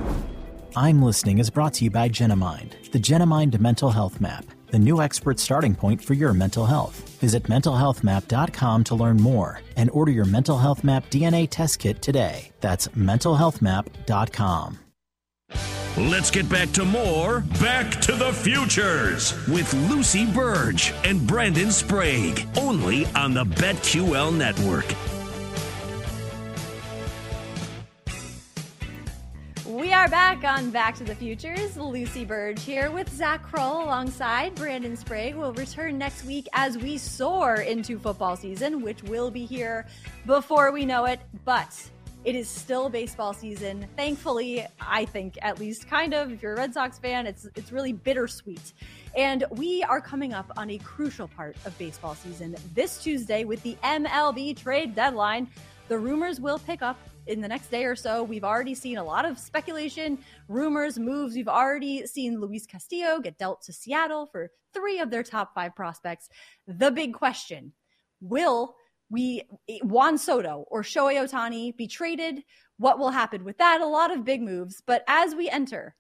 I'm 0.76 1.02
Listening 1.02 1.40
is 1.40 1.50
brought 1.50 1.74
to 1.76 1.84
you 1.84 1.92
by 1.92 2.10
Genomind, 2.10 2.92
the 2.92 3.00
Genomind 3.00 3.60
Mental 3.60 3.90
Health 3.90 4.22
Map, 4.22 4.46
the 4.68 4.80
new 4.80 5.02
expert 5.02 5.40
starting 5.40 5.76
point 5.76 6.04
for 6.04 6.14
your 6.14 6.34
mental 6.34 6.66
health. 6.66 7.18
Visit 7.20 7.44
mentalhealthmap.com 7.44 8.84
to 8.86 8.96
learn 8.96 9.18
more 9.18 9.62
and 9.76 9.90
order 9.90 10.12
your 10.12 10.26
Mental 10.26 10.58
Health 10.58 10.84
Map 10.84 11.10
DNA 11.10 11.48
test 11.50 11.80
kit 11.80 12.02
today. 12.02 12.52
That's 12.62 12.88
mentalhealthmap.com. 12.90 14.80
Let's 16.00 16.32
get 16.32 16.48
back 16.48 16.72
to 16.72 16.86
more 16.86 17.42
Back 17.60 18.00
to 18.02 18.14
the 18.14 18.32
Futures 18.32 19.34
with 19.50 19.74
Lucy 19.90 20.26
Burdge 20.26 20.94
and 21.04 21.28
Brandon 21.28 21.72
Sprague, 21.72 22.48
only 22.58 23.06
on 23.08 23.34
the 23.34 23.44
BetQL 23.44 24.34
network. 24.34 24.86
We 29.66 29.92
are 29.92 30.08
back 30.08 30.46
on 30.46 30.72
Back 30.72 30.96
to 30.96 31.04
the 31.04 31.16
Futures. 31.16 31.76
Lucy 31.76 32.26
Burdge 32.26 32.60
here 32.60 32.92
with 32.92 33.10
Zach 33.10 33.46
Krull 33.46 33.84
alongside 33.84 34.56
Brandon 34.56 34.96
Sprague. 34.96 35.36
We'll 35.36 35.54
return 35.54 35.98
next 35.98 36.24
week 36.24 36.48
as 36.54 36.78
we 36.78 36.98
soar 36.98 37.56
into 37.56 38.00
football 38.00 38.38
season, 38.38 38.82
which 38.82 39.04
will 39.04 39.32
be 39.32 39.46
here 39.46 39.86
before 40.26 40.72
we 40.72 40.86
know 40.86 41.06
it. 41.06 41.20
But 41.44 41.90
It 42.26 42.36
is 42.36 42.50
still 42.50 42.90
baseball 42.90 43.34
season. 43.34 43.88
Thankfully, 43.96 44.66
I 44.82 45.06
think 45.06 45.38
at 45.42 45.58
least 45.58 45.88
kind 45.88 46.14
of. 46.14 46.34
If 46.34 46.42
you're 46.42 46.54
a 46.54 46.58
Red 46.58 46.74
Sox 46.74 47.00
fan, 47.00 47.26
it's 47.26 47.48
it's 47.56 47.72
really 47.72 47.94
bittersweet. 47.94 48.74
And 49.16 49.46
we 49.52 49.84
are 49.84 50.02
coming 50.02 50.34
up 50.34 50.52
on 50.58 50.70
a 50.70 50.78
crucial 50.80 51.30
part 51.30 51.56
of 51.66 51.78
baseball 51.78 52.16
season 52.16 52.58
this 52.74 53.02
Tuesday 53.02 53.46
with 53.46 53.64
the 53.64 53.78
MLB 53.84 54.58
trade 54.58 54.96
deadline. 54.96 55.48
The 55.88 55.98
rumors 55.98 56.42
will 56.42 56.60
pick 56.60 56.82
up 56.82 57.00
in 57.26 57.40
the 57.40 57.48
next 57.48 57.72
day 57.72 57.86
or 57.86 57.96
so. 57.96 58.22
We've 58.22 58.44
already 58.44 58.76
seen 58.76 58.98
a 58.98 59.04
lot 59.04 59.24
of 59.24 59.40
speculation, 59.40 60.20
rumors, 60.50 61.00
moves. 61.00 61.36
We've 61.36 61.48
already 61.48 62.06
seen 62.06 62.42
Luis 62.42 62.66
Castillo 62.66 63.22
get 63.22 63.38
dealt 63.38 63.62
to 63.64 63.74
Seattle 63.74 64.26
for 64.26 64.52
three 64.74 65.00
of 65.00 65.10
their 65.10 65.24
top 65.24 65.56
five 65.56 65.74
prospects. 65.74 66.28
The 66.68 66.92
big 66.92 67.14
question 67.14 67.72
will 68.20 68.76
we 69.10 69.44
Juan 69.84 70.18
Soto 70.18 70.66
or 70.70 70.84
Shohei 70.84 71.24
Ohtani 71.24 71.76
be 71.76 71.88
traded? 71.88 72.44
What 72.78 73.00
will 73.00 73.12
happen 73.12 73.44
with 73.44 73.58
that? 73.58 73.82
A 73.82 73.88
lot 73.88 74.12
of 74.12 74.24
big 74.24 74.42
moves. 74.42 74.82
But 74.86 75.04
as 75.08 75.36
we 75.36 75.50
enter 75.50 75.96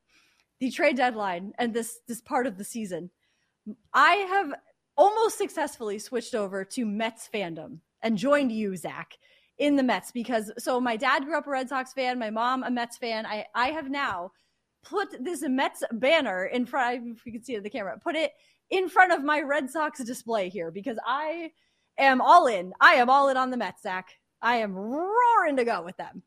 the 0.59 0.71
trade 0.71 0.97
deadline 0.97 1.53
and 1.57 1.73
this 1.73 1.99
this 2.07 2.21
part 2.21 2.47
of 2.47 2.57
the 2.57 2.63
season, 2.63 3.09
I 3.93 4.13
have 4.13 4.53
almost 4.97 5.37
successfully 5.37 5.99
switched 5.99 6.35
over 6.35 6.63
to 6.65 6.85
Mets 6.85 7.29
fandom 7.33 7.79
and 8.01 8.17
joined 8.17 8.51
you, 8.51 8.75
Zach, 8.75 9.17
in 9.57 9.75
the 9.75 9.83
Mets 9.83 10.11
because 10.11 10.51
so 10.57 10.79
my 10.79 10.95
dad 10.95 11.25
grew 11.25 11.37
up 11.37 11.47
a 11.47 11.51
Red 11.51 11.69
Sox 11.69 11.93
fan, 11.93 12.19
my 12.19 12.29
mom 12.29 12.63
a 12.63 12.71
Mets 12.71 12.97
fan. 12.97 13.25
I 13.25 13.45
I 13.55 13.69
have 13.69 13.89
now 13.89 14.31
put 14.83 15.09
this 15.23 15.41
Mets 15.41 15.83
banner 15.91 16.45
in 16.45 16.65
front. 16.65 17.17
If 17.17 17.25
you 17.25 17.31
can 17.31 17.43
see 17.43 17.53
it 17.53 17.57
in 17.57 17.63
the 17.63 17.69
camera, 17.69 17.97
put 18.01 18.15
it 18.15 18.31
in 18.69 18.87
front 18.87 19.11
of 19.11 19.23
my 19.23 19.41
Red 19.41 19.69
Sox 19.69 20.03
display 20.03 20.49
here 20.49 20.71
because 20.71 20.97
I 21.05 21.51
am 21.99 22.21
all 22.21 22.47
in. 22.47 22.73
I 22.79 22.93
am 22.95 23.09
all 23.09 23.29
in 23.29 23.37
on 23.37 23.51
the 23.51 23.57
Mets, 23.57 23.83
Zach. 23.83 24.09
I 24.41 24.57
am 24.57 24.73
roaring 24.73 25.57
to 25.57 25.65
go 25.65 25.83
with 25.83 25.97
them. 25.97 26.23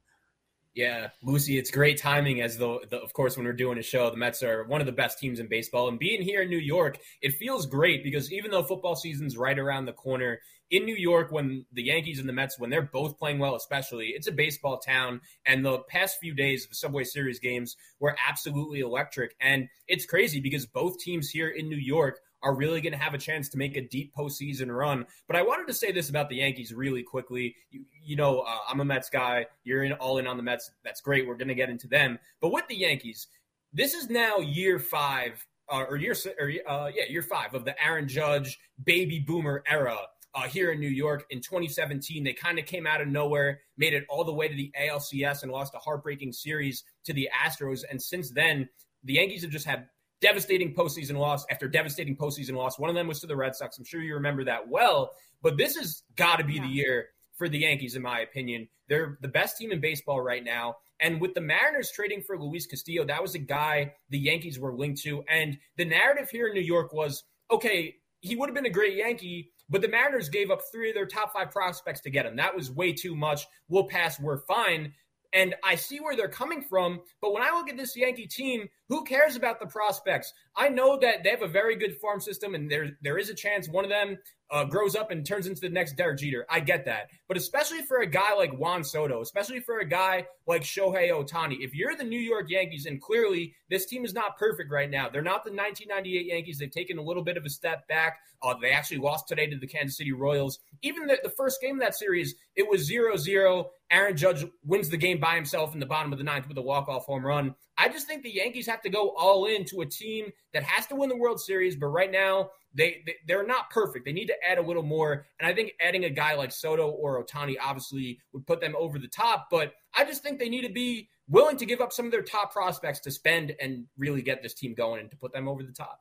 Yeah, 0.74 1.08
Lucy, 1.22 1.58
it's 1.58 1.70
great 1.70 1.98
timing 1.98 2.40
as 2.40 2.56
though, 2.56 2.80
the, 2.88 2.98
of 2.98 3.12
course, 3.12 3.36
when 3.36 3.44
we're 3.44 3.52
doing 3.52 3.78
a 3.78 3.82
show, 3.82 4.08
the 4.10 4.16
Mets 4.16 4.42
are 4.42 4.64
one 4.64 4.80
of 4.80 4.86
the 4.86 4.92
best 4.92 5.18
teams 5.18 5.38
in 5.38 5.46
baseball. 5.46 5.88
And 5.88 5.98
being 5.98 6.22
here 6.22 6.42
in 6.42 6.48
New 6.48 6.56
York, 6.56 6.98
it 7.20 7.34
feels 7.34 7.66
great 7.66 8.02
because 8.02 8.32
even 8.32 8.50
though 8.50 8.62
football 8.62 8.96
season's 8.96 9.36
right 9.36 9.58
around 9.58 9.84
the 9.84 9.92
corner, 9.92 10.40
in 10.70 10.86
New 10.86 10.96
York, 10.96 11.30
when 11.30 11.66
the 11.72 11.82
Yankees 11.82 12.18
and 12.18 12.26
the 12.26 12.32
Mets, 12.32 12.58
when 12.58 12.70
they're 12.70 12.80
both 12.80 13.18
playing 13.18 13.38
well, 13.38 13.54
especially, 13.54 14.14
it's 14.16 14.26
a 14.26 14.32
baseball 14.32 14.78
town. 14.78 15.20
And 15.44 15.62
the 15.62 15.80
past 15.80 16.16
few 16.18 16.32
days 16.32 16.64
of 16.64 16.70
the 16.70 16.76
Subway 16.76 17.04
Series 17.04 17.38
games 17.38 17.76
were 18.00 18.16
absolutely 18.26 18.80
electric. 18.80 19.36
And 19.38 19.68
it's 19.86 20.06
crazy 20.06 20.40
because 20.40 20.64
both 20.64 20.98
teams 20.98 21.28
here 21.28 21.50
in 21.50 21.68
New 21.68 21.76
York 21.76 22.18
are 22.42 22.54
really 22.54 22.80
going 22.80 22.92
to 22.92 22.98
have 22.98 23.14
a 23.14 23.18
chance 23.18 23.48
to 23.50 23.58
make 23.58 23.76
a 23.76 23.80
deep 23.80 24.14
postseason 24.14 24.74
run. 24.76 25.06
But 25.26 25.36
I 25.36 25.42
wanted 25.42 25.66
to 25.68 25.74
say 25.74 25.92
this 25.92 26.10
about 26.10 26.28
the 26.28 26.36
Yankees 26.36 26.72
really 26.72 27.02
quickly. 27.02 27.54
You, 27.70 27.84
you 28.02 28.16
know, 28.16 28.40
uh, 28.40 28.58
I'm 28.68 28.80
a 28.80 28.84
Mets 28.84 29.10
guy. 29.10 29.46
You're 29.64 29.84
in 29.84 29.92
all 29.92 30.18
in 30.18 30.26
on 30.26 30.36
the 30.36 30.42
Mets. 30.42 30.70
That's 30.84 31.00
great. 31.00 31.26
We're 31.26 31.36
going 31.36 31.48
to 31.48 31.54
get 31.54 31.70
into 31.70 31.88
them. 31.88 32.18
But 32.40 32.52
with 32.52 32.66
the 32.68 32.76
Yankees, 32.76 33.28
this 33.72 33.94
is 33.94 34.10
now 34.10 34.38
year 34.38 34.78
five. 34.78 35.44
Uh, 35.72 35.84
or 35.88 35.96
year, 35.96 36.14
or, 36.38 36.50
uh, 36.68 36.90
yeah, 36.94 37.04
year 37.08 37.22
five 37.22 37.54
of 37.54 37.64
the 37.64 37.82
Aaron 37.82 38.06
Judge 38.06 38.58
Baby 38.84 39.20
Bomber 39.20 39.62
era 39.66 39.96
uh, 40.34 40.42
here 40.42 40.72
in 40.72 40.80
New 40.80 40.88
York 40.88 41.24
in 41.30 41.40
2017. 41.40 42.24
They 42.24 42.32
kind 42.32 42.58
of 42.58 42.66
came 42.66 42.86
out 42.86 43.00
of 43.00 43.08
nowhere, 43.08 43.60
made 43.76 43.94
it 43.94 44.04
all 44.08 44.24
the 44.24 44.32
way 44.32 44.48
to 44.48 44.54
the 44.54 44.72
ALCS, 44.78 45.42
and 45.42 45.52
lost 45.52 45.74
a 45.74 45.78
heartbreaking 45.78 46.32
series 46.32 46.84
to 47.04 47.12
the 47.12 47.28
Astros. 47.32 47.84
And 47.88 48.02
since 48.02 48.30
then, 48.30 48.68
the 49.04 49.14
Yankees 49.14 49.42
have 49.42 49.50
just 49.50 49.66
had 49.66 49.88
devastating 50.22 50.74
postseason 50.74 51.18
loss 51.18 51.44
after 51.50 51.68
devastating 51.68 52.16
postseason 52.16 52.54
loss. 52.54 52.78
One 52.78 52.88
of 52.88 52.96
them 52.96 53.08
was 53.08 53.20
to 53.20 53.26
the 53.26 53.36
Red 53.36 53.54
Sox. 53.54 53.76
I'm 53.76 53.84
sure 53.84 54.00
you 54.00 54.14
remember 54.14 54.44
that 54.44 54.68
well. 54.68 55.12
But 55.42 55.58
this 55.58 55.76
has 55.76 56.04
got 56.16 56.36
to 56.36 56.44
be 56.44 56.54
yeah. 56.54 56.62
the 56.62 56.68
year 56.68 57.08
for 57.36 57.48
the 57.48 57.58
Yankees, 57.58 57.96
in 57.96 58.02
my 58.02 58.20
opinion. 58.20 58.68
They're 58.88 59.18
the 59.20 59.28
best 59.28 59.58
team 59.58 59.72
in 59.72 59.80
baseball 59.80 60.20
right 60.22 60.44
now. 60.44 60.76
And 61.00 61.20
with 61.20 61.34
the 61.34 61.40
Mariners 61.40 61.90
trading 61.90 62.22
for 62.22 62.38
Luis 62.38 62.66
Castillo, 62.66 63.04
that 63.06 63.20
was 63.20 63.34
a 63.34 63.40
guy 63.40 63.94
the 64.10 64.18
Yankees 64.18 64.58
were 64.58 64.72
linked 64.72 65.02
to. 65.02 65.24
And 65.28 65.58
the 65.76 65.84
narrative 65.84 66.30
here 66.30 66.46
in 66.46 66.54
New 66.54 66.60
York 66.60 66.92
was 66.92 67.24
okay, 67.50 67.96
he 68.20 68.36
would 68.36 68.48
have 68.48 68.54
been 68.54 68.66
a 68.66 68.70
great 68.70 68.96
Yankee, 68.96 69.50
but 69.68 69.82
the 69.82 69.88
Mariners 69.88 70.28
gave 70.28 70.50
up 70.50 70.60
three 70.70 70.90
of 70.90 70.94
their 70.94 71.06
top 71.06 71.32
five 71.32 71.50
prospects 71.50 72.00
to 72.02 72.10
get 72.10 72.24
him. 72.24 72.36
That 72.36 72.54
was 72.54 72.70
way 72.70 72.92
too 72.92 73.16
much. 73.16 73.46
We'll 73.68 73.88
pass. 73.88 74.20
We're 74.20 74.38
fine. 74.38 74.92
And 75.32 75.54
I 75.64 75.76
see 75.76 75.98
where 75.98 76.16
they're 76.16 76.28
coming 76.28 76.62
from. 76.62 77.00
But 77.20 77.32
when 77.32 77.42
I 77.42 77.50
look 77.50 77.70
at 77.70 77.76
this 77.76 77.96
Yankee 77.96 78.26
team, 78.26 78.68
who 78.88 79.04
cares 79.04 79.36
about 79.36 79.60
the 79.60 79.66
prospects? 79.66 80.32
I 80.56 80.68
know 80.68 80.98
that 81.00 81.24
they 81.24 81.30
have 81.30 81.42
a 81.42 81.48
very 81.48 81.76
good 81.76 81.96
farm 81.96 82.20
system, 82.20 82.54
and 82.54 82.70
there 82.70 82.98
there 83.02 83.18
is 83.18 83.30
a 83.30 83.34
chance 83.34 83.68
one 83.68 83.84
of 83.84 83.90
them 83.90 84.18
uh, 84.52 84.64
grows 84.64 84.94
up 84.94 85.10
and 85.10 85.24
turns 85.24 85.46
into 85.46 85.62
the 85.62 85.68
next 85.70 85.96
Derek 85.96 86.18
Jeter. 86.18 86.44
I 86.48 86.60
get 86.60 86.84
that. 86.84 87.08
But 87.26 87.38
especially 87.38 87.80
for 87.80 88.00
a 88.00 88.06
guy 88.06 88.34
like 88.34 88.52
Juan 88.52 88.84
Soto, 88.84 89.22
especially 89.22 89.60
for 89.60 89.78
a 89.78 89.84
guy 89.84 90.26
like 90.46 90.62
Shohei 90.62 91.10
Ohtani, 91.10 91.56
if 91.60 91.74
you're 91.74 91.96
the 91.96 92.04
New 92.04 92.20
York 92.20 92.50
Yankees, 92.50 92.84
and 92.84 93.00
clearly 93.00 93.54
this 93.70 93.86
team 93.86 94.04
is 94.04 94.12
not 94.12 94.36
perfect 94.36 94.70
right 94.70 94.90
now, 94.90 95.08
they're 95.08 95.22
not 95.22 95.44
the 95.44 95.50
1998 95.50 96.26
Yankees. 96.26 96.58
They've 96.58 96.70
taken 96.70 96.98
a 96.98 97.02
little 97.02 97.24
bit 97.24 97.38
of 97.38 97.46
a 97.46 97.50
step 97.50 97.88
back. 97.88 98.18
Uh, 98.42 98.54
they 98.60 98.72
actually 98.72 98.98
lost 98.98 99.26
today 99.26 99.46
to 99.46 99.56
the 99.56 99.66
Kansas 99.66 99.96
City 99.96 100.12
Royals. 100.12 100.58
Even 100.82 101.06
the, 101.06 101.18
the 101.22 101.30
first 101.30 101.60
game 101.62 101.76
of 101.76 101.80
that 101.80 101.94
series, 101.94 102.34
it 102.54 102.68
was 102.68 102.84
0 102.84 103.16
0. 103.16 103.70
Aaron 103.90 104.16
Judge 104.16 104.44
wins 104.64 104.90
the 104.90 104.96
game 104.96 105.18
by 105.18 105.34
himself 105.34 105.72
in 105.72 105.80
the 105.80 105.86
bottom 105.86 106.12
of 106.12 106.18
the 106.18 106.24
ninth 106.24 106.48
with 106.48 106.58
a 106.58 106.62
walk-off 106.62 107.06
home 107.06 107.24
run. 107.24 107.54
I 107.78 107.88
just 107.88 108.06
think 108.06 108.22
the 108.22 108.34
Yankees 108.34 108.66
have 108.66 108.82
to 108.82 108.90
go 108.90 109.14
all 109.16 109.46
in 109.46 109.64
to 109.66 109.80
a 109.80 109.86
team 109.86 110.30
that 110.52 110.62
has 110.62 110.86
to 110.88 110.96
win 110.96 111.08
the 111.08 111.16
World 111.16 111.40
Series, 111.40 111.76
but 111.76 111.86
right 111.86 112.10
now 112.10 112.50
they, 112.74 113.04
they 113.26 113.34
are 113.34 113.46
not 113.46 113.70
perfect. 113.70 114.04
They 114.04 114.12
need 114.12 114.26
to 114.26 114.36
add 114.48 114.58
a 114.58 114.62
little 114.62 114.82
more, 114.82 115.26
and 115.38 115.50
I 115.50 115.54
think 115.54 115.72
adding 115.80 116.04
a 116.04 116.10
guy 116.10 116.34
like 116.34 116.52
Soto 116.52 116.88
or 116.88 117.22
Ohtani 117.22 117.56
obviously 117.62 118.18
would 118.32 118.46
put 118.46 118.60
them 118.60 118.74
over 118.78 118.98
the 118.98 119.08
top. 119.08 119.48
But 119.50 119.72
I 119.94 120.04
just 120.04 120.22
think 120.22 120.38
they 120.38 120.48
need 120.48 120.66
to 120.66 120.72
be 120.72 121.08
willing 121.28 121.56
to 121.56 121.66
give 121.66 121.80
up 121.80 121.92
some 121.92 122.06
of 122.06 122.12
their 122.12 122.22
top 122.22 122.52
prospects 122.52 123.00
to 123.00 123.10
spend 123.10 123.54
and 123.60 123.86
really 123.96 124.22
get 124.22 124.42
this 124.42 124.54
team 124.54 124.74
going 124.74 125.00
and 125.00 125.10
to 125.10 125.16
put 125.16 125.32
them 125.32 125.48
over 125.48 125.62
the 125.62 125.72
top. 125.72 126.00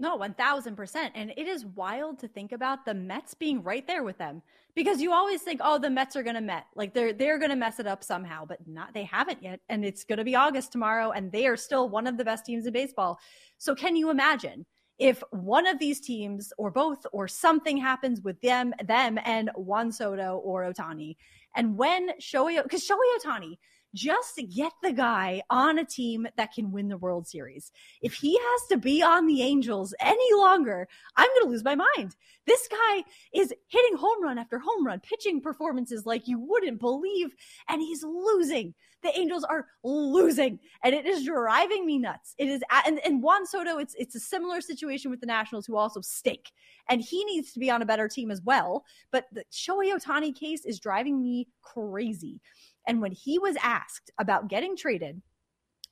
No, 0.00 0.16
1000%. 0.18 1.10
And 1.14 1.30
it 1.36 1.46
is 1.46 1.66
wild 1.66 2.20
to 2.20 2.28
think 2.28 2.52
about 2.52 2.86
the 2.86 2.94
Mets 2.94 3.34
being 3.34 3.62
right 3.62 3.86
there 3.86 4.02
with 4.02 4.16
them 4.16 4.40
because 4.74 5.02
you 5.02 5.12
always 5.12 5.42
think, 5.42 5.60
oh, 5.62 5.78
the 5.78 5.90
Mets 5.90 6.16
are 6.16 6.22
going 6.22 6.36
to 6.36 6.40
Met. 6.40 6.64
Like 6.74 6.94
they're, 6.94 7.12
they're 7.12 7.38
going 7.38 7.50
to 7.50 7.56
mess 7.56 7.78
it 7.78 7.86
up 7.86 8.02
somehow, 8.02 8.46
but 8.46 8.66
not, 8.66 8.94
they 8.94 9.04
haven't 9.04 9.42
yet. 9.42 9.60
And 9.68 9.84
it's 9.84 10.04
going 10.04 10.16
to 10.16 10.24
be 10.24 10.34
August 10.34 10.72
tomorrow 10.72 11.10
and 11.10 11.30
they 11.30 11.46
are 11.46 11.56
still 11.56 11.90
one 11.90 12.06
of 12.06 12.16
the 12.16 12.24
best 12.24 12.46
teams 12.46 12.64
in 12.64 12.72
baseball. 12.72 13.20
So 13.58 13.74
can 13.74 13.94
you 13.94 14.08
imagine 14.08 14.64
if 15.00 15.22
one 15.30 15.66
of 15.66 15.78
these 15.78 15.98
teams 15.98 16.52
or 16.58 16.70
both 16.70 17.04
or 17.12 17.26
something 17.26 17.78
happens 17.78 18.20
with 18.20 18.40
them, 18.42 18.74
them 18.84 19.18
and 19.24 19.50
Juan 19.56 19.90
Soto 19.90 20.36
or 20.44 20.70
Ohtani. 20.70 21.16
And 21.56 21.76
when 21.76 22.10
Shohei, 22.20 22.62
because 22.62 22.86
Shohei 22.86 23.18
Ohtani, 23.18 23.56
just 23.94 24.40
get 24.54 24.72
the 24.82 24.92
guy 24.92 25.42
on 25.50 25.78
a 25.78 25.84
team 25.84 26.28
that 26.36 26.52
can 26.52 26.70
win 26.70 26.88
the 26.88 26.98
World 26.98 27.26
Series. 27.26 27.72
If 28.02 28.14
he 28.14 28.38
has 28.38 28.68
to 28.68 28.76
be 28.76 29.02
on 29.02 29.26
the 29.26 29.42
Angels 29.42 29.94
any 30.00 30.34
longer, 30.34 30.86
I'm 31.16 31.28
going 31.28 31.46
to 31.46 31.50
lose 31.50 31.64
my 31.64 31.74
mind. 31.74 32.14
This 32.46 32.68
guy 32.68 33.02
is 33.34 33.52
hitting 33.66 33.96
home 33.96 34.22
run 34.22 34.38
after 34.38 34.58
home 34.58 34.86
run, 34.86 35.00
pitching 35.00 35.40
performances 35.40 36.06
like 36.06 36.28
you 36.28 36.38
wouldn't 36.38 36.78
believe, 36.78 37.34
and 37.68 37.80
he's 37.80 38.04
losing. 38.04 38.74
The 39.02 39.18
Angels 39.18 39.44
are 39.44 39.66
losing, 39.82 40.58
and 40.84 40.94
it 40.94 41.06
is 41.06 41.24
driving 41.24 41.86
me 41.86 41.98
nuts. 41.98 42.34
It 42.38 42.48
is, 42.48 42.62
and, 42.86 43.00
and 43.04 43.22
Juan 43.22 43.46
Soto, 43.46 43.78
it's 43.78 43.94
it's 43.98 44.14
a 44.14 44.20
similar 44.20 44.60
situation 44.60 45.10
with 45.10 45.20
the 45.20 45.26
Nationals, 45.26 45.66
who 45.66 45.76
also 45.76 46.00
stink, 46.00 46.52
and 46.88 47.00
he 47.00 47.24
needs 47.24 47.52
to 47.52 47.60
be 47.60 47.70
on 47.70 47.82
a 47.82 47.86
better 47.86 48.08
team 48.08 48.30
as 48.30 48.42
well. 48.42 48.84
But 49.10 49.26
the 49.32 49.44
Shohei 49.52 49.94
Ohtani 49.94 50.34
case 50.34 50.64
is 50.64 50.80
driving 50.80 51.22
me 51.22 51.48
crazy. 51.62 52.40
And 52.86 53.00
when 53.00 53.12
he 53.12 53.38
was 53.38 53.56
asked 53.62 54.10
about 54.18 54.48
getting 54.48 54.76
traded, 54.76 55.22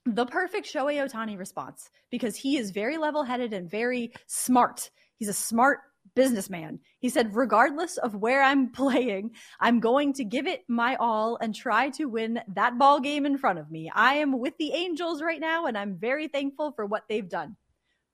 the 0.04 0.26
perfect 0.26 0.66
Shohei 0.66 1.06
Ohtani 1.06 1.38
response, 1.38 1.90
because 2.10 2.36
he 2.36 2.56
is 2.56 2.70
very 2.70 2.96
level 2.96 3.24
headed 3.24 3.52
and 3.52 3.70
very 3.70 4.12
smart. 4.26 4.90
He's 5.16 5.28
a 5.28 5.34
smart 5.34 5.80
businessman. 6.14 6.80
He 7.00 7.08
said, 7.08 7.34
regardless 7.34 7.96
of 7.96 8.14
where 8.14 8.42
I'm 8.42 8.70
playing, 8.72 9.32
I'm 9.60 9.80
going 9.80 10.12
to 10.14 10.24
give 10.24 10.46
it 10.46 10.64
my 10.68 10.96
all 10.96 11.38
and 11.40 11.54
try 11.54 11.90
to 11.90 12.06
win 12.06 12.40
that 12.54 12.78
ball 12.78 13.00
game 13.00 13.26
in 13.26 13.38
front 13.38 13.58
of 13.58 13.70
me. 13.70 13.90
I 13.94 14.14
am 14.14 14.38
with 14.38 14.56
the 14.58 14.72
Angels 14.72 15.22
right 15.22 15.40
now, 15.40 15.66
and 15.66 15.76
I'm 15.76 15.96
very 15.96 16.28
thankful 16.28 16.72
for 16.72 16.86
what 16.86 17.04
they've 17.08 17.28
done. 17.28 17.56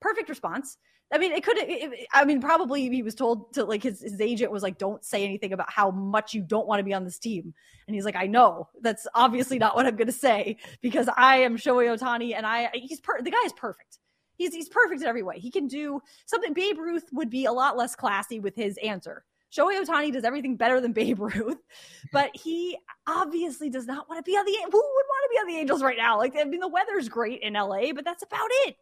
Perfect 0.01 0.29
response. 0.29 0.77
I 1.13 1.19
mean, 1.19 1.33
it 1.33 1.43
could. 1.43 1.57
I 2.13 2.25
mean, 2.25 2.41
probably 2.41 2.89
he 2.89 3.03
was 3.03 3.13
told 3.13 3.53
to 3.53 3.63
like 3.63 3.83
his 3.83 4.01
his 4.01 4.19
agent 4.19 4.51
was 4.51 4.63
like, 4.63 4.79
"Don't 4.79 5.05
say 5.05 5.23
anything 5.23 5.53
about 5.53 5.71
how 5.71 5.91
much 5.91 6.33
you 6.33 6.41
don't 6.41 6.67
want 6.67 6.79
to 6.79 6.83
be 6.83 6.95
on 6.95 7.03
this 7.03 7.19
team." 7.19 7.53
And 7.87 7.95
he's 7.95 8.05
like, 8.05 8.15
"I 8.15 8.25
know 8.25 8.69
that's 8.81 9.05
obviously 9.13 9.59
not 9.59 9.75
what 9.75 9.85
I'm 9.85 9.97
going 9.97 10.07
to 10.07 10.13
say 10.13 10.57
because 10.81 11.07
I 11.15 11.37
am 11.37 11.57
Shohei 11.57 11.95
Ohtani, 11.95 12.35
and 12.35 12.45
I 12.45 12.71
he's 12.73 13.01
per- 13.01 13.21
the 13.21 13.29
guy 13.29 13.43
is 13.45 13.53
perfect. 13.53 13.99
He's 14.37 14.53
he's 14.53 14.69
perfect 14.69 15.01
in 15.01 15.07
every 15.07 15.23
way. 15.23 15.39
He 15.39 15.51
can 15.51 15.67
do 15.67 16.01
something. 16.25 16.53
Babe 16.53 16.77
Ruth 16.77 17.05
would 17.11 17.29
be 17.29 17.45
a 17.45 17.51
lot 17.51 17.77
less 17.77 17.95
classy 17.95 18.39
with 18.39 18.55
his 18.55 18.77
answer. 18.77 19.23
Shohei 19.55 19.81
Ohtani 19.81 20.11
does 20.11 20.25
everything 20.25 20.57
better 20.57 20.81
than 20.81 20.91
Babe 20.91 21.19
Ruth, 21.19 21.61
but 22.11 22.35
he 22.35 22.77
obviously 23.07 23.69
does 23.69 23.85
not 23.85 24.09
want 24.09 24.23
to 24.23 24.29
be 24.29 24.37
on 24.37 24.45
the. 24.45 24.51
Who 24.51 24.65
would 24.65 24.71
want 24.71 25.23
to 25.23 25.29
be 25.31 25.39
on 25.39 25.47
the 25.47 25.59
Angels 25.59 25.83
right 25.83 25.97
now? 25.97 26.17
Like, 26.17 26.35
I 26.37 26.43
mean, 26.43 26.59
the 26.59 26.67
weather's 26.67 27.09
great 27.09 27.41
in 27.41 27.53
LA, 27.53 27.93
but 27.93 28.03
that's 28.03 28.23
about 28.23 28.49
it. 28.65 28.75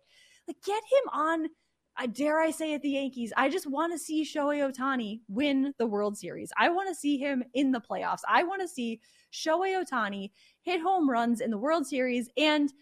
Like, 0.47 0.58
get 0.64 0.82
him 0.84 1.10
on 1.14 1.47
I 1.95 2.08
dare 2.08 2.39
I 2.39 2.51
say 2.51 2.74
it, 2.74 2.82
the 2.82 2.89
Yankees. 2.89 3.32
I 3.38 3.49
just 3.49 3.68
want 3.68 3.93
to 3.93 3.99
see 3.99 4.24
Shohei 4.24 4.68
Ohtani 4.68 5.22
win 5.28 5.74
the 5.78 5.86
World 5.86 6.18
Series. 6.18 6.51
I 6.58 6.70
want 6.70 6.89
to 6.89 6.95
see 6.95 7.18
him 7.18 7.43
in 7.54 7.72
the 7.72 7.82
playoffs. 7.82 8.22
I 8.28 8.43
want 8.43 8.62
to 8.62 8.68
see 8.68 8.99
Shohei 9.32 9.84
Ohtani 9.84 10.32
hit 10.64 10.82
home 10.82 11.10
runs 11.10 11.39
in 11.39 11.51
the 11.51 11.58
World 11.58 11.86
Series 11.86 12.30
and 12.36 12.74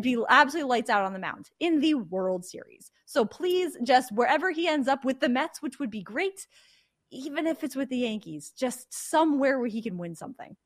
be 0.00 0.22
absolutely 0.28 0.68
lights 0.68 0.90
out 0.90 1.04
on 1.04 1.12
the 1.12 1.18
mound 1.18 1.50
in 1.60 1.80
the 1.80 1.94
World 1.94 2.44
Series. 2.44 2.90
So 3.06 3.24
please, 3.24 3.76
just 3.82 4.12
wherever 4.12 4.50
he 4.50 4.66
ends 4.68 4.88
up 4.88 5.04
with 5.04 5.20
the 5.20 5.28
Mets, 5.28 5.62
which 5.62 5.78
would 5.78 5.90
be 5.90 6.02
great, 6.02 6.46
even 7.10 7.46
if 7.46 7.62
it's 7.62 7.76
with 7.76 7.88
the 7.88 7.98
Yankees, 7.98 8.52
just 8.56 8.92
somewhere 8.92 9.58
where 9.58 9.68
he 9.68 9.82
can 9.82 9.98
win 9.98 10.14
something. 10.14 10.56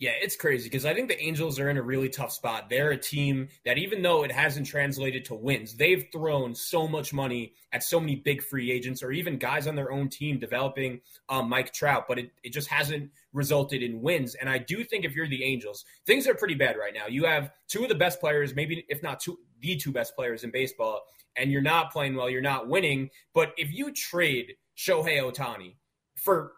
Yeah, 0.00 0.12
it's 0.22 0.36
crazy 0.36 0.68
because 0.68 0.84
I 0.84 0.94
think 0.94 1.08
the 1.08 1.20
Angels 1.20 1.58
are 1.58 1.68
in 1.68 1.76
a 1.76 1.82
really 1.82 2.08
tough 2.08 2.30
spot. 2.30 2.70
They're 2.70 2.92
a 2.92 2.96
team 2.96 3.48
that, 3.64 3.78
even 3.78 4.00
though 4.00 4.22
it 4.22 4.30
hasn't 4.30 4.68
translated 4.68 5.24
to 5.24 5.34
wins, 5.34 5.74
they've 5.74 6.06
thrown 6.12 6.54
so 6.54 6.86
much 6.86 7.12
money 7.12 7.54
at 7.72 7.82
so 7.82 7.98
many 7.98 8.14
big 8.14 8.40
free 8.40 8.70
agents 8.70 9.02
or 9.02 9.10
even 9.10 9.38
guys 9.38 9.66
on 9.66 9.74
their 9.74 9.90
own 9.90 10.08
team 10.08 10.38
developing 10.38 11.00
um, 11.28 11.48
Mike 11.48 11.72
Trout, 11.72 12.04
but 12.06 12.16
it, 12.16 12.30
it 12.44 12.52
just 12.52 12.68
hasn't 12.68 13.10
resulted 13.32 13.82
in 13.82 14.00
wins. 14.00 14.36
And 14.36 14.48
I 14.48 14.58
do 14.58 14.84
think 14.84 15.04
if 15.04 15.16
you're 15.16 15.28
the 15.28 15.42
Angels, 15.42 15.84
things 16.06 16.28
are 16.28 16.34
pretty 16.34 16.54
bad 16.54 16.76
right 16.76 16.94
now. 16.94 17.08
You 17.08 17.24
have 17.24 17.50
two 17.66 17.82
of 17.82 17.88
the 17.88 17.96
best 17.96 18.20
players, 18.20 18.54
maybe 18.54 18.84
if 18.88 19.02
not 19.02 19.18
two, 19.18 19.40
the 19.60 19.74
two 19.74 19.90
best 19.90 20.14
players 20.14 20.44
in 20.44 20.52
baseball, 20.52 21.02
and 21.36 21.50
you're 21.50 21.60
not 21.60 21.92
playing 21.92 22.14
well, 22.14 22.30
you're 22.30 22.40
not 22.40 22.68
winning. 22.68 23.10
But 23.34 23.52
if 23.56 23.72
you 23.72 23.92
trade 23.92 24.54
Shohei 24.76 25.20
Ohtani 25.20 25.74
for 26.14 26.52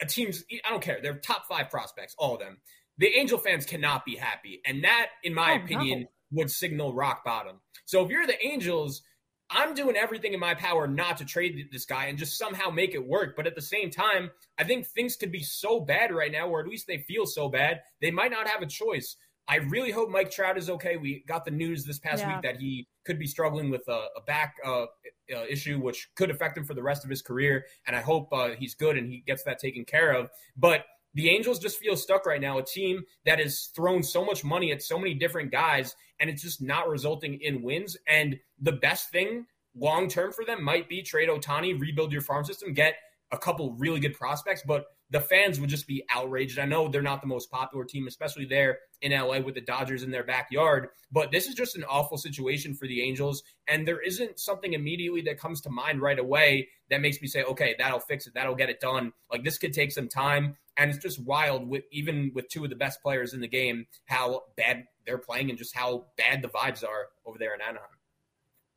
a 0.00 0.06
team's, 0.06 0.44
I 0.64 0.70
don't 0.70 0.82
care, 0.82 1.00
they're 1.02 1.18
top 1.18 1.46
five 1.46 1.68
prospects, 1.68 2.14
all 2.18 2.34
of 2.34 2.40
them 2.40 2.56
the 2.98 3.08
Angel 3.08 3.38
fans 3.38 3.66
cannot 3.66 4.04
be 4.04 4.16
happy. 4.16 4.60
And 4.64 4.84
that, 4.84 5.08
in 5.22 5.34
my 5.34 5.54
oh, 5.54 5.64
opinion, 5.64 6.00
no. 6.00 6.06
would 6.32 6.50
signal 6.50 6.94
rock 6.94 7.24
bottom. 7.24 7.60
So 7.84 8.04
if 8.04 8.10
you're 8.10 8.26
the 8.26 8.44
Angels, 8.44 9.02
I'm 9.48 9.74
doing 9.74 9.96
everything 9.96 10.32
in 10.32 10.40
my 10.40 10.54
power 10.54 10.86
not 10.88 11.18
to 11.18 11.24
trade 11.24 11.68
this 11.70 11.84
guy 11.84 12.06
and 12.06 12.18
just 12.18 12.38
somehow 12.38 12.70
make 12.70 12.94
it 12.94 13.06
work. 13.06 13.36
But 13.36 13.46
at 13.46 13.54
the 13.54 13.62
same 13.62 13.90
time, 13.90 14.30
I 14.58 14.64
think 14.64 14.86
things 14.86 15.16
could 15.16 15.30
be 15.30 15.42
so 15.42 15.80
bad 15.80 16.12
right 16.12 16.32
now, 16.32 16.48
or 16.48 16.60
at 16.60 16.66
least 16.66 16.86
they 16.86 16.98
feel 16.98 17.26
so 17.26 17.48
bad, 17.48 17.80
they 18.00 18.10
might 18.10 18.32
not 18.32 18.48
have 18.48 18.62
a 18.62 18.66
choice. 18.66 19.16
I 19.48 19.56
really 19.56 19.92
hope 19.92 20.10
Mike 20.10 20.32
Trout 20.32 20.58
is 20.58 20.68
okay. 20.68 20.96
We 20.96 21.22
got 21.28 21.44
the 21.44 21.52
news 21.52 21.84
this 21.84 22.00
past 22.00 22.22
yeah. 22.22 22.34
week 22.34 22.42
that 22.42 22.56
he 22.56 22.88
could 23.04 23.18
be 23.18 23.28
struggling 23.28 23.70
with 23.70 23.86
a, 23.86 24.06
a 24.16 24.20
back 24.26 24.56
uh, 24.64 24.86
uh, 25.32 25.44
issue, 25.48 25.78
which 25.78 26.08
could 26.16 26.30
affect 26.30 26.58
him 26.58 26.64
for 26.64 26.74
the 26.74 26.82
rest 26.82 27.04
of 27.04 27.10
his 27.10 27.22
career. 27.22 27.66
And 27.86 27.94
I 27.94 28.00
hope 28.00 28.28
uh, 28.32 28.50
he's 28.58 28.74
good 28.74 28.96
and 28.96 29.08
he 29.08 29.22
gets 29.24 29.44
that 29.44 29.60
taken 29.60 29.84
care 29.84 30.10
of. 30.10 30.30
But 30.56 30.84
the 31.16 31.30
Angels 31.30 31.58
just 31.58 31.78
feel 31.78 31.96
stuck 31.96 32.26
right 32.26 32.40
now. 32.40 32.58
A 32.58 32.62
team 32.62 33.02
that 33.24 33.38
has 33.38 33.70
thrown 33.74 34.02
so 34.02 34.22
much 34.22 34.44
money 34.44 34.70
at 34.70 34.82
so 34.82 34.98
many 34.98 35.14
different 35.14 35.50
guys, 35.50 35.96
and 36.20 36.28
it's 36.28 36.42
just 36.42 36.60
not 36.60 36.88
resulting 36.88 37.40
in 37.40 37.62
wins. 37.62 37.96
And 38.06 38.38
the 38.60 38.72
best 38.72 39.10
thing 39.10 39.46
long 39.74 40.08
term 40.08 40.30
for 40.30 40.44
them 40.44 40.62
might 40.62 40.90
be 40.90 41.02
trade 41.02 41.30
Ohtani, 41.30 41.80
rebuild 41.80 42.12
your 42.12 42.20
farm 42.20 42.44
system, 42.44 42.74
get 42.74 42.96
a 43.32 43.38
couple 43.38 43.72
really 43.78 43.98
good 43.98 44.12
prospects, 44.14 44.62
but 44.66 44.84
the 45.08 45.20
fans 45.20 45.58
would 45.58 45.70
just 45.70 45.86
be 45.86 46.04
outraged. 46.10 46.58
I 46.58 46.66
know 46.66 46.88
they're 46.88 47.00
not 47.00 47.22
the 47.22 47.28
most 47.28 47.50
popular 47.50 47.84
team, 47.84 48.06
especially 48.06 48.44
there 48.44 48.78
in 49.00 49.12
LA 49.12 49.38
with 49.38 49.54
the 49.54 49.60
Dodgers 49.60 50.02
in 50.02 50.10
their 50.10 50.24
backyard, 50.24 50.88
but 51.10 51.30
this 51.30 51.46
is 51.46 51.54
just 51.54 51.76
an 51.76 51.84
awful 51.84 52.18
situation 52.18 52.74
for 52.74 52.86
the 52.86 53.02
Angels. 53.02 53.42
And 53.68 53.88
there 53.88 54.02
isn't 54.02 54.38
something 54.38 54.74
immediately 54.74 55.22
that 55.22 55.38
comes 55.38 55.60
to 55.62 55.70
mind 55.70 56.02
right 56.02 56.18
away 56.18 56.68
that 56.90 57.00
makes 57.00 57.22
me 57.22 57.28
say, 57.28 57.42
okay, 57.44 57.74
that'll 57.78 58.00
fix 58.00 58.26
it. 58.26 58.34
That'll 58.34 58.54
get 58.54 58.68
it 58.68 58.80
done. 58.80 59.12
Like 59.30 59.44
this 59.44 59.58
could 59.58 59.72
take 59.72 59.92
some 59.92 60.08
time. 60.08 60.56
And 60.76 60.90
it's 60.90 61.02
just 61.02 61.22
wild 61.22 61.66
with 61.68 61.84
even 61.90 62.30
with 62.34 62.48
two 62.48 62.64
of 62.64 62.70
the 62.70 62.76
best 62.76 63.02
players 63.02 63.34
in 63.34 63.40
the 63.40 63.48
game, 63.48 63.86
how 64.06 64.42
bad 64.56 64.84
they're 65.06 65.18
playing 65.18 65.50
and 65.50 65.58
just 65.58 65.74
how 65.74 66.06
bad 66.16 66.42
the 66.42 66.48
vibes 66.48 66.84
are 66.84 67.08
over 67.24 67.38
there 67.38 67.54
in 67.54 67.60
Anaheim. 67.60 67.88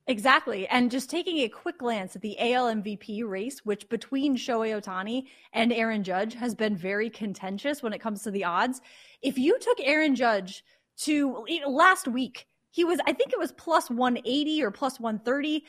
Exactly. 0.09 0.67
And 0.69 0.89
just 0.89 1.07
taking 1.07 1.37
a 1.39 1.49
quick 1.49 1.77
glance 1.77 2.15
at 2.15 2.23
the 2.23 2.35
AL 2.39 2.73
MVP 2.73 3.29
race, 3.29 3.63
which 3.63 3.87
between 3.89 4.35
Shohei 4.35 4.81
Ohtani 4.81 5.25
and 5.53 5.71
Aaron 5.71 6.03
Judge 6.03 6.33
has 6.33 6.55
been 6.55 6.75
very 6.75 7.11
contentious 7.11 7.83
when 7.83 7.93
it 7.93 7.99
comes 7.99 8.23
to 8.23 8.31
the 8.31 8.43
odds. 8.43 8.81
If 9.21 9.37
you 9.37 9.59
took 9.59 9.77
Aaron 9.81 10.15
Judge 10.15 10.63
to 11.01 11.45
last 11.67 12.07
week, 12.07 12.47
he 12.71 12.83
was, 12.83 12.99
I 13.05 13.13
think 13.13 13.33
it 13.33 13.39
was 13.39 13.51
plus 13.51 13.91
180 13.91 14.63
or 14.63 14.71
plus 14.71 14.99
130. 14.99 15.63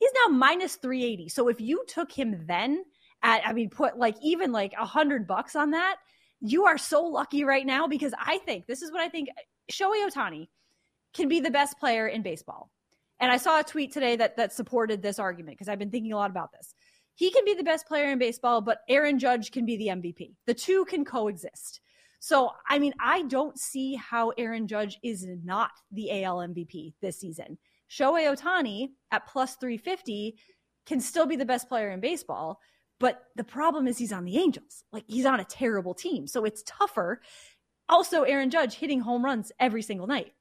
He's 0.00 0.10
now 0.26 0.34
minus 0.34 0.74
380. 0.74 1.28
So 1.28 1.46
if 1.46 1.60
you 1.60 1.84
took 1.86 2.10
him 2.10 2.44
then 2.48 2.84
at, 3.24 3.44
I 3.44 3.52
mean, 3.52 3.70
put 3.70 3.98
like 3.98 4.16
even 4.22 4.52
like 4.52 4.72
a 4.78 4.86
hundred 4.86 5.26
bucks 5.26 5.56
on 5.56 5.72
that, 5.72 5.96
you 6.40 6.66
are 6.66 6.78
so 6.78 7.02
lucky 7.02 7.42
right 7.42 7.66
now 7.66 7.88
because 7.88 8.14
I 8.16 8.38
think 8.38 8.66
this 8.66 8.82
is 8.82 8.92
what 8.92 9.00
I 9.00 9.08
think 9.08 9.30
Shohei 9.72 10.08
Ohtani 10.08 10.46
can 11.14 11.28
be 11.28 11.40
the 11.40 11.50
best 11.50 11.80
player 11.80 12.06
in 12.06 12.22
baseball 12.22 12.70
and 13.20 13.30
I 13.30 13.36
saw 13.36 13.60
a 13.60 13.64
tweet 13.64 13.92
today 13.92 14.16
that 14.16 14.36
that 14.36 14.52
supported 14.52 15.02
this 15.02 15.18
argument 15.18 15.56
because 15.56 15.68
I've 15.68 15.78
been 15.78 15.90
thinking 15.90 16.12
a 16.12 16.16
lot 16.16 16.30
about 16.30 16.52
this. 16.52 16.74
He 17.14 17.30
can 17.30 17.44
be 17.44 17.54
the 17.54 17.62
best 17.62 17.86
player 17.86 18.10
in 18.10 18.18
baseball, 18.18 18.60
but 18.60 18.80
Aaron 18.88 19.18
Judge 19.18 19.52
can 19.52 19.64
be 19.64 19.76
the 19.76 19.86
MVP. 19.86 20.34
The 20.46 20.54
two 20.54 20.84
can 20.86 21.04
coexist. 21.04 21.80
So, 22.18 22.50
I 22.68 22.78
mean, 22.78 22.92
I 23.00 23.22
don't 23.22 23.58
see 23.58 23.94
how 23.94 24.30
Aaron 24.30 24.66
Judge 24.66 24.98
is 25.02 25.26
not 25.44 25.70
the 25.92 26.24
AL 26.24 26.38
MVP 26.38 26.94
this 27.00 27.20
season. 27.20 27.56
Shohei 27.88 28.34
Ohtani 28.34 28.90
at 29.12 29.28
plus 29.28 29.56
350 29.56 30.36
can 30.86 31.00
still 31.00 31.26
be 31.26 31.36
the 31.36 31.44
best 31.44 31.68
player 31.68 31.90
in 31.90 32.00
baseball, 32.00 32.60
but 33.00 33.24
the 33.36 33.44
problem 33.44 33.86
is 33.86 33.98
he's 33.98 34.12
on 34.12 34.24
the 34.24 34.38
Angels. 34.38 34.84
Like 34.92 35.04
he's 35.06 35.26
on 35.26 35.40
a 35.40 35.44
terrible 35.44 35.94
team. 35.94 36.26
So 36.26 36.44
it's 36.44 36.62
tougher. 36.66 37.20
Also, 37.88 38.22
Aaron 38.22 38.50
Judge 38.50 38.74
hitting 38.76 39.00
home 39.00 39.24
runs 39.24 39.52
every 39.60 39.82
single 39.82 40.06
night. 40.06 40.32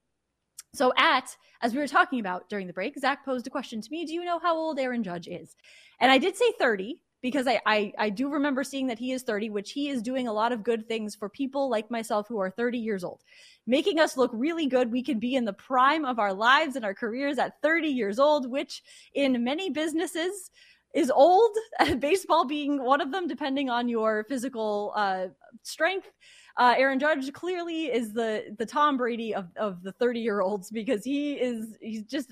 So, 0.74 0.92
at 0.98 1.36
as 1.62 1.74
we 1.74 1.80
were 1.80 1.88
talking 1.88 2.20
about 2.20 2.50
during 2.50 2.68
the 2.68 2.74
break, 2.74 2.98
Zach 2.98 3.26
posed 3.26 3.46
a 3.46 3.50
question 3.50 3.82
to 3.82 3.92
me 3.92 4.06
Do 4.06 4.14
you 4.14 4.26
know 4.26 4.40
how 4.40 4.56
old 4.56 4.80
Aaron 4.80 5.04
Judge 5.04 5.28
is? 5.28 5.56
And 6.00 6.12
I 6.12 6.18
did 6.18 6.36
say 6.36 6.52
30 6.58 7.02
because 7.24 7.48
I, 7.48 7.62
I, 7.66 7.94
I 7.98 8.10
do 8.10 8.30
remember 8.30 8.66
seeing 8.66 8.88
that 8.88 9.00
he 9.00 9.14
is 9.14 9.24
30, 9.24 9.50
which 9.50 9.72
he 9.72 9.88
is 9.88 10.02
doing 10.02 10.28
a 10.28 10.34
lot 10.34 10.52
of 10.52 10.62
good 10.62 10.90
things 10.90 11.16
for 11.16 11.30
people 11.30 11.70
like 11.70 11.90
myself 11.90 12.28
who 12.28 12.38
are 12.40 12.50
30 12.50 12.78
years 12.78 13.04
old, 13.04 13.22
making 13.66 13.98
us 13.98 14.18
look 14.18 14.30
really 14.34 14.68
good. 14.68 14.92
We 14.92 15.02
can 15.02 15.20
be 15.20 15.36
in 15.36 15.46
the 15.46 15.54
prime 15.54 16.04
of 16.04 16.20
our 16.20 16.34
lives 16.34 16.76
and 16.76 16.84
our 16.84 16.94
careers 16.94 17.38
at 17.38 17.62
30 17.62 17.88
years 17.88 18.20
old, 18.20 18.52
which 18.52 18.84
in 19.14 19.42
many 19.42 19.70
businesses 19.70 20.52
is 20.94 21.12
old, 21.12 21.56
baseball 22.00 22.46
being 22.46 22.84
one 22.84 23.02
of 23.02 23.12
them, 23.12 23.28
depending 23.28 23.70
on 23.70 23.90
your 23.90 24.26
physical 24.30 24.94
uh, 24.96 25.28
strength. 25.64 26.10
Uh, 26.56 26.76
Aaron 26.78 27.00
Judge 27.00 27.34
clearly 27.34 27.86
is 27.86 28.14
the 28.14 28.56
the 28.60 28.66
Tom 28.66 28.96
Brady 28.96 29.34
of, 29.34 29.48
of 29.58 29.82
the 29.82 29.92
30 29.94 30.20
year 30.20 30.42
olds 30.42 30.70
because 30.70 31.04
he 31.04 31.34
is 31.34 31.76
he's 31.82 32.04
just 32.04 32.32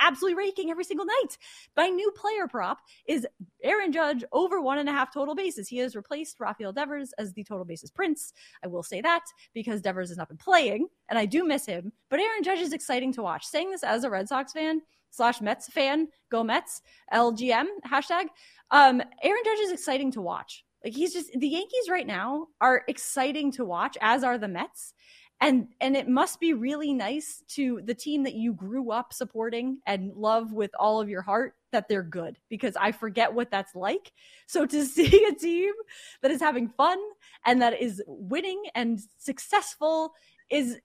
absolutely 0.00 0.36
raking 0.36 0.70
every 0.70 0.84
single 0.84 1.06
night. 1.06 1.36
My 1.76 1.88
new 1.88 2.10
player 2.12 2.46
prop 2.46 2.78
is 3.08 3.26
Aaron 3.64 3.90
Judge 3.90 4.22
over 4.30 4.60
one 4.60 4.78
and 4.78 4.88
a 4.88 4.92
half 4.92 5.12
total 5.12 5.34
bases. 5.34 5.66
He 5.66 5.78
has 5.78 5.96
replaced 5.96 6.38
Rafael 6.38 6.72
Devers 6.72 7.12
as 7.18 7.32
the 7.32 7.42
total 7.42 7.64
bases 7.64 7.90
prince. 7.90 8.32
I 8.64 8.68
will 8.68 8.84
say 8.84 9.00
that 9.00 9.24
because 9.52 9.80
Devers 9.80 10.10
has 10.10 10.18
not 10.18 10.28
been 10.28 10.36
playing 10.36 10.86
and 11.08 11.18
I 11.18 11.26
do 11.26 11.44
miss 11.44 11.66
him. 11.66 11.92
But 12.08 12.20
Aaron 12.20 12.44
Judge 12.44 12.60
is 12.60 12.72
exciting 12.72 13.12
to 13.14 13.22
watch. 13.22 13.46
Saying 13.46 13.72
this 13.72 13.82
as 13.82 14.04
a 14.04 14.10
Red 14.10 14.28
Sox 14.28 14.52
fan 14.52 14.82
slash 15.16 15.40
Mets 15.40 15.68
fan, 15.68 16.08
go 16.30 16.44
Mets, 16.44 16.82
LGM 17.12 17.66
hashtag. 17.86 18.26
Um, 18.70 19.02
Aaron 19.22 19.42
Judge 19.44 19.60
is 19.60 19.72
exciting 19.72 20.12
to 20.12 20.20
watch. 20.20 20.64
Like 20.84 20.94
he's 20.94 21.12
just 21.12 21.32
the 21.32 21.48
Yankees 21.48 21.88
right 21.90 22.06
now 22.06 22.48
are 22.60 22.84
exciting 22.86 23.50
to 23.52 23.64
watch, 23.64 23.96
as 24.00 24.22
are 24.22 24.38
the 24.38 24.48
Mets. 24.48 24.94
And 25.40 25.68
and 25.80 25.96
it 25.96 26.08
must 26.08 26.40
be 26.40 26.54
really 26.54 26.94
nice 26.94 27.42
to 27.48 27.80
the 27.84 27.94
team 27.94 28.22
that 28.22 28.34
you 28.34 28.54
grew 28.54 28.90
up 28.90 29.12
supporting 29.12 29.78
and 29.86 30.12
love 30.14 30.52
with 30.52 30.70
all 30.78 31.00
of 31.00 31.08
your 31.08 31.22
heart 31.22 31.54
that 31.72 31.88
they're 31.88 32.02
good 32.02 32.38
because 32.48 32.74
I 32.76 32.92
forget 32.92 33.34
what 33.34 33.50
that's 33.50 33.74
like. 33.74 34.12
So 34.46 34.64
to 34.64 34.84
see 34.86 35.24
a 35.24 35.34
team 35.34 35.72
that 36.22 36.30
is 36.30 36.40
having 36.40 36.68
fun 36.68 36.98
and 37.44 37.60
that 37.62 37.80
is 37.80 38.02
winning 38.06 38.62
and 38.74 39.00
successful 39.18 40.12
is 40.50 40.78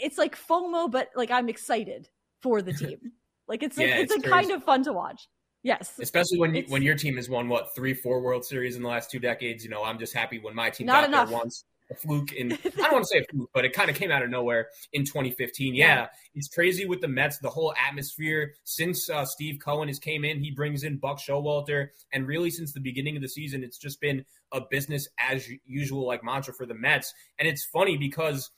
it's 0.00 0.18
like 0.18 0.36
FOMO, 0.36 0.90
but 0.90 1.10
like 1.16 1.30
I'm 1.30 1.48
excited 1.48 2.08
for 2.40 2.62
the 2.62 2.72
team. 2.72 3.12
Like 3.48 3.62
it's 3.62 3.78
yeah, 3.78 3.96
it's, 3.96 4.12
it's 4.12 4.26
a 4.26 4.28
kind 4.28 4.50
of 4.50 4.62
fun 4.62 4.84
to 4.84 4.92
watch. 4.92 5.28
Yes. 5.62 5.98
Especially 6.00 6.38
when 6.38 6.54
you, 6.54 6.64
when 6.68 6.82
your 6.82 6.94
team 6.94 7.16
has 7.16 7.28
won 7.28 7.48
what 7.48 7.74
three, 7.74 7.94
four 7.94 8.20
World 8.20 8.44
Series 8.44 8.76
in 8.76 8.82
the 8.82 8.88
last 8.88 9.10
two 9.10 9.18
decades. 9.18 9.64
You 9.64 9.70
know, 9.70 9.82
I'm 9.82 9.98
just 9.98 10.14
happy 10.14 10.38
when 10.38 10.54
my 10.54 10.70
team 10.70 10.86
Not 10.86 11.02
got 11.02 11.08
enough. 11.08 11.28
there 11.28 11.38
once. 11.38 11.64
A 11.90 11.94
fluke 11.94 12.32
in 12.32 12.52
I 12.52 12.56
don't 12.56 12.92
want 12.92 13.04
to 13.04 13.08
say 13.08 13.18
a 13.20 13.24
fluke, 13.32 13.50
but 13.54 13.64
it 13.64 13.72
kind 13.72 13.88
of 13.88 13.96
came 13.96 14.10
out 14.10 14.22
of 14.22 14.28
nowhere 14.28 14.68
in 14.92 15.06
2015. 15.06 15.74
Yeah, 15.74 15.86
yeah, 15.86 16.06
it's 16.34 16.48
crazy 16.48 16.84
with 16.84 17.00
the 17.00 17.08
Mets. 17.08 17.38
The 17.38 17.48
whole 17.48 17.74
atmosphere 17.82 18.52
since 18.64 19.08
uh, 19.08 19.24
Steve 19.24 19.58
Cohen 19.64 19.88
has 19.88 19.98
came 19.98 20.22
in, 20.22 20.38
he 20.38 20.50
brings 20.50 20.84
in 20.84 20.98
Buck 20.98 21.18
Showalter, 21.18 21.88
and 22.12 22.26
really 22.26 22.50
since 22.50 22.74
the 22.74 22.80
beginning 22.80 23.16
of 23.16 23.22
the 23.22 23.28
season, 23.28 23.64
it's 23.64 23.78
just 23.78 24.02
been 24.02 24.24
a 24.52 24.60
business 24.70 25.08
as 25.18 25.48
usual 25.64 26.06
like 26.06 26.22
mantra 26.22 26.52
for 26.52 26.66
the 26.66 26.74
Mets. 26.74 27.14
And 27.38 27.48
it's 27.48 27.64
funny 27.64 27.96
because 27.96 28.50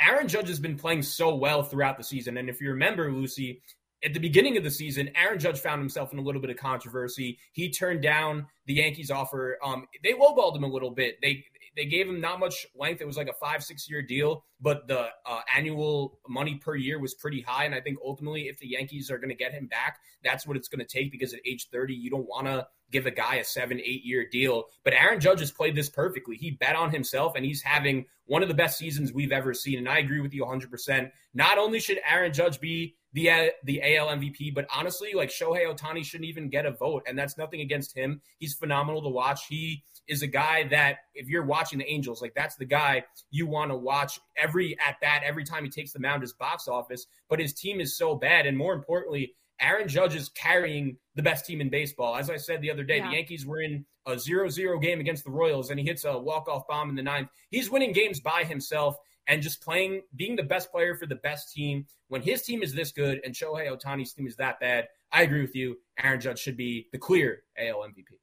Aaron 0.00 0.28
Judge 0.28 0.48
has 0.48 0.60
been 0.60 0.76
playing 0.76 1.02
so 1.02 1.34
well 1.34 1.62
throughout 1.62 1.96
the 1.96 2.04
season. 2.04 2.36
And 2.36 2.50
if 2.50 2.60
you 2.60 2.70
remember, 2.70 3.10
Lucy, 3.10 3.62
at 4.04 4.12
the 4.12 4.20
beginning 4.20 4.56
of 4.56 4.64
the 4.64 4.70
season, 4.70 5.10
Aaron 5.14 5.38
Judge 5.38 5.58
found 5.58 5.80
himself 5.80 6.12
in 6.12 6.18
a 6.18 6.22
little 6.22 6.40
bit 6.40 6.50
of 6.50 6.56
controversy. 6.56 7.38
He 7.52 7.70
turned 7.70 8.02
down 8.02 8.46
the 8.66 8.74
Yankees 8.74 9.10
offer. 9.10 9.58
Um, 9.64 9.86
they 10.02 10.12
lowballed 10.12 10.56
him 10.56 10.64
a 10.64 10.68
little 10.68 10.90
bit. 10.90 11.18
They 11.22 11.44
they 11.76 11.86
gave 11.86 12.08
him 12.08 12.20
not 12.20 12.40
much 12.40 12.66
length. 12.76 13.00
It 13.00 13.06
was 13.06 13.16
like 13.16 13.28
a 13.28 13.32
five, 13.32 13.64
six 13.64 13.88
year 13.90 14.02
deal, 14.02 14.44
but 14.60 14.86
the 14.86 15.08
uh, 15.26 15.40
annual 15.54 16.18
money 16.28 16.56
per 16.56 16.76
year 16.76 17.00
was 17.00 17.14
pretty 17.14 17.40
high. 17.40 17.64
And 17.64 17.74
I 17.74 17.80
think 17.80 17.98
ultimately, 18.04 18.42
if 18.42 18.58
the 18.58 18.68
Yankees 18.68 19.10
are 19.10 19.18
going 19.18 19.30
to 19.30 19.34
get 19.34 19.52
him 19.52 19.66
back, 19.66 19.98
that's 20.22 20.46
what 20.46 20.56
it's 20.56 20.68
going 20.68 20.84
to 20.84 20.86
take 20.86 21.10
because 21.10 21.34
at 21.34 21.40
age 21.44 21.68
30, 21.72 21.94
you 21.94 22.10
don't 22.10 22.28
want 22.28 22.46
to 22.46 22.66
give 22.90 23.06
a 23.06 23.10
guy 23.10 23.36
a 23.36 23.44
seven, 23.44 23.80
eight 23.80 24.04
year 24.04 24.26
deal. 24.30 24.66
But 24.84 24.94
Aaron 24.94 25.20
Judge 25.20 25.40
has 25.40 25.50
played 25.50 25.74
this 25.74 25.88
perfectly. 25.88 26.36
He 26.36 26.52
bet 26.52 26.76
on 26.76 26.92
himself 26.92 27.34
and 27.34 27.44
he's 27.44 27.62
having 27.62 28.06
one 28.26 28.42
of 28.42 28.48
the 28.48 28.54
best 28.54 28.78
seasons 28.78 29.12
we've 29.12 29.32
ever 29.32 29.52
seen. 29.52 29.78
And 29.78 29.88
I 29.88 29.98
agree 29.98 30.20
with 30.20 30.32
you 30.32 30.44
100%. 30.44 31.10
Not 31.34 31.58
only 31.58 31.80
should 31.80 32.00
Aaron 32.08 32.32
Judge 32.32 32.60
be 32.60 32.94
the 33.14 33.52
the 33.62 33.80
AL 33.96 34.08
MVP, 34.08 34.52
but 34.54 34.66
honestly, 34.74 35.12
like 35.14 35.30
Shohei 35.30 35.72
Ohtani 35.72 36.04
shouldn't 36.04 36.28
even 36.28 36.50
get 36.50 36.66
a 36.66 36.72
vote, 36.72 37.04
and 37.06 37.16
that's 37.16 37.38
nothing 37.38 37.60
against 37.60 37.96
him. 37.96 38.20
He's 38.38 38.54
phenomenal 38.54 39.02
to 39.02 39.08
watch. 39.08 39.46
He 39.48 39.84
is 40.08 40.22
a 40.22 40.26
guy 40.26 40.64
that 40.68 40.98
if 41.14 41.28
you're 41.28 41.44
watching 41.44 41.78
the 41.78 41.90
Angels, 41.90 42.20
like 42.20 42.34
that's 42.34 42.56
the 42.56 42.64
guy 42.64 43.04
you 43.30 43.46
want 43.46 43.70
to 43.70 43.76
watch 43.76 44.20
every 44.36 44.76
at 44.80 45.00
bat, 45.00 45.22
every 45.24 45.44
time 45.44 45.62
he 45.64 45.70
takes 45.70 45.92
the 45.92 46.00
mound, 46.00 46.22
his 46.22 46.32
box 46.32 46.66
office. 46.66 47.06
But 47.28 47.38
his 47.38 47.54
team 47.54 47.80
is 47.80 47.96
so 47.96 48.16
bad, 48.16 48.46
and 48.46 48.58
more 48.58 48.74
importantly, 48.74 49.34
Aaron 49.60 49.86
Judge 49.86 50.16
is 50.16 50.28
carrying 50.30 50.96
the 51.14 51.22
best 51.22 51.46
team 51.46 51.60
in 51.60 51.70
baseball. 51.70 52.16
As 52.16 52.28
I 52.28 52.36
said 52.36 52.60
the 52.60 52.70
other 52.70 52.82
day, 52.82 52.98
yeah. 52.98 53.08
the 53.08 53.14
Yankees 53.14 53.46
were 53.46 53.60
in 53.60 53.86
a 54.06 54.12
0-0 54.16 54.82
game 54.82 54.98
against 54.98 55.24
the 55.24 55.30
Royals, 55.30 55.70
and 55.70 55.78
he 55.78 55.86
hits 55.86 56.04
a 56.04 56.18
walk-off 56.18 56.66
bomb 56.66 56.90
in 56.90 56.96
the 56.96 57.02
ninth. 57.02 57.28
He's 57.50 57.70
winning 57.70 57.92
games 57.92 58.18
by 58.18 58.42
himself 58.42 58.96
and 59.26 59.42
just 59.42 59.62
playing, 59.62 60.02
being 60.16 60.36
the 60.36 60.42
best 60.42 60.70
player 60.70 60.94
for 60.94 61.06
the 61.06 61.16
best 61.16 61.52
team. 61.52 61.86
When 62.08 62.22
his 62.22 62.42
team 62.42 62.62
is 62.62 62.74
this 62.74 62.92
good 62.92 63.20
and 63.24 63.34
Shohei 63.34 63.68
Ohtani's 63.68 64.12
team 64.12 64.26
is 64.26 64.36
that 64.36 64.60
bad, 64.60 64.88
I 65.12 65.22
agree 65.22 65.40
with 65.40 65.54
you. 65.54 65.76
Aaron 66.02 66.20
Judge 66.20 66.38
should 66.38 66.56
be 66.56 66.88
the 66.92 66.98
clear 66.98 67.42
AL 67.58 67.78
MVP. 67.78 68.18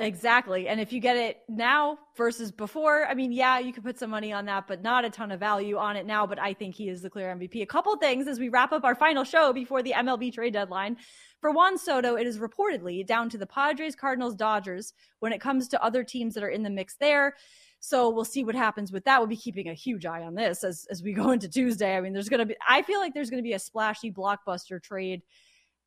Exactly. 0.00 0.68
And 0.68 0.80
if 0.80 0.92
you 0.92 1.00
get 1.00 1.16
it 1.16 1.40
now 1.48 1.98
versus 2.16 2.52
before, 2.52 3.04
I 3.06 3.14
mean, 3.14 3.32
yeah, 3.32 3.58
you 3.58 3.72
could 3.72 3.82
put 3.82 3.98
some 3.98 4.10
money 4.10 4.32
on 4.32 4.44
that, 4.44 4.68
but 4.68 4.80
not 4.80 5.04
a 5.04 5.10
ton 5.10 5.32
of 5.32 5.40
value 5.40 5.76
on 5.76 5.96
it 5.96 6.06
now. 6.06 6.24
But 6.24 6.38
I 6.38 6.54
think 6.54 6.76
he 6.76 6.88
is 6.88 7.02
the 7.02 7.10
clear 7.10 7.34
MVP. 7.34 7.62
A 7.62 7.66
couple 7.66 7.96
things 7.96 8.28
as 8.28 8.38
we 8.38 8.48
wrap 8.48 8.70
up 8.70 8.84
our 8.84 8.94
final 8.94 9.24
show 9.24 9.52
before 9.52 9.82
the 9.82 9.94
MLB 9.96 10.32
trade 10.32 10.52
deadline. 10.52 10.98
For 11.40 11.50
Juan 11.50 11.76
Soto, 11.78 12.14
it 12.14 12.28
is 12.28 12.38
reportedly 12.38 13.04
down 13.04 13.28
to 13.30 13.38
the 13.38 13.46
Padres, 13.46 13.96
Cardinals, 13.96 14.36
Dodgers 14.36 14.92
when 15.18 15.32
it 15.32 15.40
comes 15.40 15.66
to 15.68 15.82
other 15.82 16.04
teams 16.04 16.34
that 16.34 16.44
are 16.44 16.48
in 16.48 16.62
the 16.62 16.70
mix 16.70 16.94
there. 16.94 17.34
So 17.80 18.10
we'll 18.10 18.24
see 18.24 18.44
what 18.44 18.54
happens 18.54 18.90
with 18.90 19.04
that. 19.04 19.18
We'll 19.20 19.28
be 19.28 19.36
keeping 19.36 19.68
a 19.68 19.74
huge 19.74 20.04
eye 20.04 20.22
on 20.22 20.34
this 20.34 20.64
as, 20.64 20.86
as 20.90 21.02
we 21.02 21.12
go 21.12 21.30
into 21.30 21.48
Tuesday. 21.48 21.96
I 21.96 22.00
mean, 22.00 22.12
there's 22.12 22.28
going 22.28 22.40
to 22.40 22.46
be, 22.46 22.56
I 22.66 22.82
feel 22.82 23.00
like 23.00 23.14
there's 23.14 23.30
going 23.30 23.42
to 23.42 23.48
be 23.48 23.52
a 23.52 23.58
splashy 23.58 24.10
blockbuster 24.10 24.82
trade. 24.82 25.22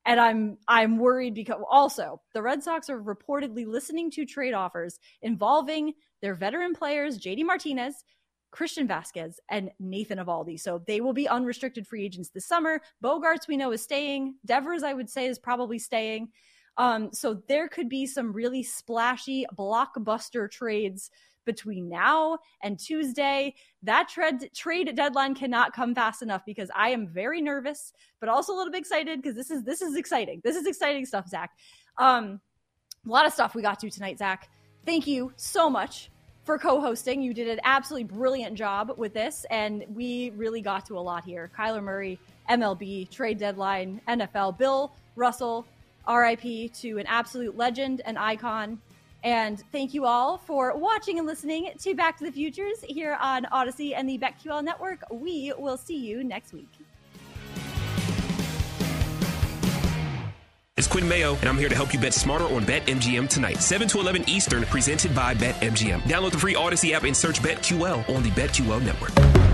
And 0.04 0.20
I'm 0.20 0.58
I'm 0.68 0.98
worried 0.98 1.36
because 1.36 1.62
also 1.70 2.22
the 2.34 2.42
Red 2.42 2.64
Sox 2.64 2.89
are 2.89 3.00
reportedly 3.00 3.68
listening 3.68 4.10
to 4.12 4.26
trade 4.26 4.54
offers 4.56 4.98
involving 5.22 5.94
their 6.24 6.34
veteran 6.34 6.74
players 6.74 7.20
JD 7.20 7.46
Martinez, 7.46 8.04
Christian 8.50 8.88
Vasquez, 8.88 9.39
and 9.50 9.70
Nathan 9.80 10.18
Eovaldi. 10.18 10.60
So 10.60 10.82
they 10.88 11.02
will 11.02 11.14
be 11.14 11.28
unrestricted 11.28 11.86
free 11.86 12.04
agents 12.04 12.30
this 12.30 12.48
summer. 12.48 12.82
Bogaerts 13.04 13.48
we 13.48 13.58
know 13.58 13.72
is 13.74 13.84
staying. 13.84 14.38
Devers 14.44 14.82
I 14.82 14.94
would 14.94 15.08
say 15.08 15.28
is 15.28 15.38
probably 15.38 15.78
staying. 15.78 16.30
Um, 16.78 17.12
so 17.14 17.42
there 17.48 17.68
could 17.68 17.89
be 17.89 18.08
some 18.08 18.34
really 18.34 18.64
splashy 18.64 19.46
blockbuster 19.56 20.50
trades 20.50 21.12
between 21.46 21.89
now 21.89 22.39
and 22.64 22.80
Tuesday. 22.80 23.54
That 23.84 24.10
trade 24.10 24.50
trade 24.56 24.96
deadline 24.96 25.36
cannot 25.36 25.74
come 25.74 25.96
fast 25.96 26.22
enough 26.22 26.44
because 26.46 26.70
I 26.76 26.89
am 26.89 27.08
very 27.08 27.42
nervous, 27.42 27.94
but 28.20 28.30
also 28.30 28.54
a 28.54 28.56
little 28.56 28.72
bit 28.72 28.80
excited 28.80 29.22
because 29.22 29.36
this 29.36 29.52
is 29.52 29.64
this 29.64 29.82
is 29.82 29.96
exciting. 29.96 30.42
This 30.44 30.56
is 30.56 30.66
exciting 30.66 31.06
stuff, 31.06 31.28
Zach. 31.28 31.52
Um, 31.98 32.39
a 33.06 33.10
lot 33.10 33.26
of 33.26 33.34
stuff 33.34 33.56
we 33.56 33.62
got 33.62 33.80
to 33.80 33.89
tonight, 33.89 34.20
Zach. 34.20 34.50
Thank 34.86 35.08
you 35.08 35.34
so 35.36 35.70
much 35.70 36.10
for 36.44 36.58
co-hosting. 36.58 37.22
You 37.22 37.34
did 37.34 37.48
an 37.48 37.60
absolutely 37.64 38.16
brilliant 38.16 38.56
job 38.56 38.94
with 38.98 39.14
this, 39.14 39.46
and 39.50 39.86
we 39.94 40.32
really 40.32 40.62
got 40.62 40.86
to 40.88 40.98
a 40.98 41.00
lot 41.00 41.24
here. 41.24 41.52
Kyler 41.58 41.84
Murray, 41.84 42.20
MLB, 42.50 43.10
trade 43.10 43.38
deadline, 43.38 44.02
NFL, 44.08 44.58
Bill 44.58 44.92
Russell, 45.16 45.66
RIP 46.08 46.74
to 46.74 46.98
an 46.98 47.06
absolute 47.08 47.56
legend 47.56 48.02
and 48.06 48.18
icon. 48.18 48.80
And 49.24 49.63
thank 49.72 49.93
you 49.93 50.05
all 50.05 50.38
for 50.38 50.76
watching 50.76 51.19
and 51.19 51.28
listening 51.28 51.72
to 51.80 51.93
Back 51.93 52.17
to 52.17 52.24
the 52.24 52.32
Futures 52.32 52.84
here 52.88 53.17
on 53.22 53.45
Odyssey 53.51 53.93
and 53.93 54.09
the 54.09 54.17
BetQL 54.17 54.63
Network. 54.63 55.03
We 55.11 55.53
will 55.57 55.78
see 55.78 55.97
you 55.97 56.24
next 56.24 56.53
week. 56.53 56.69
It's 60.78 60.88
Quinn 60.88 61.07
Mayo, 61.07 61.36
and 61.36 61.47
I'm 61.47 61.59
here 61.59 61.69
to 61.69 61.76
help 61.76 61.93
you 61.93 61.99
bet 61.99 62.11
smarter 62.11 62.45
on 62.45 62.65
BetMGM 62.65 63.30
tonight. 63.30 63.61
7 63.61 63.88
to 63.89 63.99
11 63.99 64.28
Eastern, 64.28 64.63
presented 64.63 65.13
by 65.13 65.36
BetMGM. 65.36 66.01
Download 66.03 66.32
the 66.32 66.39
free 66.39 66.55
Odyssey 66.55 66.95
app 66.95 67.03
and 67.03 67.15
search 67.15 67.39
BetQL 67.41 68.09
on 68.15 68.24
the 68.24 68.30
BetQL 68.32 68.82
Network. 68.82 69.51